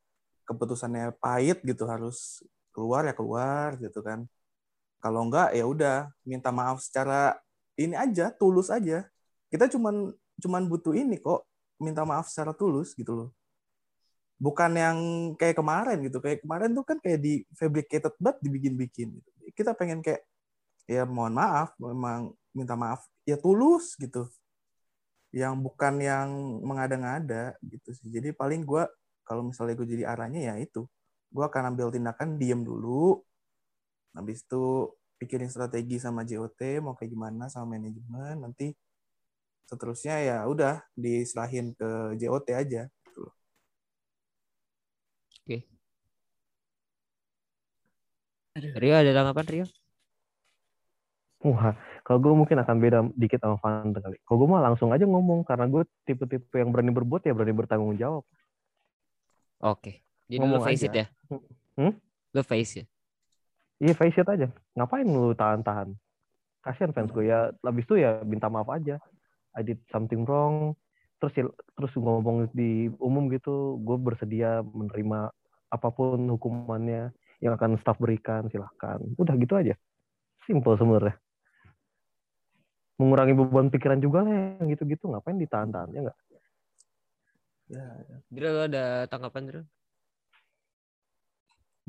keputusannya 0.50 1.14
pahit 1.22 1.62
gitu 1.62 1.86
harus 1.86 2.42
keluar 2.74 3.06
ya 3.06 3.14
keluar 3.14 3.78
gitu 3.78 4.02
kan. 4.02 4.26
Kalau 5.00 5.30
enggak 5.30 5.54
ya 5.54 5.66
udah 5.70 6.10
minta 6.26 6.50
maaf 6.50 6.82
secara 6.82 7.38
ini 7.78 7.94
aja 7.94 8.34
tulus 8.34 8.74
aja. 8.74 9.06
Kita 9.54 9.70
cuman 9.70 10.10
cuman 10.42 10.64
butuh 10.68 10.98
ini 10.98 11.22
kok 11.22 11.46
minta 11.80 12.04
maaf 12.04 12.28
secara 12.28 12.52
tulus 12.52 12.98
gitu 12.98 13.14
loh 13.14 13.30
bukan 14.36 14.72
yang 14.76 14.98
kayak 15.40 15.56
kemarin 15.60 15.98
gitu. 16.04 16.20
Kayak 16.20 16.44
kemarin 16.44 16.72
tuh 16.76 16.86
kan 16.86 16.98
kayak 17.00 17.20
di 17.24 17.34
fabricated 17.56 18.14
banget 18.20 18.38
dibikin-bikin 18.44 19.08
gitu. 19.16 19.30
kita 19.56 19.72
pengen 19.78 20.04
kayak 20.04 20.26
ya 20.90 21.08
mohon 21.08 21.34
maaf 21.38 21.72
memang 21.80 22.34
minta 22.52 22.76
maaf 22.76 23.04
ya 23.24 23.40
tulus 23.40 23.96
gitu. 23.96 24.28
Yang 25.36 25.54
bukan 25.60 25.94
yang 26.00 26.28
mengada-ngada 26.64 27.56
gitu 27.64 27.92
sih. 27.96 28.08
Jadi 28.12 28.32
paling 28.36 28.64
gue 28.64 28.84
kalau 29.28 29.44
misalnya 29.48 29.76
gue 29.80 29.88
jadi 29.88 30.04
arahnya 30.08 30.54
ya 30.54 30.56
itu. 30.60 30.88
Gue 31.32 31.44
akan 31.44 31.76
ambil 31.76 31.92
tindakan 31.92 32.40
diem 32.40 32.62
dulu. 32.64 33.20
Habis 34.16 34.48
itu 34.48 34.96
pikirin 35.20 35.52
strategi 35.52 36.00
sama 36.00 36.24
JOT 36.24 36.80
mau 36.84 36.96
kayak 36.96 37.12
gimana 37.12 37.52
sama 37.52 37.76
manajemen. 37.76 38.40
Nanti 38.40 38.72
seterusnya 39.68 40.16
ya 40.22 40.38
udah 40.48 40.84
diserahin 40.96 41.74
ke 41.76 42.16
JOT 42.22 42.48
aja 42.54 42.88
Rio 48.56 48.96
ada 48.96 49.12
tanggapan 49.12 49.46
Rio 49.52 49.66
Wah, 51.46 51.78
kalau 52.02 52.18
gue 52.26 52.34
mungkin 52.34 52.58
akan 52.58 52.76
beda 52.82 53.00
dikit 53.14 53.38
sama 53.38 53.62
Fanta 53.62 54.02
kali. 54.02 54.18
Kalau 54.26 54.38
gue 54.42 54.50
mah 54.50 54.66
langsung 54.66 54.90
aja 54.90 55.06
ngomong 55.06 55.46
karena 55.46 55.70
gue 55.70 55.86
tipe-tipe 56.02 56.58
yang 56.58 56.74
berani 56.74 56.90
berbuat 56.90 57.22
ya 57.22 57.38
berani 57.38 57.54
bertanggung 57.54 57.94
jawab. 58.02 58.26
oke 59.62 60.02
jadi 60.26 60.42
lu 60.42 60.50
Ngomong 60.50 60.66
face 60.66 60.90
it 60.90 60.92
aja. 60.96 61.06
ya 61.06 61.38
Hmm? 61.78 61.94
lu 62.34 62.42
face 62.42 62.74
ya 62.82 62.86
Iya 63.84 63.94
face 63.94 64.18
it 64.18 64.26
aja. 64.26 64.48
Ngapain 64.74 65.04
lu 65.06 65.36
tahan-tahan? 65.36 65.92
Kasihan 66.64 66.96
fans 66.96 67.12
gue 67.12 67.28
ya. 67.28 67.52
Habis 67.60 67.84
itu 67.84 68.00
ya 68.00 68.24
minta 68.24 68.48
maaf 68.48 68.72
aja. 68.72 68.98
I 69.54 69.62
did 69.62 69.84
something 69.92 70.24
wrong. 70.24 70.80
Terus 71.26 71.34
ya- 71.42 71.58
terus 71.74 71.92
ngomong 71.98 72.54
di 72.54 72.86
umum 73.02 73.34
gitu, 73.34 73.82
gue 73.82 73.98
bersedia 73.98 74.62
menerima 74.62 75.34
apa 75.74 75.88
pun 75.90 76.22
hukumannya 76.38 77.10
yang 77.42 77.58
akan 77.58 77.82
staff 77.82 77.98
berikan, 77.98 78.46
silahkan. 78.54 79.02
Udah 79.18 79.34
gitu 79.42 79.58
aja. 79.58 79.74
Simple 80.46 80.78
sebenarnya. 80.78 81.18
Mengurangi 83.02 83.34
beban 83.34 83.74
pikiran 83.74 83.98
juga 83.98 84.22
lah 84.22 84.62
yang 84.62 84.70
gitu-gitu. 84.70 85.10
Ngapain 85.10 85.42
ditahan-tahan 85.42 85.90
ya 85.98 86.06
nggak? 86.06 86.18
ya 87.66 87.86
Dra 88.30 88.50
lu 88.54 88.62
ada 88.70 89.10
tanggapan 89.10 89.44
Dra 89.50 89.62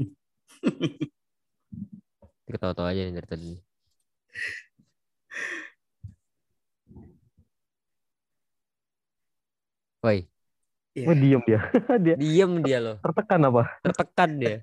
ketawa-tawa 2.49 2.89
aja 2.95 3.05
nih 3.05 3.13
dari 3.13 3.29
tadi 3.29 3.53
Woi, 10.05 10.29
Iya. 10.97 11.13
Wah 11.13 11.17
diem 11.17 11.43
dia. 11.45 11.61
dia 12.05 12.15
diem 12.17 12.53
dia 12.65 12.79
loh, 12.81 12.97
tertekan 13.05 13.41
apa? 13.53 13.63
tertekan 13.85 14.31
dia. 14.41 14.59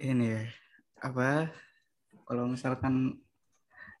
ini 0.00 0.32
ya 0.32 0.42
apa 1.04 1.52
kalau 2.24 2.48
misalkan 2.48 3.20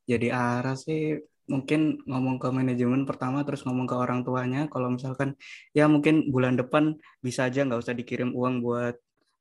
jadi 0.08 0.32
arah 0.32 0.72
sih 0.72 1.20
mungkin 1.44 2.00
ngomong 2.08 2.40
ke 2.40 2.48
manajemen 2.48 3.04
pertama 3.04 3.44
terus 3.44 3.66
ngomong 3.68 3.84
ke 3.84 3.92
orang 3.92 4.24
tuanya 4.24 4.64
kalau 4.72 4.88
misalkan 4.88 5.36
ya 5.76 5.84
mungkin 5.92 6.32
bulan 6.32 6.56
depan 6.56 6.96
bisa 7.20 7.52
aja 7.52 7.68
nggak 7.68 7.84
usah 7.84 7.92
dikirim 7.92 8.32
uang 8.32 8.64
buat 8.64 8.96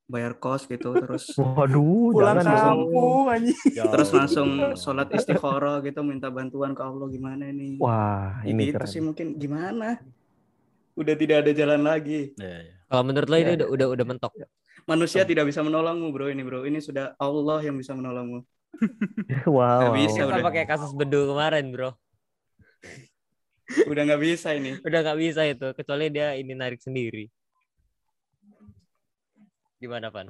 bayar 0.09 0.33
kos 0.41 0.65
gitu 0.65 0.89
terus 0.97 1.29
Waduh, 1.37 2.11
pulang 2.11 2.41
jangan 2.41 2.73
kampung 2.73 3.25
anjing 3.29 3.55
terus 3.77 4.09
langsung 4.09 4.49
sholat 4.73 5.13
istiqoroh 5.13 5.85
gitu 5.85 6.01
minta 6.01 6.33
bantuan 6.33 6.73
ke 6.73 6.81
Allah 6.81 7.07
gimana 7.13 7.47
ini 7.53 7.77
Wah, 7.77 8.41
Ya 8.41 8.51
ini 8.51 8.73
gitu 8.73 8.81
keren. 8.81 8.89
sih 8.89 9.01
mungkin 9.05 9.37
gimana 9.37 10.01
udah 10.99 11.15
tidak 11.15 11.37
ada 11.47 11.51
jalan 11.55 11.81
lagi. 11.87 12.35
Ya, 12.35 12.67
ya. 12.67 12.75
Kalau 12.91 13.03
menurut 13.07 13.27
lo 13.31 13.37
ini 13.39 13.55
Ya, 13.55 13.57
udah 13.63 13.67
udah 13.71 13.87
udah 13.95 14.05
mentok. 14.05 14.33
Manusia 14.83 15.23
tidak 15.23 15.47
bisa 15.47 15.63
menolongmu, 15.63 16.11
bro. 16.11 16.27
Ini, 16.27 16.41
bro. 16.43 16.67
Ini 16.67 16.79
sudah 16.83 17.15
Allah 17.15 17.59
yang 17.63 17.79
bisa 17.79 17.95
menolongmu. 17.95 18.43
wow. 19.47 19.79
Nggak 19.87 19.95
bisa. 19.95 20.19
wow. 20.27 20.51
kayak 20.51 20.69
kasus 20.69 20.91
bedu 20.91 21.31
kemarin, 21.31 21.71
bro. 21.71 21.91
Udah 23.85 24.01
nggak 24.09 24.21
bisa 24.21 24.57
ini. 24.57 24.75
Udah 24.81 24.99
nggak 25.05 25.19
bisa 25.19 25.41
itu, 25.45 25.67
kecuali 25.77 26.09
dia 26.09 26.33
ini 26.35 26.57
narik 26.57 26.81
sendiri. 26.81 27.29
Gimana, 29.79 30.11
Pan? 30.11 30.27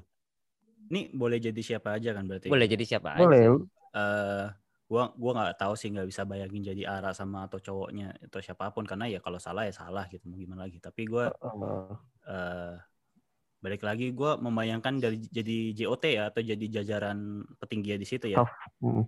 Ini 0.89 1.11
boleh 1.13 1.37
jadi 1.41 1.59
siapa 1.59 1.97
aja 1.97 2.13
kan 2.15 2.23
berarti? 2.25 2.47
Boleh 2.47 2.69
jadi 2.69 2.85
siapa 2.85 3.17
aja. 3.17 3.21
Boleh. 3.25 3.45
eh 3.89 4.45
gua 4.85 5.13
gua 5.17 5.31
nggak 5.37 5.57
tahu 5.61 5.73
sih 5.77 5.89
nggak 5.93 6.09
bisa 6.09 6.21
bayangin 6.25 6.61
jadi 6.73 6.85
Ara 6.85 7.13
sama 7.13 7.45
atau 7.49 7.57
cowoknya 7.61 8.13
atau 8.29 8.41
siapa 8.41 8.69
pun 8.73 8.85
karena 8.85 9.05
ya 9.09 9.17
kalau 9.21 9.37
salah 9.41 9.65
ya 9.65 9.73
salah 9.73 10.05
gitu 10.09 10.25
mau 10.29 10.37
gimana 10.37 10.65
lagi 10.65 10.77
tapi 10.81 11.05
gua 11.09 11.29
Uh, 11.41 11.93
eh 12.29 12.73
balik 13.61 13.81
lagi 13.85 14.13
gua 14.13 14.37
membayangkan 14.37 14.97
dari 15.01 15.17
jadi 15.29 15.73
JOT 15.73 16.03
ya 16.09 16.23
atau 16.33 16.41
jadi 16.41 16.65
jajaran 16.81 17.43
petinggi 17.61 17.97
di 17.97 18.07
situ 18.07 18.29
ya 18.33 18.41
Staff. 18.45 18.53
mm. 18.81 19.03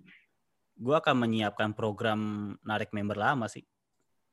gua 0.82 0.98
akan 1.02 1.16
menyiapkan 1.18 1.74
program 1.78 2.20
narik 2.66 2.90
member 2.94 3.18
lama 3.18 3.46
sih 3.50 3.66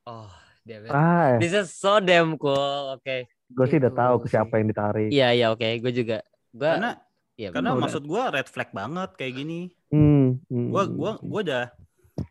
Oh, 0.09 0.32
damn 0.64 0.88
it. 0.88 0.92
ah, 0.92 1.36
This 1.36 1.52
is 1.52 1.68
so 1.68 2.00
damn 2.00 2.40
cool. 2.40 2.96
Oke. 2.96 3.28
Gue 3.49 3.66
sih 3.68 3.78
udah 3.80 3.92
Itu 3.92 4.01
tahu 4.01 4.14
ke 4.22 4.26
siapa 4.28 4.53
yang 4.61 4.68
ditarik. 4.68 5.09
Iya, 5.09 5.28
iya, 5.32 5.46
oke. 5.51 5.68
Gue 5.80 5.92
juga. 5.92 6.20
Gue 6.53 6.68
karena 6.68 6.90
iya, 7.38 7.49
karena 7.55 7.70
udah. 7.72 7.82
maksud 7.86 8.03
gua 8.05 8.34
red 8.34 8.49
flag 8.51 8.70
banget 8.74 9.11
kayak 9.14 9.34
gini 9.38 9.61
Hmm, 9.88 10.36
hmm, 10.53 10.68
gua 10.68 10.84
hmm, 10.84 10.94
gua 11.01 11.12
hmm. 11.16 11.24
gua 11.24 11.40
udah 11.49 11.64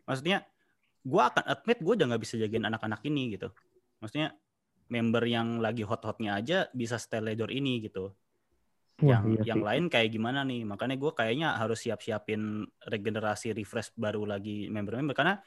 maksudnya 0.05 0.37
gua 1.01 1.33
akan 1.33 1.43
admit 1.49 1.77
gua 1.81 1.93
udah 1.97 2.05
nggak 2.13 2.21
bisa 2.21 2.35
jagain 2.37 2.65
anak-anak 2.69 3.01
ini 3.07 3.33
gitu 3.33 3.49
maksudnya 3.97 4.37
member 4.93 5.23
yang 5.25 5.57
lagi 5.57 5.81
hot-hotnya 5.81 6.37
aja 6.37 6.69
bisa 6.69 7.01
teledor 7.01 7.49
ini 7.49 7.81
gitu 7.81 8.13
Wah, 9.01 9.09
yang 9.09 9.23
iya 9.33 9.53
yang 9.53 9.61
lain 9.65 9.89
kayak 9.89 10.13
gimana 10.13 10.45
nih 10.45 10.69
makanya 10.69 11.01
gua 11.01 11.17
kayaknya 11.17 11.57
harus 11.57 11.81
siap-siapin 11.81 12.61
regenerasi 12.85 13.57
refresh 13.57 13.89
baru 13.97 14.21
lagi 14.29 14.69
member-member 14.69 15.17
karena 15.17 15.41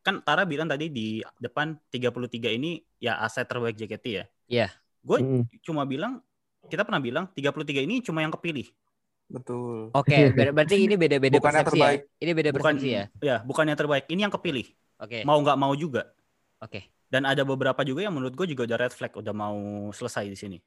kan 0.00 0.20
Tara 0.24 0.44
bilang 0.44 0.68
tadi 0.68 0.92
di 0.92 1.20
depan 1.40 1.76
33 1.88 2.56
ini 2.56 2.80
ya 3.00 3.20
aset 3.20 3.48
terbaik 3.48 3.80
JKT 3.80 4.06
ya 4.08 4.24
Iya. 4.50 4.68
Gue 5.00 5.18
Mm. 5.18 5.42
cuma 5.60 5.82
bilang 5.84 6.20
kita 6.66 6.84
pernah 6.84 7.00
bilang 7.00 7.24
33 7.32 7.80
ini 7.82 8.00
cuma 8.00 8.20
yang 8.20 8.30
kepilih 8.30 8.68
Betul. 9.30 9.94
Oke, 9.94 10.34
ber- 10.34 10.50
berarti 10.50 10.74
ini 10.74 10.98
beda-beda 10.98 11.38
Bukan 11.38 11.54
yang 11.54 11.62
persepsi 11.62 11.78
terbaik. 11.78 12.00
ya. 12.02 12.18
Ini 12.18 12.32
beda 12.34 12.50
bukan 12.50 12.74
persepsi 12.74 12.88
ya. 12.90 13.04
ya 13.22 13.36
bukan 13.46 13.64
yang 13.70 13.78
terbaik 13.78 14.04
ini 14.10 14.20
yang 14.26 14.34
kepilih 14.34 14.66
Oke. 14.98 15.18
mau 15.22 15.38
nggak 15.38 15.54
mau 15.54 15.70
juga 15.72 16.02
Oke. 16.58 16.90
dan 17.06 17.22
ada 17.24 17.46
beberapa 17.46 17.78
juga 17.86 18.02
yang 18.02 18.10
menurut 18.10 18.34
gue 18.34 18.46
juga 18.50 18.66
udah 18.66 18.78
red 18.80 18.90
flag 18.90 19.14
udah 19.14 19.30
mau 19.30 19.54
selesai 19.90 20.26
di 20.26 20.34
sini 20.34 20.58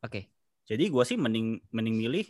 Oke. 0.00 0.32
jadi 0.64 0.84
gue 0.88 1.04
sih 1.04 1.20
mending 1.20 1.60
mending 1.68 1.96
milih 2.00 2.26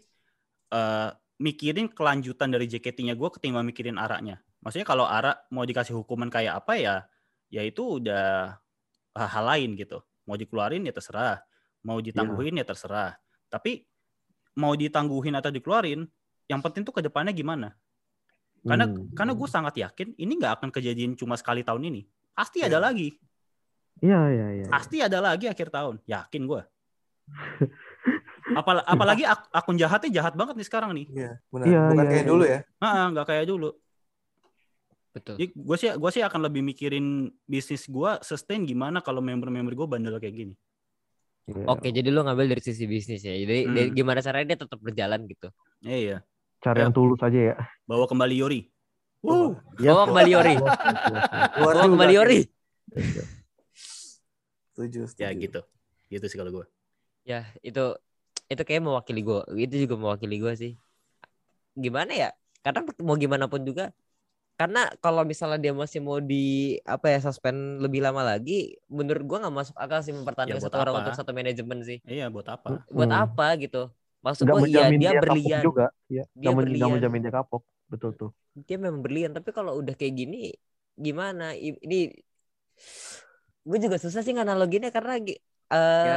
eh 0.68 1.10
mikirin 1.38 1.86
kelanjutan 1.86 2.50
dari 2.50 2.66
JKT-nya 2.66 3.14
gue 3.14 3.28
ketimbang 3.30 3.62
mikirin 3.62 3.94
araknya 3.94 4.42
maksudnya 4.58 4.84
kalau 4.84 5.06
arak 5.06 5.46
mau 5.54 5.62
dikasih 5.62 5.94
hukuman 5.94 6.26
kayak 6.26 6.58
apa 6.58 6.74
ya 6.74 6.94
ya 7.46 7.62
itu 7.62 8.02
udah 8.02 8.58
hal 9.14 9.44
lain 9.46 9.78
gitu 9.78 10.02
mau 10.26 10.34
dikeluarin 10.34 10.82
ya 10.82 10.92
terserah 10.92 11.38
mau 11.82 11.98
ditangguhin 11.98 12.58
ya 12.58 12.66
terserah 12.66 13.14
tapi 13.46 13.86
mau 14.54 14.74
ditangguhin 14.74 15.32
atau 15.32 15.48
dikeluarin 15.48 16.02
yang 16.46 16.60
penting 16.60 16.82
tuh 16.82 16.92
ke 16.92 17.00
depannya 17.00 17.30
gimana 17.30 17.72
karena 18.62 18.90
Hmm. 18.90 19.06
karena 19.14 19.32
gue 19.32 19.46
sangat 19.46 19.74
yakin 19.78 20.14
ini 20.14 20.32
nggak 20.36 20.58
akan 20.58 20.68
kejadian 20.70 21.14
cuma 21.14 21.38
sekali 21.38 21.62
tahun 21.62 21.86
ini 21.86 22.02
pasti 22.34 22.60
ada 22.60 22.76
Iya. 22.76 22.84
lagi 22.84 23.08
Iya, 23.96 24.20
iya, 24.28 24.46
iya. 24.52 24.66
pasti 24.68 24.96
ada 24.98 25.22
lagi 25.22 25.46
akhir 25.46 25.70
tahun 25.70 26.02
yakin 26.04 26.42
gue 26.44 26.62
Apal 28.54 28.78
apalagi 28.82 29.26
ak- 29.26 29.50
akun 29.50 29.74
jahatnya 29.74 30.10
jahat 30.12 30.34
banget 30.34 30.54
nih 30.54 30.66
sekarang 30.66 30.90
nih 30.94 31.06
Iya, 31.10 31.30
benar. 31.50 31.66
Iya, 31.66 31.80
Bukan 31.84 31.96
iya, 31.98 32.06
kayak 32.06 32.22
iya. 32.22 32.30
dulu 32.30 32.44
ya. 32.46 32.58
Ah, 32.78 33.04
nggak 33.10 33.26
kayak 33.26 33.44
dulu 33.46 33.68
Betul. 35.16 35.34
jadi 35.34 35.48
gue 35.50 35.76
sih 35.76 35.88
gue 35.90 36.10
sih 36.12 36.20
akan 36.20 36.40
lebih 36.44 36.60
mikirin 36.60 37.06
bisnis 37.42 37.84
gue 37.86 38.10
sustain 38.20 38.62
gimana 38.62 39.00
kalau 39.00 39.18
member-member 39.18 39.72
gue 39.72 39.86
bandel 39.88 40.20
kayak 40.20 40.36
gini 40.36 40.54
Iya. 41.46 41.62
Oke, 41.64 41.88
jadi 41.88 42.10
lu 42.10 42.20
ngambil 42.20 42.50
dari 42.50 42.58
sisi 42.58 42.84
bisnis 42.84 43.22
ya. 43.22 43.30
Jadi 43.30 43.58
Hmm. 43.62 43.70
dari- 43.70 43.94
gimana 43.94 44.18
caranya 44.18 44.50
dia 44.50 44.58
tetap 44.58 44.82
berjalan 44.82 45.22
gitu. 45.24 45.46
Eh, 45.80 45.98
iya 46.04 46.18
Cari 46.58 46.82
yang 46.82 46.90
tulus 46.90 47.22
aja 47.22 47.38
ya. 47.38 47.56
bawa 47.86 48.02
kembali 48.04 48.34
Yori 48.34 48.66
Wuh. 49.22 49.54
Yes, 49.78 49.88
Bawa 49.88 50.02
kembali 50.06 50.30
Yori. 50.32 50.54
Bawa 51.56 51.72
kembali 51.86 52.14
Yori. 52.14 52.40
Setuju, 54.68 55.06
setuju. 55.06 55.22
ya 55.22 55.30
gitu 55.32 55.60
gitu 56.08 56.24
sih 56.24 56.34
kalau 56.34 56.52
gue 56.52 56.66
Ya, 57.22 57.42
itu 57.60 57.82
itu 58.46 58.62
kayak 58.62 58.78
mewakili 58.80 59.18
gue. 59.20 59.40
Itu 59.56 59.74
juga 59.80 59.94
mewakili 59.96 60.38
gue 60.38 60.52
sih. 60.52 60.72
Gimana 61.72 62.10
ya? 62.10 62.30
Karena 62.60 62.86
mau 63.00 63.14
gimana 63.14 63.46
pun 63.46 63.62
juga 63.62 63.90
karena 64.56 64.80
kalau 65.04 65.22
misalnya 65.28 65.58
dia 65.60 65.72
masih 65.76 66.00
mau 66.00 66.16
di 66.16 66.76
apa 66.88 67.06
ya 67.12 67.18
suspend 67.20 67.84
lebih 67.84 68.00
lama 68.00 68.22
lagi, 68.24 68.76
menurut 68.88 69.22
gua 69.28 69.38
nggak 69.44 69.56
masuk 69.60 69.76
akal 69.76 70.00
sih 70.00 70.12
mempertahankan 70.16 70.56
Ya, 70.56 70.64
satu 70.64 70.76
orang 70.80 70.94
apa? 70.96 71.00
untuk 71.04 71.14
satu 71.20 71.32
manajemen 71.36 71.78
sih. 71.84 71.98
iya 72.08 72.24
buat 72.32 72.46
apa 72.48 72.68
Buat 72.88 73.10
Hmm. 73.12 73.22
apa 73.24 73.46
gitu? 73.60 73.82
Maksud 74.24 74.44
gua 74.48 74.60
iya 74.64 74.64
menjamin 74.64 74.98
dia 75.00 75.10
kapok 75.20 75.28
berlian, 75.28 75.62
juga. 75.62 75.84
Iya. 76.08 76.22
Dia 76.32 76.48
nggak 76.48 76.56
berlian. 76.60 76.90
menjamin 76.96 77.20
dia 77.24 77.32
kapok. 77.36 77.62
Betul 77.92 78.10
tuh. 78.16 78.30
dia 78.66 78.76
memang 78.80 79.00
berlian. 79.04 79.30
Tapi 79.36 79.50
kalau 79.52 79.72
udah 79.80 79.94
kayak 79.94 80.14
gini, 80.16 80.36
gimana? 80.96 81.52
Ini 81.52 81.98
gue 83.66 83.78
juga 83.82 83.96
susah 83.98 84.20
sih 84.22 84.32
nganaloginnya 84.36 84.90
karena 84.94 85.12
eh 85.18 85.36
Ya 86.06 86.16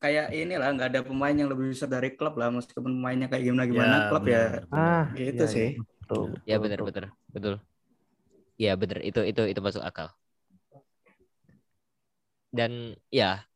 kayak 0.00 0.26
inilah 0.32 0.68
nggak 0.74 0.88
ada 0.90 1.00
pemain 1.04 1.36
yang 1.36 1.48
lebih 1.52 1.66
besar 1.76 1.88
dari 1.92 2.16
klub 2.16 2.32
lah 2.40 2.48
meskipun 2.48 2.88
pemainnya 2.96 3.26
kayak 3.28 3.44
gimana 3.46 3.64
gimana 3.68 3.94
Ya, 4.00 4.08
klub 4.08 4.24
ya 4.24 4.40
benar. 4.48 4.64
Ah, 4.72 5.02
gitu 5.20 5.44
iya, 5.44 5.52
sih. 5.54 5.68
iya. 5.76 5.99
Betul. 6.10 6.30
Ya 6.42 6.56
benar 6.58 6.78
betul. 6.82 6.86
benar 6.90 7.04
betul. 7.30 7.54
Ya 8.58 8.72
benar 8.74 8.98
itu 9.06 9.20
itu 9.22 9.42
itu 9.46 9.60
masuk 9.62 9.82
akal. 9.86 10.10
Dan 12.50 12.98
ya 13.14 13.46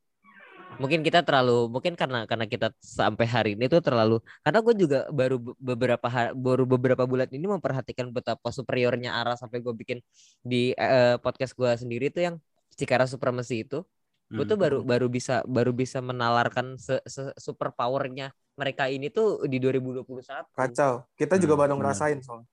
mungkin 0.78 1.06
kita 1.06 1.22
terlalu 1.22 1.70
mungkin 1.70 1.94
karena 1.94 2.26
karena 2.26 2.46
kita 2.50 2.74
sampai 2.82 3.26
hari 3.30 3.50
ini 3.54 3.70
tuh 3.70 3.78
terlalu 3.78 4.18
karena 4.42 4.58
gue 4.58 4.74
juga 4.74 4.98
baru 5.10 5.36
be- 5.38 5.54
beberapa 5.58 6.06
ha- 6.10 6.34
baru 6.34 6.66
beberapa 6.66 7.04
bulan 7.06 7.30
ini 7.30 7.46
memperhatikan 7.46 8.10
betapa 8.10 8.50
superiornya 8.50 9.14
Ara 9.14 9.38
sampai 9.38 9.62
gue 9.62 9.70
bikin 9.70 9.98
di 10.42 10.74
eh, 10.74 11.14
podcast 11.22 11.54
gue 11.54 11.70
sendiri 11.78 12.10
tuh 12.10 12.22
yang 12.26 12.36
Cikara 12.74 13.06
Supremacy 13.06 13.62
itu 13.62 13.86
gue 14.34 14.44
tuh 14.50 14.58
Hmm. 14.58 14.64
baru 14.64 14.78
baru 14.82 15.06
bisa 15.08 15.34
baru 15.46 15.70
bisa 15.72 15.98
menalarkan 16.02 16.66
se, 16.76 16.98
se- 17.06 17.34
super 17.38 17.70
powernya 17.78 18.34
mereka 18.58 18.86
ini 18.90 19.06
tuh 19.10 19.46
di 19.46 19.58
2021 19.62 20.46
Kacau. 20.54 21.06
Kita 21.14 21.34
juga 21.38 21.54
Hmm, 21.54 21.62
baru 21.62 21.74
ngerasain 21.78 22.18
soalnya. 22.22 22.48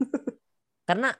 karena 0.88 1.10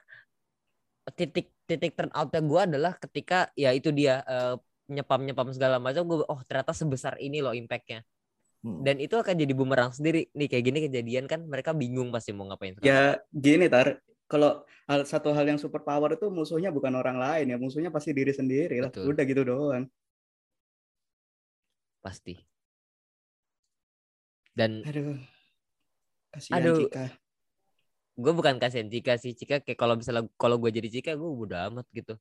titik 1.13 1.53
titik 1.69 1.93
turn 1.97 2.09
outnya 2.17 2.41
gue 2.41 2.61
adalah 2.65 2.93
ketika 2.97 3.49
ya 3.53 3.69
itu 3.73 3.89
dia 3.93 4.21
eh, 4.25 4.55
nyepam 4.89 5.21
nyepam 5.25 5.49
segala 5.53 5.77
macam 5.81 6.05
gue 6.05 6.17
oh 6.25 6.41
ternyata 6.45 6.73
sebesar 6.73 7.17
ini 7.21 7.41
loh 7.41 7.53
impactnya 7.53 8.01
Hmm. 8.65 8.81
dan 8.81 8.97
itu 8.97 9.13
akan 9.13 9.37
jadi 9.37 9.53
bumerang 9.53 9.93
sendiri 9.93 10.25
nih 10.33 10.49
kayak 10.49 10.63
gini 10.65 10.79
kejadian 10.89 11.25
kan 11.29 11.45
mereka 11.45 11.69
bingung 11.77 12.09
pasti 12.09 12.33
mau 12.33 12.49
ngapain 12.49 12.73
sekarang. 12.73 12.89
Ya 12.89 13.21
gini 13.29 13.69
tar, 13.69 14.01
kalau 14.25 14.65
hal 14.89 15.05
satu 15.05 15.29
hal 15.37 15.45
yang 15.45 15.61
super 15.61 15.85
power 15.85 16.17
itu 16.17 16.33
musuhnya 16.33 16.73
bukan 16.73 16.97
orang 16.97 17.21
lain 17.21 17.45
ya, 17.53 17.57
musuhnya 17.61 17.93
pasti 17.93 18.09
diri 18.17 18.33
sendiri 18.33 18.81
lah. 18.81 18.89
Betul. 18.89 19.13
Udah 19.13 19.23
gitu 19.29 19.41
doang. 19.45 19.85
Pasti 22.05 22.37
dan 24.53 24.85
Aduh. 24.85 25.17
Kasihan 26.29 26.61
Aduh. 26.61 26.77
Cika. 26.85 27.05
gue 28.15 28.31
bukan 28.31 28.55
kasihan 28.55 28.87
Cika 28.87 29.17
sih 29.17 29.33
Cika 29.33 29.59
kayak 29.59 29.75
kalau 29.75 29.97
misalnya 29.97 30.29
kalau 30.39 30.55
gue 30.55 30.71
jadi 30.71 30.87
Cika 30.87 31.17
gue 31.17 31.25
udah 31.27 31.67
amat 31.73 31.83
gitu 31.91 32.15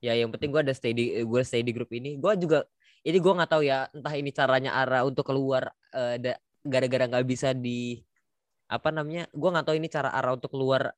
ya 0.00 0.14
yang 0.14 0.32
penting 0.34 0.50
gue 0.50 0.62
ada 0.64 0.74
stay 0.74 0.90
di 0.90 1.22
gue 1.22 1.42
stay 1.46 1.62
di 1.62 1.70
grup 1.70 1.90
ini 1.92 2.18
gue 2.18 2.32
juga 2.38 2.66
ini 3.06 3.18
gue 3.18 3.32
nggak 3.38 3.50
tahu 3.50 3.62
ya 3.62 3.86
entah 3.94 4.14
ini 4.14 4.30
caranya 4.34 4.74
Ara 4.74 5.06
untuk 5.06 5.22
keluar 5.26 5.70
eh, 5.94 6.18
da- 6.18 6.40
gara-gara 6.66 7.06
nggak 7.06 7.26
bisa 7.26 7.54
di 7.54 8.02
apa 8.66 8.90
namanya 8.90 9.30
gue 9.30 9.48
nggak 9.48 9.66
tahu 9.66 9.76
ini 9.78 9.86
cara 9.86 10.10
Ara 10.10 10.34
untuk 10.34 10.50
keluar 10.50 10.90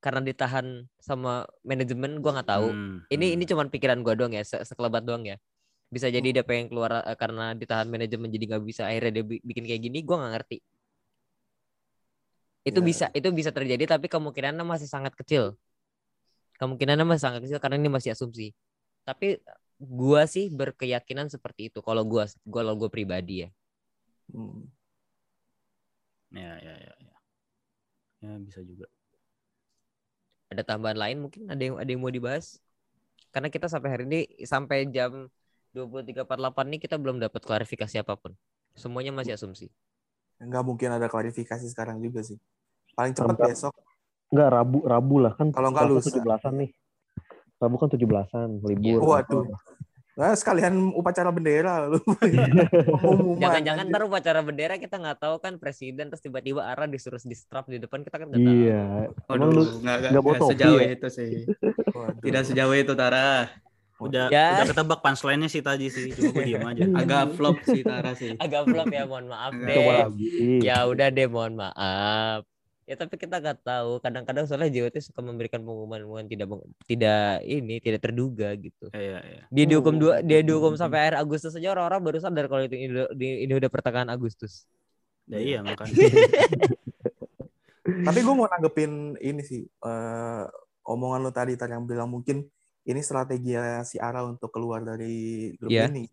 karena 0.00 0.20
ditahan 0.20 0.84
sama 1.00 1.44
manajemen 1.64 2.20
gue 2.20 2.30
nggak 2.32 2.48
tahu 2.48 2.68
Hmm, 2.72 2.96
ini 3.08 3.32
hmm. 3.32 3.34
ini 3.40 3.44
cuman 3.44 3.66
pikiran 3.68 4.00
gue 4.00 4.12
doang 4.16 4.32
ya 4.32 4.44
se- 4.44 4.64
sekelebat 4.64 5.04
doang 5.04 5.24
ya 5.24 5.36
bisa 5.94 6.08
jadi 6.16 6.28
dia 6.36 6.44
pengen 6.48 6.66
keluar 6.70 6.90
eh, 7.10 7.16
karena 7.22 7.42
ditahan 7.60 7.88
manajemen 7.94 8.28
jadi 8.34 8.44
nggak 8.50 8.64
bisa 8.70 8.82
akhirnya 8.90 9.12
dia 9.20 9.24
bi- 9.30 9.42
bikin 9.48 9.64
kayak 9.68 9.82
gini 9.86 9.98
gue 10.06 10.16
nggak 10.20 10.32
ngerti. 10.36 10.56
Itu 12.68 12.78
Ya. 12.78 12.86
bisa 12.88 13.06
itu 13.18 13.28
bisa 13.38 13.50
terjadi 13.56 13.84
tapi 13.92 14.06
kemungkinannya 14.12 14.64
masih 14.72 14.88
sangat 14.94 15.12
kecil. 15.18 15.44
Kemungkinannya 16.60 17.04
masih 17.08 17.24
sangat 17.26 17.40
kecil 17.44 17.58
karena 17.62 17.76
ini 17.80 17.90
masih 17.90 18.10
asumsi. 18.14 18.46
Tapi 19.08 19.40
gua 19.78 20.22
sih 20.30 20.46
berkeyakinan 20.52 21.28
seperti 21.32 21.68
itu 21.72 21.80
kalau 21.84 22.02
gua 22.06 22.24
gua 22.46 22.62
kalau 22.62 22.74
gua 22.80 22.90
pribadi 22.92 23.46
ya. 23.46 23.48
Hmm. 24.32 24.68
ya 26.32 26.58
ya 26.64 26.74
ya 26.86 26.94
ya. 27.00 27.12
Ya 28.22 28.38
bisa 28.40 28.60
juga. 28.64 28.86
Ada 30.52 30.62
tambahan 30.68 30.98
lain 31.02 31.16
mungkin? 31.24 31.42
Ada 31.52 31.62
yang 31.66 31.76
ada 31.80 31.88
yang 31.90 32.00
mau 32.04 32.12
dibahas? 32.12 32.60
Karena 33.34 33.48
kita 33.52 33.66
sampai 33.72 33.90
hari 33.94 34.04
ini 34.10 34.20
sampai 34.46 34.78
jam 34.90 35.28
2348 35.72 36.72
nih 36.72 36.80
kita 36.80 36.96
belum 37.00 37.16
dapat 37.18 37.40
klarifikasi 37.40 37.96
apa 38.00 38.14
pun. 38.16 38.32
Semuanya 38.76 39.12
masih 39.12 39.36
asumsi. 39.36 39.72
Nggak 40.40 40.64
mungkin 40.64 40.88
ada 40.92 41.08
klarifikasi 41.08 41.64
sekarang 41.68 42.00
juga 42.04 42.20
sih. 42.20 42.36
Paling 42.92 43.16
cepat 43.16 43.36
Sampai- 43.36 43.50
besok. 43.56 43.74
Enggak 44.32 44.48
Rabu 44.48 44.78
Rabu 44.84 45.16
lah 45.20 45.32
kan. 45.36 45.52
Kalau 45.52 45.68
nggak 45.72 45.84
Selasa 45.88 46.08
lusa. 46.08 46.18
17-an 46.20 46.54
nih. 46.60 46.70
Rabu 47.60 47.76
kan 47.76 47.88
17-an 47.92 48.48
libur. 48.64 49.00
Waduh. 49.04 49.44
Nah, 50.12 50.36
sekalian 50.36 50.92
upacara 50.92 51.32
bendera 51.32 51.88
lu. 51.88 51.96
Iya. 52.28 52.68
Jangan-jangan 53.40 53.84
ntar 53.88 54.02
upacara 54.04 54.40
bendera 54.44 54.76
kita 54.76 55.00
nggak 55.00 55.18
tahu 55.24 55.40
kan 55.40 55.56
presiden 55.56 56.12
terus 56.12 56.20
tiba-tiba 56.20 56.68
arah 56.68 56.84
disuruh 56.84 57.16
di 57.24 57.32
strap 57.32 57.64
di 57.64 57.80
depan 57.80 58.04
kita 58.04 58.20
kan 58.20 58.28
nggak 58.28 58.44
tahu. 58.44 58.56
Iya. 58.60 58.82
Emang 59.32 59.50
lu 59.52 59.62
Waduh, 59.64 59.66
nggak, 59.80 60.48
sejauh 60.52 60.80
ya? 60.84 60.88
itu 60.92 61.08
sih. 61.08 61.32
Waduh. 61.96 62.20
Tidak 62.20 62.42
sejauh 62.44 62.74
itu, 62.76 62.92
Tara. 62.92 63.48
Udah 64.02 64.26
Ya. 64.28 64.58
udah 64.58 64.66
ketebak 64.68 64.98
punchline-nya 65.00 65.46
sih 65.46 65.60
tadi 65.60 65.86
sih. 65.86 66.10
Cuma 66.10 66.30
gue 66.32 66.44
diem 66.44 66.62
aja. 66.62 66.84
Agak 67.00 67.34
flop 67.34 67.56
sih, 67.62 67.80
Tara 67.80 68.12
sih. 68.12 68.34
Agak 68.36 68.66
flop 68.66 68.88
ya, 68.88 69.04
mohon 69.04 69.26
maaf 69.26 69.52
deh. 69.52 69.72
coba 69.72 69.92
lagi. 70.04 70.26
Ya 70.60 70.84
udah 70.84 71.08
deh, 71.08 71.26
mohon 71.26 71.54
maaf. 71.54 72.42
Ya 72.82 72.94
tapi 72.94 73.14
kita 73.14 73.38
nggak 73.38 73.62
tahu. 73.62 73.98
Kadang-kadang 73.98 74.44
soalnya 74.44 74.68
JWT 74.68 74.98
suka 75.00 75.20
memberikan 75.20 75.62
pengumuman-pengumuman 75.62 76.26
tidak 76.26 76.50
tidak 76.84 77.22
ini 77.42 77.78
tidak 77.78 78.00
terduga 78.02 78.50
gitu. 78.54 78.90
Iya, 78.90 79.22
iya. 79.22 79.42
Dia 79.48 79.64
dihukum 79.64 79.96
dua, 79.96 80.18
dia 80.18 80.42
Hmm. 80.42 80.48
dihukum 80.50 80.74
sampai 80.74 80.98
akhir 81.00 81.14
Agustus 81.16 81.54
saja 81.54 81.70
orang-orang 81.70 82.02
baru 82.02 82.18
sadar 82.18 82.46
kalau 82.46 82.62
itu 82.62 82.74
ini, 82.74 82.90
ini 83.40 83.52
udah 83.52 83.70
pertengahan 83.70 84.08
Agustus. 84.08 84.66
Ya, 85.24 85.38
iya 85.38 85.58
makanya. 85.60 85.94
Tapi 87.82 88.18
gue 88.18 88.34
mau 88.34 88.46
nanggepin 88.46 88.92
ini 89.18 89.42
sih. 89.42 89.62
eh, 89.62 90.44
omongan 90.82 91.20
lu 91.20 91.30
tadi, 91.30 91.54
tadi 91.54 91.72
yang 91.72 91.86
bilang 91.86 92.10
mungkin 92.10 92.42
ini 92.82 93.00
strategi 93.00 93.54
si 93.84 93.96
Ara 93.96 94.26
untuk 94.26 94.50
keluar 94.50 94.82
dari 94.82 95.50
grup 95.54 95.70
Iya. 95.70 95.86
ini. 95.86 96.04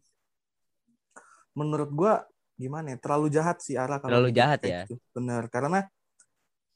Menurut 1.58 1.90
gue 1.92 2.14
gimana 2.56 2.94
ya? 2.94 2.98
Terlalu 3.02 3.28
jahat 3.34 3.58
si 3.60 3.74
Ara 3.74 3.98
kalau 3.98 4.22
Terlalu 4.22 4.32
jahat 4.36 4.60
ya. 4.64 4.86
gitu. 4.86 5.02
Bener. 5.12 5.50
Karena 5.50 5.82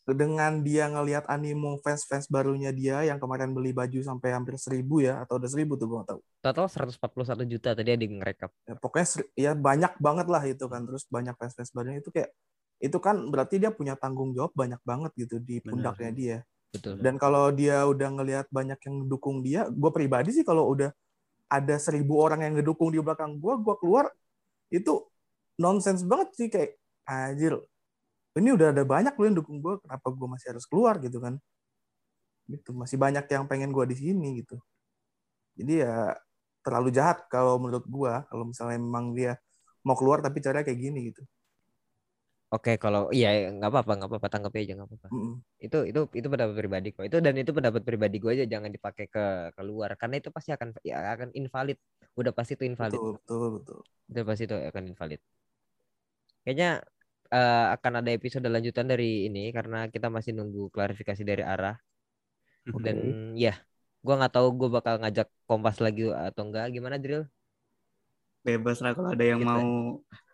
dengan 0.03 0.59
dia 0.59 0.91
ngelihat 0.91 1.31
animo 1.31 1.79
fans-fans 1.79 2.27
barunya 2.27 2.75
dia 2.75 3.07
yang 3.07 3.23
kemarin 3.23 3.55
beli 3.55 3.71
baju 3.71 4.03
sampai 4.03 4.35
hampir 4.35 4.59
seribu 4.59 4.99
ya 4.99 5.23
atau 5.23 5.39
udah 5.39 5.47
seribu 5.47 5.79
tuh 5.79 5.87
gue 5.87 5.97
gak 6.03 6.09
tahu. 6.11 6.19
Total 6.43 6.67
141 6.67 7.47
juta 7.47 7.69
tadi 7.71 7.89
ada 7.95 8.03
yang 8.03 8.19
ngerekap. 8.19 8.51
ya, 8.67 8.75
pokoknya 8.75 9.07
ya 9.39 9.51
banyak 9.55 9.93
banget 10.03 10.27
lah 10.27 10.43
itu 10.43 10.65
kan 10.67 10.83
terus 10.83 11.07
banyak 11.07 11.31
fans 11.39 11.55
fans 11.55 11.71
barunya 11.71 12.03
itu 12.03 12.11
kayak 12.11 12.35
itu 12.83 12.97
kan 12.99 13.15
berarti 13.31 13.63
dia 13.63 13.71
punya 13.71 13.95
tanggung 13.95 14.35
jawab 14.35 14.51
banyak 14.51 14.81
banget 14.83 15.11
gitu 15.15 15.39
di 15.39 15.63
Bener. 15.63 15.71
pundaknya 15.71 16.11
dia 16.11 16.37
Betul. 16.74 16.97
dan 17.05 17.21
kalau 17.21 17.53
dia 17.53 17.86
udah 17.86 18.09
ngelihat 18.17 18.47
banyak 18.49 18.82
yang 18.82 19.05
ngedukung 19.05 19.45
dia 19.45 19.69
gue 19.69 19.91
pribadi 19.93 20.34
sih 20.34 20.41
kalau 20.41 20.74
udah 20.74 20.89
ada 21.45 21.76
seribu 21.78 22.17
orang 22.17 22.41
yang 22.41 22.53
ngedukung 22.57 22.89
di 22.89 22.97
belakang 22.97 23.38
gue 23.38 23.53
gue 23.61 23.76
keluar 23.78 24.09
itu 24.74 25.05
nonsens 25.61 26.01
banget 26.01 26.30
sih 26.34 26.49
kayak 26.49 26.82
anjir 27.05 27.61
ini 28.34 28.49
udah 28.49 28.74
ada 28.74 28.82
banyak 28.82 29.13
loh 29.13 29.26
yang 29.30 29.38
dukung 29.38 29.61
gue 29.61 29.78
kenapa 29.86 30.09
gue 30.09 30.28
masih 30.28 30.47
harus 30.57 30.65
keluar? 30.65 30.97
Gitu 30.97 31.21
kan. 31.21 31.38
Gitu 32.49 32.69
masih 32.74 32.97
banyak 32.97 33.26
yang 33.30 33.45
pengen 33.45 33.69
gue 33.69 33.86
di 33.86 33.95
sini 33.97 34.41
gitu. 34.41 34.57
Jadi 35.53 35.86
ya 35.86 36.17
terlalu 36.65 36.89
jahat 36.89 37.30
kalau 37.30 37.61
menurut 37.61 37.86
gue 37.86 38.13
kalau 38.32 38.43
misalnya 38.49 38.80
memang 38.82 39.13
dia 39.13 39.38
mau 39.86 39.93
keluar 39.99 40.24
tapi 40.24 40.39
caranya 40.39 40.63
kayak 40.63 40.80
gini 40.80 41.11
gitu 41.11 41.28
Oke, 42.54 42.72
kalau 42.84 43.01
iya 43.16 43.28
nggak 43.56 43.70
apa-apa, 43.72 43.91
nggak 43.97 44.10
apa-apa, 44.10 44.28
tanggapi 44.34 44.58
aja 44.64 44.74
nggak 44.78 44.89
apa-apa. 44.89 45.10
Mm-mm. 45.12 45.43
Itu 45.66 45.78
itu 45.89 45.99
itu 46.20 46.28
pendapat 46.32 46.56
pribadi 46.62 46.88
kok. 46.95 47.04
Itu 47.10 47.18
dan 47.26 47.34
itu 47.41 47.51
pendapat 47.58 47.82
pribadi 47.88 48.16
gue 48.24 48.32
aja 48.36 48.45
jangan 48.54 48.72
dipakai 48.76 49.06
ke 49.14 49.22
keluar 49.58 49.89
karena 49.99 50.16
itu 50.22 50.30
pasti 50.36 50.49
akan 50.56 50.68
ya 50.89 50.95
akan 51.16 51.30
invalid. 51.39 51.78
Udah 52.20 52.32
pasti 52.38 52.51
itu 52.58 52.66
invalid. 52.72 53.01
betul 53.01 53.14
betul 53.14 53.51
betul 53.60 53.82
Udah 54.12 54.24
pasti 54.28 54.43
itu 54.47 54.56
akan 54.70 54.84
invalid. 54.91 55.20
Kayaknya 56.43 56.70
eh, 57.36 57.66
akan 57.76 57.93
ada 57.99 58.10
episode 58.18 58.47
lanjutan 58.56 58.88
dari 58.91 59.06
ini 59.28 59.41
karena 59.58 59.78
kita 59.93 60.08
masih 60.16 60.32
nunggu 60.38 60.62
klarifikasi 60.76 61.24
dari 61.32 61.43
arah 61.54 61.76
Oke. 62.74 62.84
dan 62.86 62.97
ya 63.43 63.51
gua 64.06 64.14
nggak 64.20 64.34
tahu 64.36 64.47
gue 64.60 64.70
bakal 64.78 64.93
ngajak 65.01 65.28
kompas 65.47 65.78
lagi 65.86 66.01
atau 66.28 66.41
enggak 66.47 66.64
gimana 66.76 66.97
Drill 67.04 67.24
Bebas 68.43 68.83
lah 68.83 68.91
kalau 68.91 69.09
ada 69.15 69.23
yang 69.23 69.39
Gitu 69.39 69.47
mau 69.47 69.63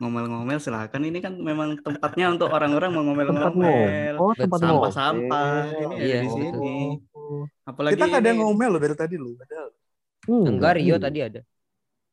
ngomel-ngomel 0.01 0.57
silakan. 0.57 1.01
Ini 1.05 1.19
kan 1.21 1.33
memang 1.37 1.77
tempatnya 1.77 2.33
untuk 2.33 2.49
orang-orang 2.49 2.89
mau 2.89 3.05
Tempat 3.05 3.53
ngomel-ngomel. 3.53 4.13
Oh, 4.17 4.33
tempat. 4.33 4.57
Sampah-sampah. 4.65 5.49
Ini 5.69 5.93
Iya, 6.01 6.17
di 6.25 6.27
betul. 6.27 6.41
sini. 6.41 6.77
Oh. 7.13 7.45
Apalagi 7.63 7.93
kita 7.93 8.05
nggak 8.09 8.21
ada 8.25 8.29
yang 8.33 8.39
ini- 8.41 8.45
ngomel 8.49 8.69
loh 8.73 8.81
dari 8.81 8.95
tadi 8.97 9.15
padahal 9.37 9.69
Hmm, 10.27 10.45
enggak 10.45 10.71
Rio 10.77 10.93
iya. 10.93 10.97
tadi 10.99 11.19
ada 11.23 11.41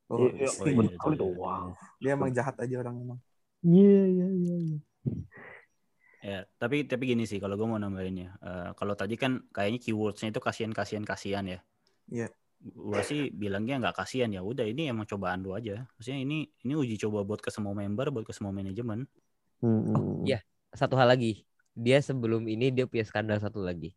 oh, 0.09 0.31
Iya, 0.31 0.31
iya. 0.31 0.49
Oh, 0.63 0.67
iya, 0.71 0.85
iya. 0.87 1.17
doang. 1.19 1.67
dia 1.99 2.11
emang 2.15 2.31
jahat 2.31 2.55
aja 2.61 2.75
orang 2.79 2.95
emang 3.03 3.19
Iya, 3.67 4.03
iya, 4.07 4.27
iya. 4.31 4.55
iya. 4.63 4.79
Ya, 6.23 6.39
tapi 6.59 6.87
tapi 6.87 7.03
gini 7.07 7.23
sih 7.25 7.39
kalau 7.39 7.55
gue 7.55 7.67
mau 7.67 7.79
nambahin 7.79 8.27
ya. 8.27 8.31
Eh, 8.39 8.71
kalau 8.75 8.95
tadi 8.95 9.15
kan 9.15 9.43
kayaknya 9.51 9.79
keywordsnya 9.83 10.31
itu 10.31 10.39
kasihan 10.39 10.71
kasihan 10.71 11.03
kasihan 11.03 11.45
ya. 11.47 11.61
Iya. 12.07 12.29
Gua 12.61 13.01
sih 13.05 13.31
bilangnya 13.31 13.79
nggak 13.83 13.97
kasihan 14.03 14.31
ya. 14.33 14.41
Udah 14.41 14.65
ini 14.67 14.89
emang 14.91 15.07
cobaan 15.07 15.45
lu 15.45 15.53
aja. 15.53 15.85
Maksudnya 15.97 16.21
ini 16.25 16.49
ini 16.65 16.73
uji 16.75 16.97
coba 17.07 17.23
buat 17.23 17.41
ke 17.45 17.51
semua 17.53 17.77
member, 17.77 18.09
buat 18.11 18.25
ke 18.27 18.33
semua 18.35 18.51
manajemen. 18.51 19.07
Hmm, 19.61 20.25
iya. 20.29 20.39
satu 20.77 20.95
hal 21.01 21.09
lagi 21.09 21.49
dia 21.73 22.01
sebelum 22.01 22.45
ini 22.49 22.69
dia 22.73 22.85
punya 22.85 23.05
skandal 23.05 23.41
satu 23.41 23.65
lagi 23.65 23.97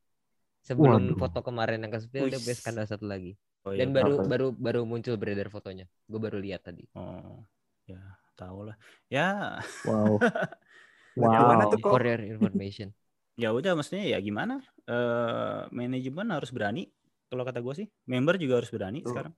sebelum 0.64 1.12
Waduh. 1.12 1.20
foto 1.20 1.39
kemarin 1.43 1.84
yang 1.84 1.91
ke 1.91 1.99
spill 1.99 2.28
dia 2.32 2.39
punya 2.39 2.55
skandal 2.55 2.86
satu 2.88 3.05
lagi 3.07 3.36
Oh, 3.68 3.76
iya, 3.76 3.84
dan 3.84 3.91
baru 3.91 4.16
apa? 4.16 4.24
baru 4.32 4.47
baru 4.55 4.82
muncul 4.88 5.20
beredar 5.20 5.51
fotonya 5.51 5.84
gue 6.07 6.20
baru 6.20 6.39
lihat 6.39 6.64
tadi 6.64 6.88
Oh, 6.95 7.43
ya 7.84 7.99
tahu 8.39 8.72
lah. 8.72 8.76
Ya, 9.12 9.60
Wow. 9.84 10.16
Wow. 11.20 11.76
tuh 11.76 11.84
for 11.84 11.99
your 11.99 12.24
information 12.24 12.95
ya 13.39 13.55
udah 13.55 13.72
maksudnya 13.76 14.03
ya 14.16 14.20
gimana? 14.20 14.60
Eh 14.84 15.60
manajemen 15.72 16.28
harus 16.32 16.51
berani. 16.51 16.91
Kalau 17.30 17.45
kata 17.45 17.61
gue 17.61 17.73
sih, 17.77 17.88
member 18.09 18.36
juga 18.41 18.57
harus 18.57 18.73
berani 18.73 18.99
Betul. 18.99 19.13
sekarang. 19.13 19.34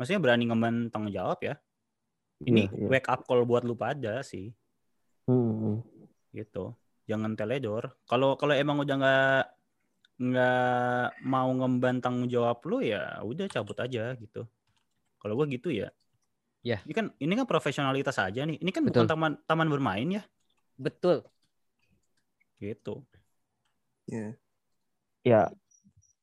Maksudnya 0.00 0.20
berani 0.24 0.44
ngemban 0.48 0.74
tanggung 0.88 1.12
jawab 1.12 1.38
ya. 1.44 1.54
Ini 2.40 2.70
Iya, 2.70 2.74
iya. 2.74 2.88
wake 2.88 3.08
up 3.10 3.20
call 3.28 3.44
buat 3.44 3.62
lu 3.68 3.76
pada 3.76 4.22
sih. 4.24 4.52
Hmm. 5.28 5.84
gitu 6.32 6.72
jangan 7.04 7.36
teledor 7.36 7.92
kalau 8.08 8.32
kalau 8.40 8.56
emang 8.56 8.80
udah 8.80 8.96
nggak 8.96 9.44
nggak 10.24 11.08
mau 11.24 11.48
ngemban 11.52 12.00
tanggung 12.00 12.28
jawab 12.32 12.64
lu 12.64 12.80
ya 12.80 13.20
udah 13.20 13.44
cabut 13.48 13.76
aja 13.76 14.16
gitu 14.16 14.48
kalau 15.20 15.36
gua 15.36 15.44
gitu 15.48 15.68
ya 15.68 15.92
Ya. 16.64 16.80
ini 16.88 16.92
kan 16.96 17.06
ini 17.20 17.32
kan 17.36 17.44
profesionalitas 17.44 18.16
aja 18.16 18.40
nih 18.44 18.56
ini 18.56 18.70
kan 18.72 18.88
Betul. 18.88 19.04
bukan 19.04 19.08
taman 19.08 19.32
taman 19.44 19.68
bermain 19.68 20.08
ya 20.08 20.22
betul 20.80 21.24
gitu 22.56 23.04
Iya. 24.08 24.32
Ya, 25.28 25.40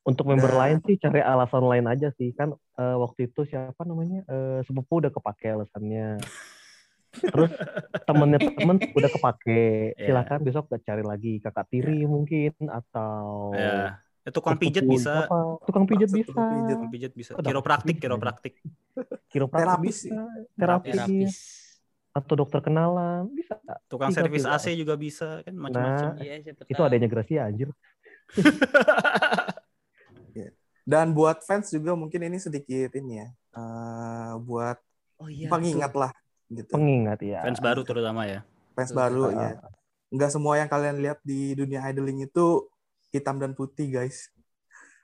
untuk 0.06 0.30
member 0.30 0.54
Nah. 0.54 0.60
lain 0.70 0.78
sih 0.86 0.96
cari 1.02 1.20
alasan 1.20 1.66
lain 1.66 1.86
aja 1.90 2.14
sih. 2.14 2.30
Kan 2.38 2.54
eh, 2.54 2.96
waktu 2.96 3.34
itu 3.34 3.42
siapa 3.50 3.82
namanya? 3.84 4.22
Eh, 4.30 4.60
sepupu 4.64 5.02
udah 5.02 5.10
kepake 5.10 5.50
alasannya. 5.50 6.22
Terus 7.16 7.52
temennya 8.06 8.40
temen 8.44 8.78
udah 8.78 9.10
kepake. 9.10 9.64
Iya. 9.98 10.14
Silakan 10.14 10.40
besok 10.46 10.70
gak 10.70 10.84
cari 10.86 11.04
lagi 11.04 11.34
kakak 11.42 11.66
tiri 11.72 12.06
mungkin 12.06 12.54
atau 12.68 13.56
ya 13.56 13.98
ya, 14.26 14.30
tukang 14.34 14.58
pijet 14.60 14.84
bisa 14.86 15.26
siapa. 15.26 15.38
Tukang 15.66 15.86
pijet 15.88 16.10
bisa. 16.12 16.28
tukang 16.28 16.48
pijet. 16.52 16.76
tukang 16.76 16.92
pijet 16.92 17.14
bisa 17.16 17.32
kiropraktik 17.40 17.96
bisa. 17.98 18.04
kiropraktik 18.04 18.54
Kiropraktik 19.32 19.66
Terapis 19.70 19.96
bisa. 19.96 20.04
sih. 20.04 20.12
Terapis. 20.60 20.94
terapis 20.94 21.34
atau 22.16 22.34
dokter 22.40 22.60
kenalan 22.64 23.28
bisa. 23.32 23.56
tukang 23.92 24.12
Tinggal 24.12 24.28
servis 24.28 24.46
AC 24.48 24.66
juga 24.76 24.96
bisa 25.00 25.40
kan 25.44 25.54
macam-macam 25.56 26.10
Nah, 26.16 26.24
iya 26.24 26.40
siapa 26.44 26.64
itu 26.68 26.82
adanya 26.84 27.08
Gracia 27.08 27.42
anjir. 27.48 27.70
dan 30.86 31.12
buat 31.18 31.42
fans 31.42 31.74
juga 31.74 31.98
mungkin 31.98 32.22
ini 32.30 32.38
sedikit 32.38 32.94
ini 32.94 33.26
ya 33.26 33.28
eh, 33.58 34.34
buat 34.40 34.78
oh 35.20 35.28
iya 35.28 35.50
pengingat 35.50 35.92
lah 35.98 36.14
gitu 36.48 36.72
Pengingat 36.78 37.20
ya. 37.26 37.42
fans 37.42 37.58
baru 37.60 37.82
terutama 37.82 38.30
ya 38.30 38.46
fans 38.78 38.94
Betul. 38.94 39.02
baru 39.02 39.24
Ah. 39.26 39.34
ya 39.34 39.50
nggak 40.14 40.32
semua 40.32 40.54
yang 40.62 40.70
kalian 40.70 41.02
lihat 41.02 41.20
di 41.26 41.58
dunia 41.58 41.82
idling 41.90 42.30
itu 42.30 42.70
hitam 43.10 43.42
dan 43.42 43.58
putih 43.58 43.90
guys 43.90 44.30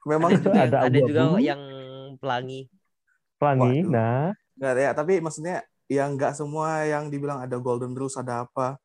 memang 0.05 0.37
ada 0.37 0.39
juga, 0.39 0.59
ada 0.61 0.77
ada 0.85 0.97
juga 1.01 1.21
yang 1.41 1.61
pelangi 2.21 2.69
Pelangi. 3.41 3.81
Waduh. 3.81 3.89
Nah, 3.89 4.29
nggak 4.61 4.73
ya 4.77 4.91
tapi 4.93 5.13
maksudnya 5.17 5.65
yang 5.89 6.13
nggak 6.13 6.37
semua 6.37 6.85
yang 6.85 7.09
dibilang 7.09 7.41
ada 7.41 7.57
golden 7.57 7.97
rules 7.97 8.13
ada 8.13 8.45
apa 8.45 8.77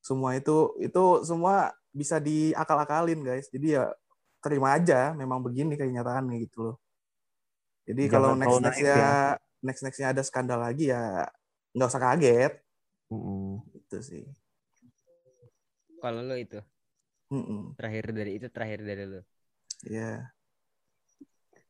semua 0.00 0.32
itu 0.32 0.72
itu 0.80 1.04
semua 1.28 1.76
bisa 1.92 2.16
diakal-akalin 2.16 3.20
guys 3.20 3.52
jadi 3.52 3.68
ya 3.68 3.84
terima 4.42 4.74
aja 4.74 5.14
memang 5.14 5.38
begini 5.40 5.78
kenyataannya 5.78 6.36
gitu 6.42 6.58
loh. 6.66 6.76
Jadi 7.86 8.02
Jangan 8.10 8.14
kalau 8.14 8.30
terlalu 8.36 8.58
next 8.58 8.62
nextnya 8.66 8.98
ya. 8.98 9.10
next 9.62 9.82
nextnya 9.86 10.08
ada 10.10 10.22
skandal 10.26 10.58
lagi 10.58 10.90
ya 10.90 11.26
nggak 11.72 11.88
usah 11.88 12.02
kaget. 12.02 12.52
Mm, 13.08 13.52
gitu 13.78 13.98
sih. 14.02 14.24
Kalau 16.02 16.20
lo 16.26 16.34
itu? 16.34 16.58
Mm-mm. 17.32 17.72
terakhir 17.80 18.12
dari 18.12 18.36
itu 18.36 18.46
terakhir 18.52 18.84
dari 18.84 19.04
lo? 19.08 19.20
Ya 19.88 20.28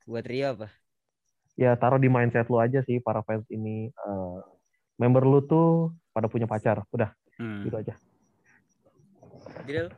buat 0.03 0.27
Rio 0.27 0.59
apa? 0.59 0.69
Ya 1.55 1.77
taruh 1.79 2.01
di 2.03 2.11
mindset 2.11 2.51
lu 2.51 2.59
aja 2.59 2.83
sih 2.83 2.99
para 2.99 3.23
fans 3.23 3.47
ini 3.53 3.93
eh, 3.93 4.39
member 4.99 5.23
lu 5.23 5.45
tuh 5.45 5.95
pada 6.11 6.27
punya 6.27 6.49
pacar. 6.49 6.83
Udah 6.91 7.13
Hmm. 7.41 7.65
gitu 7.65 7.77
aja. 7.81 7.95
Jadi 9.65 9.89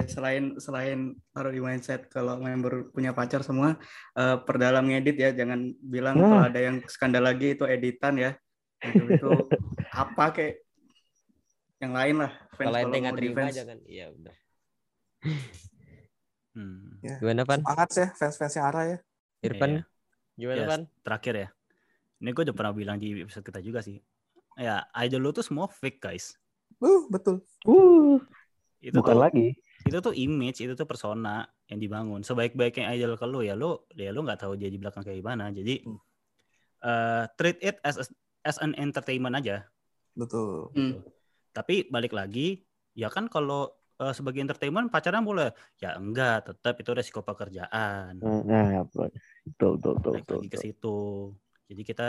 ya 0.00 0.08
selain 0.08 0.44
selain 0.56 0.98
taruh 1.30 1.52
di 1.52 1.60
mindset 1.60 2.08
kalau 2.08 2.40
member 2.40 2.88
punya 2.90 3.12
pacar 3.12 3.44
semua 3.44 3.76
eh, 4.16 4.36
perdalam 4.42 4.88
ngedit 4.88 5.16
ya 5.16 5.30
jangan 5.36 5.70
bilang 5.78 6.16
Nah. 6.16 6.24
kalau 6.24 6.44
ada 6.48 6.60
yang 6.60 6.76
skandal 6.88 7.24
lagi 7.24 7.52
itu 7.52 7.68
editan 7.68 8.16
ya 8.16 8.32
itu 8.80 9.04
itu 9.06 9.30
apa 9.92 10.24
kayak 10.32 10.64
yang 11.78 11.92
lain 11.92 12.16
lah 12.20 12.32
fans 12.52 12.66
Kalau 12.68 12.78
ente 12.78 12.96
nggak 12.96 13.12
mau 13.12 13.18
terima 13.20 13.34
defense. 13.40 13.56
jangan. 13.56 13.78
Iya 13.84 14.06
udah. 14.12 14.36
Hmm. 16.50 16.98
Gimana 17.00 17.46
Pan? 17.46 17.62
Semangat 17.62 17.90
ya 17.94 18.06
fans-fansnya 18.18 18.62
Ara 18.66 18.82
ya. 18.82 18.98
Irfan? 19.38 19.70
Iya. 19.70 19.82
Gimana 20.34 20.58
Ya, 20.58 20.66
Pan? 20.66 20.82
terakhir 21.06 21.34
ya. 21.38 21.48
Ini 22.18 22.30
gue 22.34 22.42
udah 22.42 22.56
pernah 22.58 22.74
bilang 22.74 22.98
di 22.98 23.22
episode 23.22 23.46
kita 23.46 23.62
juga 23.62 23.80
sih. 23.80 24.02
Ya, 24.58 24.82
idol 24.98 25.22
lu 25.22 25.30
tuh 25.30 25.46
semua 25.46 25.70
fake, 25.70 26.02
guys. 26.02 26.34
Uh, 26.82 27.06
betul. 27.06 27.46
uh 27.64 28.18
Itu 28.82 28.98
bukan 28.98 29.14
tuh 29.14 29.22
lagi 29.22 29.46
itu 29.86 29.98
tuh 29.98 30.12
image, 30.12 30.60
itu 30.60 30.72
tuh 30.76 30.84
persona 30.84 31.48
yang 31.70 31.80
dibangun. 31.80 32.20
Sebaik-baiknya 32.20 32.92
idol 32.92 33.16
ke 33.16 33.26
lu 33.26 33.40
ya 33.40 33.56
lu 33.56 33.80
ya 33.96 34.12
lu 34.12 34.24
nggak 34.26 34.44
tahu 34.44 34.58
dia 34.58 34.68
di 34.68 34.76
belakang 34.76 35.04
kayak 35.06 35.18
gimana. 35.20 35.48
Jadi 35.54 35.84
Hmm. 35.86 35.98
eh, 36.80 37.24
treat 37.36 37.58
it 37.60 37.76
as 37.84 38.00
as 38.44 38.56
an 38.60 38.76
entertainment 38.76 39.36
aja. 39.36 39.64
Betul. 40.16 40.72
Hmm. 40.76 41.00
Tapi 41.52 41.88
balik 41.88 42.12
lagi, 42.12 42.64
ya 42.96 43.08
kan 43.08 43.28
kalau 43.28 43.72
eh, 44.00 44.12
sebagai 44.16 44.40
entertainment 44.40 44.88
pacaran 44.88 45.24
boleh. 45.24 45.52
Ya 45.80 45.96
enggak, 45.96 46.48
tetap 46.52 46.76
itu 46.80 46.90
resiko 46.92 47.20
pekerjaan. 47.20 48.20
nah 48.20 48.84
betul 48.84 49.12
betul 49.44 49.72
betul 49.76 49.92
betul, 49.96 50.12
Balik 50.12 50.24
betul, 50.24 50.36
lagi 50.40 50.48
ke 50.52 50.58
situ. 50.60 50.98
Jadi 51.70 51.82
kita 51.84 52.08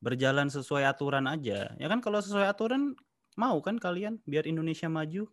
berjalan 0.00 0.48
sesuai 0.48 0.88
aturan 0.88 1.28
aja. 1.28 1.70
Ya 1.76 1.86
kan 1.86 2.00
kalau 2.00 2.18
sesuai 2.18 2.50
aturan 2.50 2.96
mau 3.38 3.56
kan 3.62 3.78
kalian 3.78 4.18
biar 4.26 4.48
Indonesia 4.48 4.88
maju? 4.90 5.28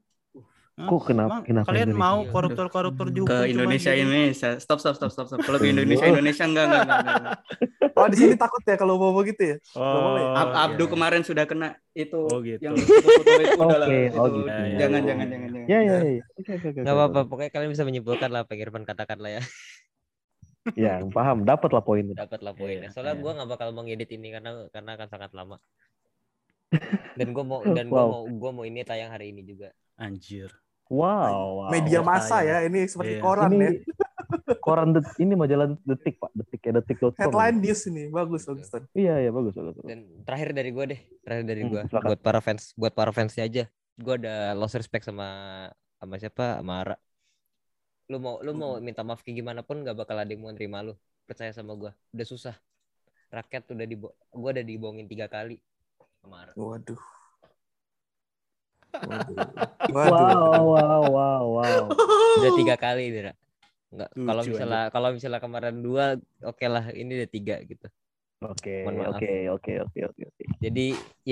Hah? 0.77 0.85
Kok 0.85 1.01
kenapa- 1.03 1.29
Emang 1.33 1.41
kenapa 1.41 1.65
kalian 1.67 1.89
Indonesia? 1.89 2.05
mau 2.05 2.17
koruptor-koruptor 2.29 3.07
dihukum 3.09 3.33
ke 3.33 3.37
cuma 3.41 3.49
Indonesia 3.49 3.91
gitu? 3.91 4.03
Indonesia 4.05 4.49
stop 4.61 4.77
stop 4.77 4.93
stop 4.93 5.09
stop 5.09 5.25
stop 5.25 5.39
kalau 5.41 5.57
ke 5.57 5.67
Indonesia 5.67 6.05
Indonesia 6.05 6.43
enggak 6.45 6.65
enggak 6.69 6.81
enggak, 6.85 6.99
enggak, 7.01 7.17
enggak. 7.17 7.39
Oh, 7.97 8.05
di 8.05 8.15
sini 8.15 8.33
takut 8.37 8.61
ya 8.61 8.75
kalau 8.77 8.93
mau 8.95 9.17
gitu 9.25 9.41
ya? 9.41 9.55
Nggak 9.73 10.03
boleh. 10.05 10.21
Oh, 10.23 10.37
Ab- 10.37 10.55
Abdu 10.69 10.83
iya. 10.85 10.91
kemarin 10.93 11.21
sudah 11.25 11.45
kena 11.49 11.67
itu 11.91 12.19
Oh, 12.23 12.37
gitu. 12.39 12.61
yang 12.61 12.77
foto-foto 12.77 13.41
itu 13.41 13.57
udah 13.57 13.77
lah 13.81 13.87
Oke, 13.89 13.97
itu. 14.05 14.17
oh 14.21 14.27
gitu. 14.29 14.45
Ya, 14.45 14.53
ya, 14.53 14.77
jangan 14.77 15.01
ya. 15.01 15.07
jangan 15.09 15.27
jangan 15.27 15.47
jangan 15.49 15.65
ya 15.65 15.79
ya 15.81 15.97
ya 15.97 16.23
oke 16.37 16.51
oke 16.53 16.67
oke 16.69 16.77
Gak 16.77 16.85
oke. 16.85 16.93
apa-apa, 16.93 17.19
pokoknya 17.25 17.51
kalian 17.51 17.71
bisa 17.73 17.83
menyimpulkan 17.83 18.29
lah 18.29 18.41
yang 18.45 18.59
Irfan 18.61 18.85
katakan 18.85 19.17
lah 19.17 19.31
ya. 19.33 19.41
ya 20.85 20.93
paham 21.09 21.37
dapat 21.41 21.69
lah 21.73 21.81
poinnya 21.81 22.13
Dapat 22.13 22.39
lah 22.45 22.53
poinnya. 22.53 22.85
Iya, 22.85 22.93
Soalnya 22.93 23.17
iya. 23.17 23.23
gue 23.25 23.31
gak 23.33 23.49
bakal 23.49 23.67
mengedit 23.73 24.09
ini 24.13 24.29
karena 24.29 24.69
karena 24.69 24.89
akan 24.93 25.07
sangat 25.09 25.31
lama. 25.33 25.57
Dan 27.17 27.33
gue 27.33 27.41
mau 27.41 27.65
dan 27.65 27.87
gue 27.87 27.95
Wow. 27.97 28.11
mau 28.13 28.23
gue 28.29 28.51
mau 28.53 28.61
ini 28.61 28.85
tayang 28.85 29.09
hari 29.09 29.33
ini 29.33 29.41
juga. 29.41 29.73
Anjir. 29.97 30.53
Wow, 30.89 31.33
wow. 31.59 31.69
Media 31.69 31.99
massa 31.99 32.41
ya, 32.41 32.63
ini 32.63 32.85
seperti 32.85 33.17
Iya. 33.17 33.23
koran 33.23 33.49
ya. 33.49 33.55
ini 33.55 33.67
koran 34.65 34.89
det, 34.91 35.03
ini 35.17 35.33
majalah 35.33 35.71
detik 35.81 36.17
pak 36.17 36.31
detik 36.33 36.59
ya 36.61 36.71
detik.com 36.75 37.15
Headline 37.15 37.57
news 37.59 37.81
ini, 37.85 38.07
bagus 38.07 38.43
bagus. 38.43 38.67
Iya 38.91 39.19
iya 39.19 39.31
bagus 39.31 39.53
bagus. 39.53 39.75
Dan 39.81 40.23
terakhir 40.23 40.51
dari 40.51 40.69
gue 40.69 40.85
deh, 40.87 40.99
terakhir 41.23 41.45
dari 41.45 41.61
Hmm, 41.63 41.71
gue 41.71 41.81
silakan. 41.87 42.07
buat 42.11 42.19
para 42.19 42.39
fans, 42.39 42.63
buat 42.73 42.91
para 42.91 43.11
fansnya 43.11 43.43
aja. 43.43 43.63
Gue 43.95 44.15
ada 44.15 44.51
lost 44.53 44.75
respect 44.75 45.03
sama 45.03 45.27
sama 45.97 46.15
siapa? 46.17 46.59
Sama 46.59 46.73
Ara. 46.83 46.95
Lu 48.07 48.19
mau 48.19 48.39
lu 48.39 48.51
mau 48.51 48.79
minta 48.79 49.01
maaf 49.01 49.19
kayak 49.19 49.35
gimana 49.37 49.61
pun 49.63 49.81
gak 49.81 49.95
bakal 49.95 50.15
ada 50.15 50.27
yang 50.27 50.39
mau 50.39 50.51
nerima 50.51 50.79
lu. 50.79 50.93
Percaya 51.23 51.51
sama 51.51 51.73
gue. 51.73 51.91
Udah 52.11 52.23
susah. 52.23 52.55
Rakyat 53.27 53.67
udah 53.71 53.83
dibo 53.83 54.15
gue 54.29 54.49
udah 54.53 54.63
dibohongin 54.63 55.07
tiga 55.07 55.27
kali 55.27 55.59
sama 56.21 56.43
Ara. 56.43 56.53
Waduh. 56.55 56.99
Waduh. 59.07 59.39
wow 59.93 59.95
Waduh. 60.03 60.31
wow 60.73 61.03
wow 61.15 61.43
wow 61.57 61.83
Udah 62.37 62.51
tiga 62.53 62.75
kali 62.77 63.09
Dira. 63.13 63.33
Enggak, 63.93 64.11
kalau 64.27 64.43
misalnya 64.49 64.81
kalau 64.93 65.09
misalnya 65.15 65.41
kemarin 65.45 65.75
dua, 65.85 66.05
oke 66.43 66.65
lah 66.67 66.85
ini 66.91 67.11
udah 67.23 67.29
tiga 67.31 67.55
gitu. 67.63 67.87
oke 68.49 68.75
oke 69.11 69.27
oke 69.55 69.71
oke 69.83 69.99
oke 70.09 70.25
Jadi 70.63 70.81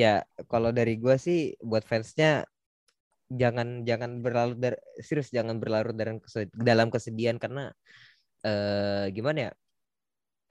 ya 0.02 0.22
kalau 0.52 0.70
dari 0.80 0.94
gua 1.04 1.16
sih 1.26 1.54
buat 1.70 1.84
fansnya 1.86 2.46
jangan 3.42 3.68
jangan 3.90 4.12
berlarut 4.24 4.58
dar 4.62 4.76
serius 5.02 5.30
jangan 5.34 5.58
berlarut 5.62 5.96
dalam 5.98 6.18
kese- 6.22 6.54
dalam 6.54 6.88
kesedihan 6.94 7.38
karena 7.42 7.74
eh 8.48 9.06
gimana 9.16 9.40
ya 9.50 9.52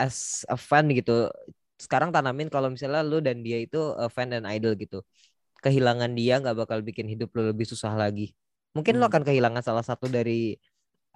as 0.00 0.42
a 0.50 0.56
fan 0.58 0.86
gitu 0.90 1.30
sekarang 1.78 2.10
tanamin 2.14 2.48
kalau 2.54 2.68
misalnya 2.74 3.02
lu 3.02 3.18
dan 3.22 3.42
dia 3.46 3.58
itu 3.62 3.78
eh, 4.00 4.10
fan 4.10 4.30
dan 4.34 4.44
idol 4.46 4.74
gitu 4.78 5.02
kehilangan 5.64 6.12
dia 6.18 6.34
nggak 6.42 6.56
bakal 6.62 6.78
bikin 6.84 7.06
hidup 7.12 7.32
lu 7.36 7.42
lebih 7.50 7.66
susah 7.72 7.92
lagi 7.96 8.36
mungkin 8.76 9.00
Hmm. 9.00 9.06
akan 9.08 9.22
kehilangan 9.26 9.62
salah 9.64 9.84
satu 9.86 10.06
dari 10.12 10.60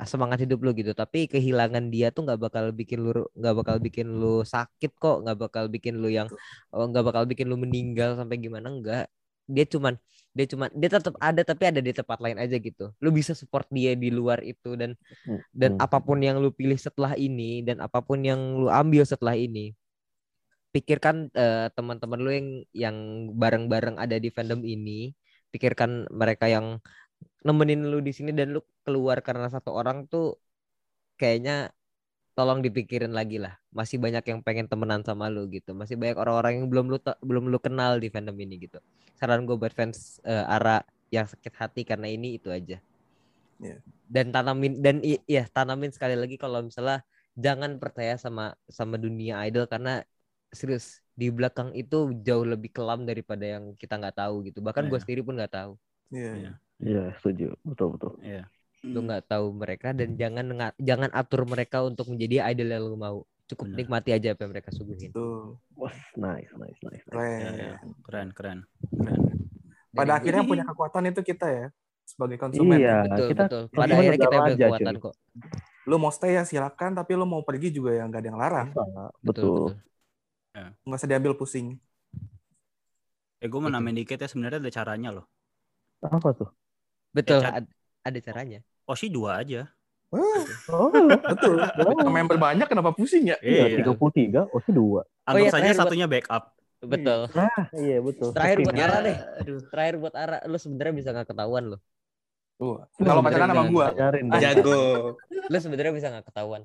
ah, 0.01 0.07
semangat 0.09 0.39
hidup 0.45 0.59
lu 0.65 0.71
gitu 0.79 0.93
tapi 0.97 1.27
kehilangan 1.33 1.85
dia 1.95 2.09
tuh 2.15 2.23
nggak 2.27 2.41
bakal 2.41 2.65
bikin 2.73 2.99
lu 3.05 3.13
nggak 3.39 3.55
bakal 3.61 3.77
bikin 3.83 4.07
lu 4.21 4.43
sakit 4.47 4.93
kok 4.97 5.17
nggak 5.27 5.39
bakal 5.39 5.65
bikin 5.75 5.95
lu 6.03 6.09
yang 6.09 6.29
oh, 6.75 6.87
nggak 6.91 7.05
bakal 7.09 7.25
bikin 7.31 7.47
lu 7.51 7.57
meninggal 7.61 8.17
sampai 8.19 8.37
gimana 8.41 8.69
enggak 8.73 9.07
dia 9.49 9.65
cuman 9.65 9.97
dia 10.37 10.47
cuman 10.53 10.69
dia 10.77 10.89
tetap 10.93 11.15
ada 11.19 11.41
tapi 11.43 11.65
ada 11.73 11.81
di 11.81 11.93
tempat 11.97 12.19
lain 12.21 12.39
aja 12.39 12.57
gitu 12.61 12.93
lu 13.03 13.09
bisa 13.11 13.33
support 13.33 13.67
dia 13.73 13.97
di 13.97 14.09
luar 14.13 14.45
itu 14.45 14.77
dan 14.79 14.93
Hmm, 15.27 15.41
dan 15.55 15.73
hmm. 15.77 15.83
apa 15.83 15.99
pun 16.03 16.19
yang 16.23 16.39
lu 16.43 16.51
pilih 16.55 16.77
setelah 16.79 17.15
ini 17.19 17.65
dan 17.67 17.81
apa 17.85 18.01
pun 18.05 18.21
yang 18.23 18.39
lu 18.61 18.69
ambil 18.73 19.03
setelah 19.09 19.35
ini 19.37 19.75
pikirkan 20.75 21.33
eh, 21.33 21.69
teman-teman 21.77 22.19
lu 22.25 22.31
yang 22.39 22.49
yang 22.85 22.97
bareng-bareng 23.41 23.97
ada 23.97 24.17
di 24.21 24.29
fandom 24.29 24.61
ini 24.65 25.13
pikirkan 25.53 26.07
mereka 26.13 26.47
yang 26.51 26.77
nemenin 27.47 27.89
lu 27.89 27.99
di 28.05 28.13
sini 28.13 28.31
dan 28.37 28.53
lu 28.55 28.61
keluar 28.85 29.25
karena 29.25 29.49
satu 29.49 29.71
orang 29.73 30.05
tuh 30.13 30.37
kayaknya 31.21 31.73
tolong 32.37 32.63
dipikirin 32.63 33.11
lagi 33.11 33.43
lah. 33.43 33.59
Masih 33.75 33.99
banyak 33.99 34.23
yang 34.31 34.41
pengen 34.47 34.67
temenan 34.71 35.03
sama 35.03 35.27
lu 35.27 35.51
gitu. 35.51 35.75
Masih 35.75 35.99
banyak 35.99 36.17
orang-orang 36.23 36.63
yang 36.63 36.67
belum 36.71 36.87
lu 36.93 36.99
belum 37.25 37.45
lu 37.53 37.59
kenal 37.59 37.99
di 37.99 38.09
fandom 38.15 38.37
ini 38.39 38.55
gitu. 38.63 38.79
Saran 39.19 39.43
gue 39.49 39.57
buat 39.59 39.75
fans 39.75 40.23
eh, 40.23 40.47
Ara 40.47 40.85
yang 41.11 41.27
sakit 41.27 41.55
hati 41.59 41.83
karena 41.89 42.07
ini 42.07 42.39
itu 42.39 42.51
aja. 42.53 42.79
Iya. 43.59 43.83
dan 44.07 44.31
tanamin 44.31 44.79
dan 44.79 45.03
iya 45.03 45.43
tanamin 45.51 45.91
sekali 45.91 46.15
lagi 46.15 46.39
kalau 46.39 46.63
misalnya 46.63 47.03
jangan 47.35 47.83
percaya 47.83 48.15
sama 48.15 48.55
sama 48.71 48.97
dunia 49.03 49.43
idol 49.51 49.67
karena 49.67 50.07
serius 50.51 50.85
di 51.13 51.29
belakang 51.29 51.73
itu 51.73 52.15
jauh 52.19 52.43
lebih 52.43 52.71
kelam 52.71 53.03
daripada 53.03 53.43
yang 53.43 53.75
kita 53.75 53.95
nggak 53.95 54.17
tahu 54.17 54.47
gitu 54.47 54.59
bahkan 54.59 54.87
gue 54.87 54.95
Iya. 54.95 55.03
sendiri 55.03 55.21
pun 55.21 55.35
nggak 55.35 55.53
tahu 55.53 55.73
Iya. 56.09 56.33
Iya. 56.33 56.53
iya 56.81 57.05
setuju 57.17 57.53
betul 57.63 57.89
betul 57.95 58.13
Iya. 58.21 58.45
lu 58.81 59.01
nggak 59.03 59.27
tahu 59.27 59.47
mereka 59.53 59.91
dan 59.91 60.15
jangan 60.15 60.47
nga- 60.49 60.77
jangan 60.79 61.11
atur 61.13 61.43
mereka 61.45 61.83
untuk 61.83 62.09
menjadi 62.09 62.47
idol 62.49 62.69
yang 62.71 62.85
lu 62.85 62.95
mau 62.95 63.17
cukup 63.45 63.67
Benar. 63.67 63.79
nikmati 63.79 64.11
aja 64.13 64.29
apa 64.31 64.41
yang 64.41 64.53
mereka 64.53 64.71
suguhin 64.71 65.11
Tuh, 65.11 65.57
wah 65.75 65.93
nice 66.15 66.53
nice 66.55 66.79
nice, 66.79 67.01
nice. 67.01 67.05
keren. 67.05 67.33
Iya, 67.35 67.51
iya. 67.51 67.75
Keren, 68.03 68.29
keren. 68.31 68.59
Keren. 68.93 69.21
Pada 69.91 70.05
Dari 70.07 70.19
akhirnya 70.21 70.43
gua- 70.43 70.51
punya 70.53 70.65
kekuatan 70.65 71.03
itu 71.07 71.21
kita 71.25 71.47
ya 71.49 71.67
sebagai 72.05 72.37
konsumen. 72.39 72.77
iya 72.79 72.97
betul 73.03 73.27
kita 73.27 73.45
betul 73.45 73.63
pada 73.71 73.93
akhirnya 73.95 74.13
kita 74.15 74.29
punya 74.39 74.57
kekuatan 74.63 74.95
cuy. 74.95 75.03
kok 75.03 75.15
Lu 75.85 75.97
mau 75.97 76.13
stay 76.13 76.37
ya 76.37 76.45
silakan, 76.45 76.93
tapi 76.93 77.13
lu 77.15 77.25
mau 77.25 77.41
pergi 77.41 77.69
juga 77.71 77.91
ya 77.91 78.05
nggak 78.05 78.21
ada 78.21 78.29
yang 78.29 78.37
larang. 78.39 78.69
Bisa, 78.69 78.85
betul 79.19 79.49
betul 79.49 79.73
betul 80.59 80.85
Nggak 80.85 80.99
usah 80.99 81.09
diambil 81.09 81.33
pusing. 81.35 81.67
Eh, 83.39 83.47
gue 83.47 83.61
mau 83.61 83.71
nambahin 83.71 84.03
dikit 84.03 84.19
ya 84.19 84.27
sebenarnya 84.27 84.59
ada 84.59 84.73
caranya 84.73 85.11
loh. 85.15 85.27
apa 85.99 86.31
tuh 86.31 86.49
betul 87.11 87.43
Cat- 87.43 87.67
ad- 87.67 87.75
ada 88.03 88.19
caranya 88.23 88.63
Oh 88.87 88.95
sih 88.95 89.11
dua 89.11 89.43
aja. 89.43 89.67
Wah, 90.09 90.45
oh 90.73 90.89
betul. 91.21 91.61
Kalau 91.61 92.09
member 92.09 92.41
banyak 92.41 92.65
kenapa 92.65 92.97
pusing 92.97 93.29
ya? 93.29 93.37
iya 93.45 93.69
Iya. 93.69 93.77
tiga 93.83 93.93
puluh 93.93 94.13
tiga 94.15 94.41
oh 94.49 94.61
sih 94.65 94.73
dua 94.73 95.05
Anggap 95.29 95.45
iya, 95.45 95.51
saja 95.53 95.71
satunya 95.77 96.07
backup. 96.09 96.55
betul 96.79 97.27
ah 97.35 97.67
iya 97.75 97.99
betul 97.99 98.31
Terakhir 98.31 98.63
buat. 98.63 98.75
Ara 98.79 98.99
deh. 99.03 99.19
Aduh, 99.43 99.59
terakhir 99.67 99.95
buat 99.99 100.15
Ara 100.15 100.39
lu 100.47 100.57
sebenarnya 100.57 100.95
bisa 100.95 101.09
nggak 101.13 101.29
ketahuan 101.29 101.65
lo 101.75 101.79
Tuh. 102.59 102.87
Kalau 102.97 103.23
pacaran 103.23 103.51
sama 103.51 103.65
gua, 103.71 103.87
dong. 103.95 104.31
jago. 104.39 104.81
lu 105.51 105.59
sebenarnya 105.59 105.93
bisa 105.93 106.09
nggak 106.15 106.27
ketahuan 106.31 106.63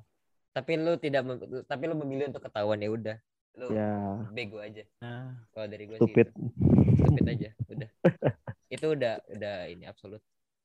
tapi 0.54 0.78
lu 0.78 0.94
tidak 0.96 1.22
mem- 1.26 1.66
tapi 1.66 1.82
lu 1.84 1.98
memilih 1.98 2.30
untuk 2.30 2.46
ketahuan 2.46 2.78
ya 2.78 2.88
udah 2.88 3.16
lu 3.54 3.70
ya. 3.70 4.18
bego 4.28 4.58
aja. 4.58 4.82
Nah, 4.98 5.38
kalau 5.50 5.66
dari 5.66 5.84
gue 5.84 5.96
stupid. 5.96 6.26
sih 6.28 6.50
stupid 6.96 7.24
aja 7.28 7.48
udah. 7.66 7.88
Itu 8.74 8.86
udah 8.90 9.14
udah 9.28 9.56
ini 9.68 9.84
absolut. 9.84 10.18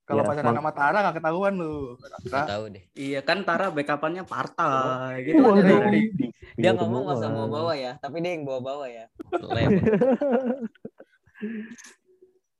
Kalau 0.03 0.25
Ya, 0.25 0.27
pacaran 0.27 0.57
sama 0.57 0.71
Tara 0.71 0.97
nggak 0.99 1.15
ketahuan 1.15 1.53
lu. 1.55 1.93
Rasa. 2.01 2.49
tahu 2.49 2.63
deh. 2.71 2.81
Iya 2.91 3.21
kan 3.21 3.43
Tara 3.43 3.69
backupannya 3.69 4.25
partai 4.25 5.21
gitu 5.23 5.37
Wah, 5.37 5.53
kan 5.53 5.61
iya. 5.61 5.77
dari 5.79 6.01
Di- 6.09 6.33
dia 6.57 6.71
di- 6.71 6.75
ngomong 6.75 7.01
nggak 7.05 7.13
usah 7.15 7.29
semua. 7.29 7.45
bawa 7.45 7.53
bawa 7.53 7.73
ya. 7.75 7.91
Tapi 7.95 8.17
dia 8.17 8.31
yang 8.33 8.43
bawa 8.43 8.59
bawa 8.59 8.85
ya 8.85 9.05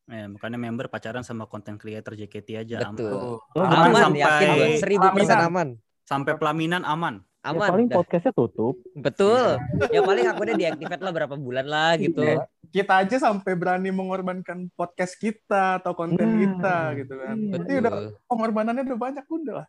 eh, 0.09 0.25
makanya 0.27 0.57
member 0.57 0.87
pacaran 0.87 1.21
sama 1.21 1.45
content 1.45 1.75
creator 1.75 2.13
JKT 2.13 2.49
aja. 2.55 2.75
Aman. 2.83 2.95
betul. 2.95 3.41
Oh, 3.41 3.59
Aman 3.59 3.89
aman 3.89 4.01
sampai- 4.03 4.21
yakin 4.21 4.49
seribu 4.77 5.05
persen 5.11 5.39
aman. 5.39 5.67
Sampai 6.01 6.33
pelaminan 6.35 6.81
aman. 6.83 7.21
Ya, 7.39 7.55
aman 7.55 7.69
paling 7.71 7.87
dah. 7.87 7.95
podcastnya 8.03 8.33
tutup. 8.35 8.75
betul 8.93 9.55
ya 9.89 10.03
paling 10.03 10.27
akunnya 10.27 10.55
deactivate 10.59 10.99
lah 10.99 11.13
berapa 11.15 11.35
bulan 11.39 11.65
lah 11.65 11.95
gitu 11.95 12.19
Iya. 12.19 12.43
Kita 12.69 13.01
aja 13.01 13.17
sampai 13.17 13.57
berani 13.57 13.89
mengorbankan 13.89 14.69
podcast 14.75 15.15
kita 15.15 15.79
atau 15.79 15.95
konten 15.95 16.21
Nah, 16.21 16.37
kita 16.37 16.75
gitu 16.99 17.13
kan. 17.15 17.33
iya. 17.33 17.49
Berarti 17.49 17.71
udah 17.79 17.91
pengorbanannya 18.27 18.83
udah 18.85 18.99
banyak 18.99 19.25
udah 19.25 19.53
lah. 19.63 19.67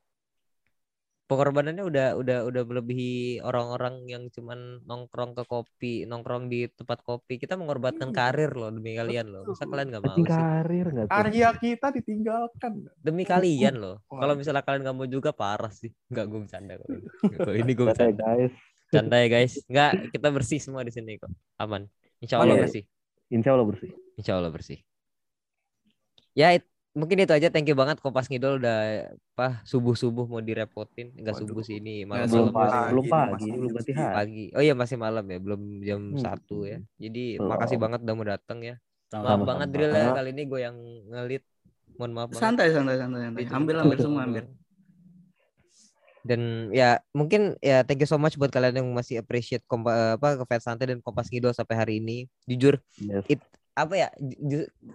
Pengorbanannya 1.30 1.86
udah 1.86 2.06
udah 2.18 2.38
udah 2.42 2.62
melebihi 2.66 3.12
orang-orang 3.40 4.02
yang 4.04 4.26
cuman 4.28 4.82
nongkrong 4.82 5.32
ke 5.32 5.46
kopi 5.46 6.02
nongkrong 6.02 6.50
di 6.50 6.66
tempat 6.66 7.00
kopi 7.00 7.38
kita 7.38 7.54
mengorbankan 7.54 8.10
Iya. 8.10 8.16
karir 8.18 8.50
loh 8.50 8.68
demi 8.68 8.92
kalian 8.92 9.30
loh 9.30 9.46
masa 9.46 9.62
kalian 9.62 9.88
nggak 9.88 10.02
mau 10.02 10.16
sih 10.16 10.26
karir 10.26 10.86
nggak 10.90 11.06
tuh? 11.06 11.14
Karya 11.14 11.48
kita 11.54 11.86
ditinggalkan. 11.94 12.72
demi 12.98 13.22
kalian 13.22 13.74
loh 13.74 14.02
kalau 14.04 14.34
misalnya 14.34 14.60
kalian 14.60 14.82
nggak 14.82 14.96
mau 14.96 15.06
juga 15.06 15.30
parah 15.30 15.70
sih 15.70 15.94
nggak 16.10 16.24
gue 16.26 16.38
bercanda 16.42 16.74
kok 16.74 16.88
ini. 16.90 17.06
Kok 17.38 17.54
ini 17.54 17.72
gue 17.72 17.86
Santai, 17.86 17.94
bercanda 18.10 18.24
guys. 18.26 18.52
canda 18.90 19.16
ya 19.16 19.28
guys 19.28 19.52
nggak 19.64 19.90
kita 20.10 20.28
bersih 20.28 20.58
semua 20.58 20.82
di 20.82 20.90
sini 20.90 21.14
kok 21.14 21.30
aman 21.56 21.86
insya 22.18 22.36
Allah 22.36 22.58
Iya. 22.58 22.62
bersih 22.66 22.84
Insya 23.30 23.50
Allah 23.54 23.66
bersih. 23.66 23.90
insya 24.18 24.32
Allah 24.34 24.50
bersih 24.50 24.78
ya 26.32 26.48
it- 26.52 26.69
mungkin 26.92 27.16
itu 27.18 27.30
aja. 27.30 27.48
Thank 27.48 27.66
you 27.66 27.74
banget 27.74 27.98
Kompas 27.98 28.26
Ngidol 28.26 28.58
udah 28.58 29.08
apa 29.32 29.62
subuh 29.62 29.94
subuh 29.94 30.24
mau 30.24 30.38
direpotin. 30.38 31.14
Enggak 31.14 31.38
subuh 31.38 31.62
sih 31.62 31.78
ini 31.78 32.02
malam 32.02 32.26
Belum 32.26 32.50
pagi, 32.50 32.78
belum 32.90 33.04
Pagi, 33.04 33.30
pagi, 33.32 33.48
belum 33.50 33.70
pagi. 34.12 34.44
Oh 34.52 34.62
iya 34.62 34.74
masih 34.74 34.96
malam 34.96 35.24
ya 35.24 35.38
belum 35.38 35.60
jam 35.80 36.00
Hmm. 36.10 36.18
satu 36.18 36.64
ya. 36.64 36.78
Jadi 36.96 37.36
Belum. 37.36 37.48
makasih 37.48 37.78
banget 37.78 38.00
udah 38.02 38.14
mau 38.14 38.26
datang 38.26 38.58
ya. 38.60 38.74
Maaf 39.10 39.26
Sama-sama. 39.36 39.44
banget 39.46 39.68
drill 39.70 39.92
ya 39.92 40.06
kali 40.12 40.30
ini 40.30 40.42
gue 40.44 40.60
yang 40.60 40.76
ngelit. 41.08 41.42
Mohon 41.94 42.12
maaf 42.12 42.28
banget. 42.30 42.42
Santai, 42.42 42.66
santai, 42.70 42.96
santai, 42.96 43.20
santai. 43.22 43.42
Itu 43.42 43.52
Ambil, 43.52 43.76
ambil 43.78 43.98
semua, 43.98 44.22
ambil. 44.24 44.44
dan 46.20 46.68
ya 46.68 47.00
mungkin 47.10 47.56
ya 47.58 47.80
thank 47.80 47.96
you 47.96 48.04
so 48.04 48.20
much 48.20 48.36
buat 48.36 48.52
kalian 48.52 48.76
yang 48.76 48.88
masih 48.92 49.16
appreciate 49.16 49.64
kompa, 49.64 50.20
apa 50.20 50.36
ke 50.36 50.44
fans 50.44 50.68
santai 50.68 50.92
dan 50.92 51.00
kompas 51.00 51.32
ngidol 51.32 51.56
sampai 51.56 51.76
hari 51.76 51.94
ini. 51.96 52.28
Jujur 52.44 52.76
Yes. 53.00 53.24
It- 53.26 53.48
apa 53.84 53.94
ya 54.02 54.08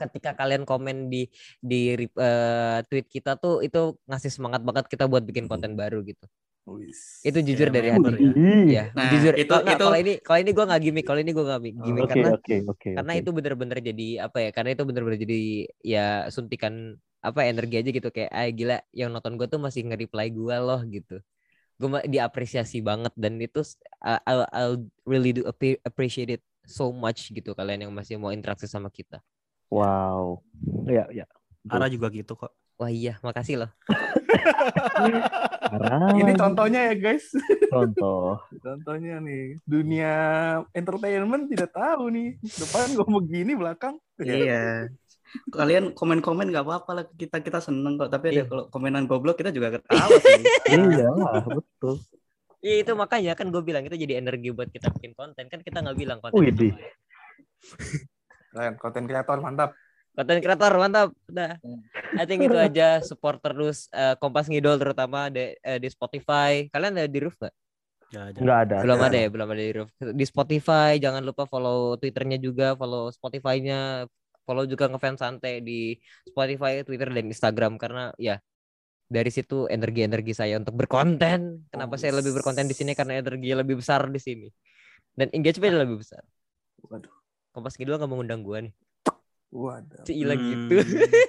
ketika 0.01 0.31
kalian 0.39 0.63
komen 0.69 0.95
di 1.13 1.27
di 1.61 1.75
eh, 2.05 2.77
tweet 2.89 3.05
kita 3.15 3.31
tuh 3.41 3.61
itu 3.65 3.77
ngasih 4.09 4.31
semangat 4.35 4.61
banget 4.67 4.85
kita 4.91 5.05
buat 5.11 5.23
bikin 5.25 5.45
konten 5.51 5.73
baru 5.79 6.01
gitu 6.05 6.25
Wis. 6.65 7.21
itu 7.25 7.39
jujur 7.41 7.67
Ya, 7.69 7.73
dari 7.73 7.89
hati 7.93 8.09
ya. 8.17 8.31
Ih. 8.33 8.65
ya 8.75 8.83
Nah, 8.97 9.09
jujur 9.13 9.33
itu- 9.37 9.61
itu- 9.69 9.77
kalau 9.85 9.97
ini 10.01 10.13
kalau 10.25 10.39
ini 10.41 10.51
gue 10.57 10.65
nggak 10.69 10.81
gimmick 10.85 11.05
kalau 11.05 11.19
ini 11.21 11.31
gue 11.37 11.45
nggak 11.45 11.61
gimmick 11.85 12.03
Oke, 12.05 12.11
karena 12.11 12.29
oke, 12.33 12.55
oke. 12.71 12.89
karena 12.97 13.13
itu 13.21 13.29
bener-bener 13.37 13.77
jadi 13.89 14.07
apa 14.25 14.37
ya 14.45 14.49
karena 14.55 14.69
itu 14.73 14.83
bener-bener 14.89 15.19
jadi 15.21 15.39
ya 15.85 16.05
suntikan 16.33 16.73
apa 17.25 17.39
energi 17.49 17.75
aja 17.81 17.89
gitu 17.89 18.09
kayak 18.13 18.29
ah 18.33 18.47
gila 18.53 18.77
yang 18.93 19.09
nonton 19.13 19.33
gue 19.37 19.47
tuh 19.49 19.61
masih 19.61 19.81
nge-reply 19.89 20.27
gue 20.33 20.55
loh 20.61 20.79
gitu 20.89 21.13
gue 21.81 21.89
diapresiasi 22.13 22.79
banget 22.85 23.13
dan 23.19 23.35
itu 23.41 23.59
I- 24.03 24.23
I'll, 24.29 24.45
I'll 24.55 24.77
really 25.05 25.31
do 25.35 25.43
appre- 25.51 25.81
appreciate 25.83 26.31
it 26.39 26.41
so 26.65 26.89
much 26.89 27.29
gitu 27.29 27.53
kalian 27.53 27.85
yang 27.87 27.93
masih 27.93 28.17
mau 28.17 28.29
interaksi 28.29 28.65
sama 28.65 28.89
kita 28.89 29.21
Wow. 29.65 30.45
Ya, 30.85 31.09
ya. 31.09 31.25
Ara 31.65 31.89
juga 31.89 32.13
gitu 32.13 32.37
kok. 32.37 32.53
wah 32.75 32.85
iya 32.85 33.17
makasih 33.23 33.65
loh. 33.65 33.71
Ini 36.15 36.31
contohnya 36.37 36.91
ya 36.91 36.95
guys. 36.95 37.25
contoh. 37.67 38.39
Contohnya 38.65 39.19
nih. 39.19 39.57
Dunia 39.65 40.13
entertainment 40.71 41.49
tidak 41.49 41.73
tahu 41.73 42.13
nih. 42.13 42.29
Depan 42.43 42.93
gue 42.93 43.07
begini 43.09 43.51
belakang. 43.57 43.97
Iya. 44.21 44.87
Kalian 45.51 45.91
komen-komen 45.91 46.47
nggak 46.47 46.63
apa-apa 46.63 46.91
lah 46.93 47.05
kita 47.09 47.41
kita 47.41 47.59
seneng 47.59 47.97
kok. 47.97 48.13
Tapi 48.13 48.25
ada 48.31 48.35
Iya. 48.37 48.43
kalau 48.45 48.63
komenan 48.69 49.09
goblok 49.09 49.35
kita 49.39 49.49
juga 49.49 49.75
ketawa 49.75 50.07
sih. 50.21 50.43
Iya 50.77 51.07
lah, 51.11 51.43
betul. 51.43 51.95
Iya 52.65 52.81
itu 52.81 52.91
makanya 52.97 53.37
kan 53.37 53.53
gue 53.53 53.61
bilang 53.61 53.85
itu 53.85 53.93
jadi 53.93 54.17
energi 54.17 54.49
buat 54.49 54.73
kita 54.73 54.89
bikin 54.89 55.13
konten 55.13 55.45
kan 55.45 55.61
kita 55.61 55.85
nggak 55.85 55.97
bilang 56.01 56.17
konten 56.17 56.41
Wih, 56.41 56.49
di. 56.49 56.69
Keren, 58.49 58.73
konten 58.81 59.03
kreator 59.05 59.37
mantap. 59.37 59.69
konten 60.15 60.39
kreator 60.39 60.73
mantap 60.79 61.09
udah 61.27 61.59
I 62.15 62.23
think 62.23 62.41
itu 62.41 62.55
aja 62.55 63.03
support 63.03 63.37
terus 63.43 63.91
eh, 63.91 64.15
Kompas 64.15 64.47
Ngidol 64.47 64.79
terutama 64.79 65.27
di, 65.27 65.53
eh, 65.53 65.77
di 65.77 65.91
Spotify 65.91 66.65
kalian 66.71 66.95
ada 66.97 67.05
di 67.05 67.19
roof 67.21 67.37
nggak 67.37 67.55
Ya, 68.07 68.31
aja. 68.31 68.39
Enggak 68.39 68.59
ada. 68.63 68.75
belum 68.85 68.99
ada. 69.01 69.07
ada 69.11 69.17
ya 69.17 69.27
belum 69.27 69.47
ada 69.49 69.61
di 69.61 69.73
roof 69.75 69.89
di 69.99 70.25
Spotify 70.25 70.89
jangan 70.97 71.21
lupa 71.21 71.43
follow 71.45 71.99
Twitternya 71.99 72.37
juga 72.39 72.73
follow 72.73 73.11
Spotify-nya 73.11 74.07
follow 74.41 74.63
juga 74.63 74.85
ngefans 74.87 75.19
santai 75.19 75.59
di 75.59 75.97
Spotify 76.23 76.79
Twitter 76.81 77.09
dan 77.11 77.25
Instagram 77.27 77.75
karena 77.75 78.13
ya 78.15 78.37
dari 79.05 79.29
situ 79.29 79.65
energi-energi 79.65 80.33
saya 80.33 80.57
untuk 80.57 80.73
berkonten 80.75 81.69
kenapa 81.69 81.93
Oh, 81.93 81.99
saya 81.99 82.13
lebih 82.13 82.33
berkonten 82.33 82.65
di 82.65 82.73
sini 82.73 82.91
karena 82.91 83.19
energi 83.19 83.49
lebih 83.51 83.77
besar 83.77 84.05
di 84.05 84.17
sini 84.17 84.49
dan 85.13 85.29
engagement 85.31 85.77
lebih 85.77 86.01
besar 86.01 86.25
Waduh. 86.81 87.13
Kompas 87.49 87.77
Ngidol 87.77 87.97
nggak 87.97 88.09
mengundang 88.09 88.41
gua 88.41 88.61
nih 88.61 88.73
Waduh. 89.49 90.03
Cila 90.03 90.33
Hmm. 90.33 90.43
gitu 90.43 90.75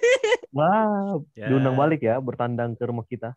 Wah, 0.57 1.21
Ya. 1.37 1.53
diundang 1.53 1.77
balik 1.77 2.01
ya 2.01 2.17
bertandang 2.17 2.73
ke 2.73 2.83
rumah 2.83 3.05
kita. 3.05 3.37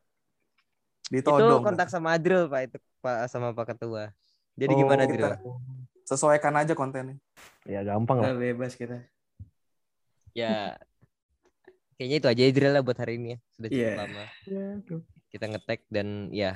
Ditodong. 1.10 1.60
itu 1.60 1.66
kontak 1.66 1.90
sama 1.90 2.16
Adril 2.16 2.48
pak 2.48 2.62
itu 2.66 2.78
pak 3.00 3.28
sama 3.28 3.52
pak 3.52 3.76
ketua 3.76 4.14
jadi 4.56 4.72
Oh, 4.72 4.78
gimana 4.78 5.04
kita 5.04 5.36
Adril 5.36 5.58
Sesuaikan 6.02 6.58
aja 6.58 6.74
kontennya. 6.74 7.22
Ya 7.64 7.86
gampang 7.86 8.18
lah. 8.18 8.34
Bebas 8.34 8.74
kita. 8.74 9.04
ya 10.32 10.74
kayaknya 12.00 12.16
itu 12.24 12.28
aja 12.32 12.42
Adril 12.48 12.72
lah 12.72 12.82
buat 12.82 12.96
hari 12.96 13.20
ini 13.20 13.36
ya 13.36 13.38
sudah 13.54 13.68
cukup 13.68 13.84
Iya. 13.84 14.00
lama 14.00 14.24
kita 15.30 15.46
ngetek 15.52 15.80
dan 15.92 16.08
ya 16.32 16.52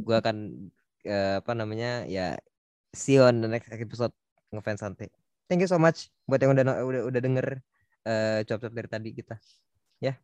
gua 0.00 0.24
akan 0.24 0.36
eh, 1.04 1.34
apa 1.44 1.52
namanya 1.52 2.08
ya 2.08 2.40
see 2.90 3.20
you 3.20 3.22
on 3.22 3.44
the 3.44 3.50
next 3.52 3.68
episode 3.68 4.10
ngefans 4.48 4.80
santai 4.80 5.12
thank 5.46 5.60
you 5.60 5.68
so 5.68 5.76
much 5.76 6.08
buat 6.24 6.40
yang 6.40 6.56
udah 6.56 6.64
udah 6.82 7.02
udah 7.06 7.20
denger 7.20 7.46
eh 8.02 8.40
cuap-cuap 8.48 8.72
dari 8.72 8.88
tadi 8.88 9.08
kita 9.12 9.36
ya 10.00 10.16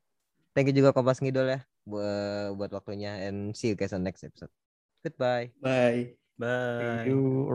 thank 0.57 0.67
you 0.67 0.75
juga 0.75 0.91
Kompas 0.91 1.21
Ngidol 1.21 1.55
ya 1.55 1.61
buat 1.85 2.57
buat 2.57 2.71
waktunya 2.73 3.29
and 3.29 3.53
see 3.53 3.71
you 3.71 3.77
guys 3.77 3.93
on 3.93 4.01
next 4.03 4.25
episode 4.25 4.51
goodbye 5.05 5.53
Bye. 5.61 6.17
Bye. 6.39 7.03
Thank 7.03 7.11
you. 7.11 7.51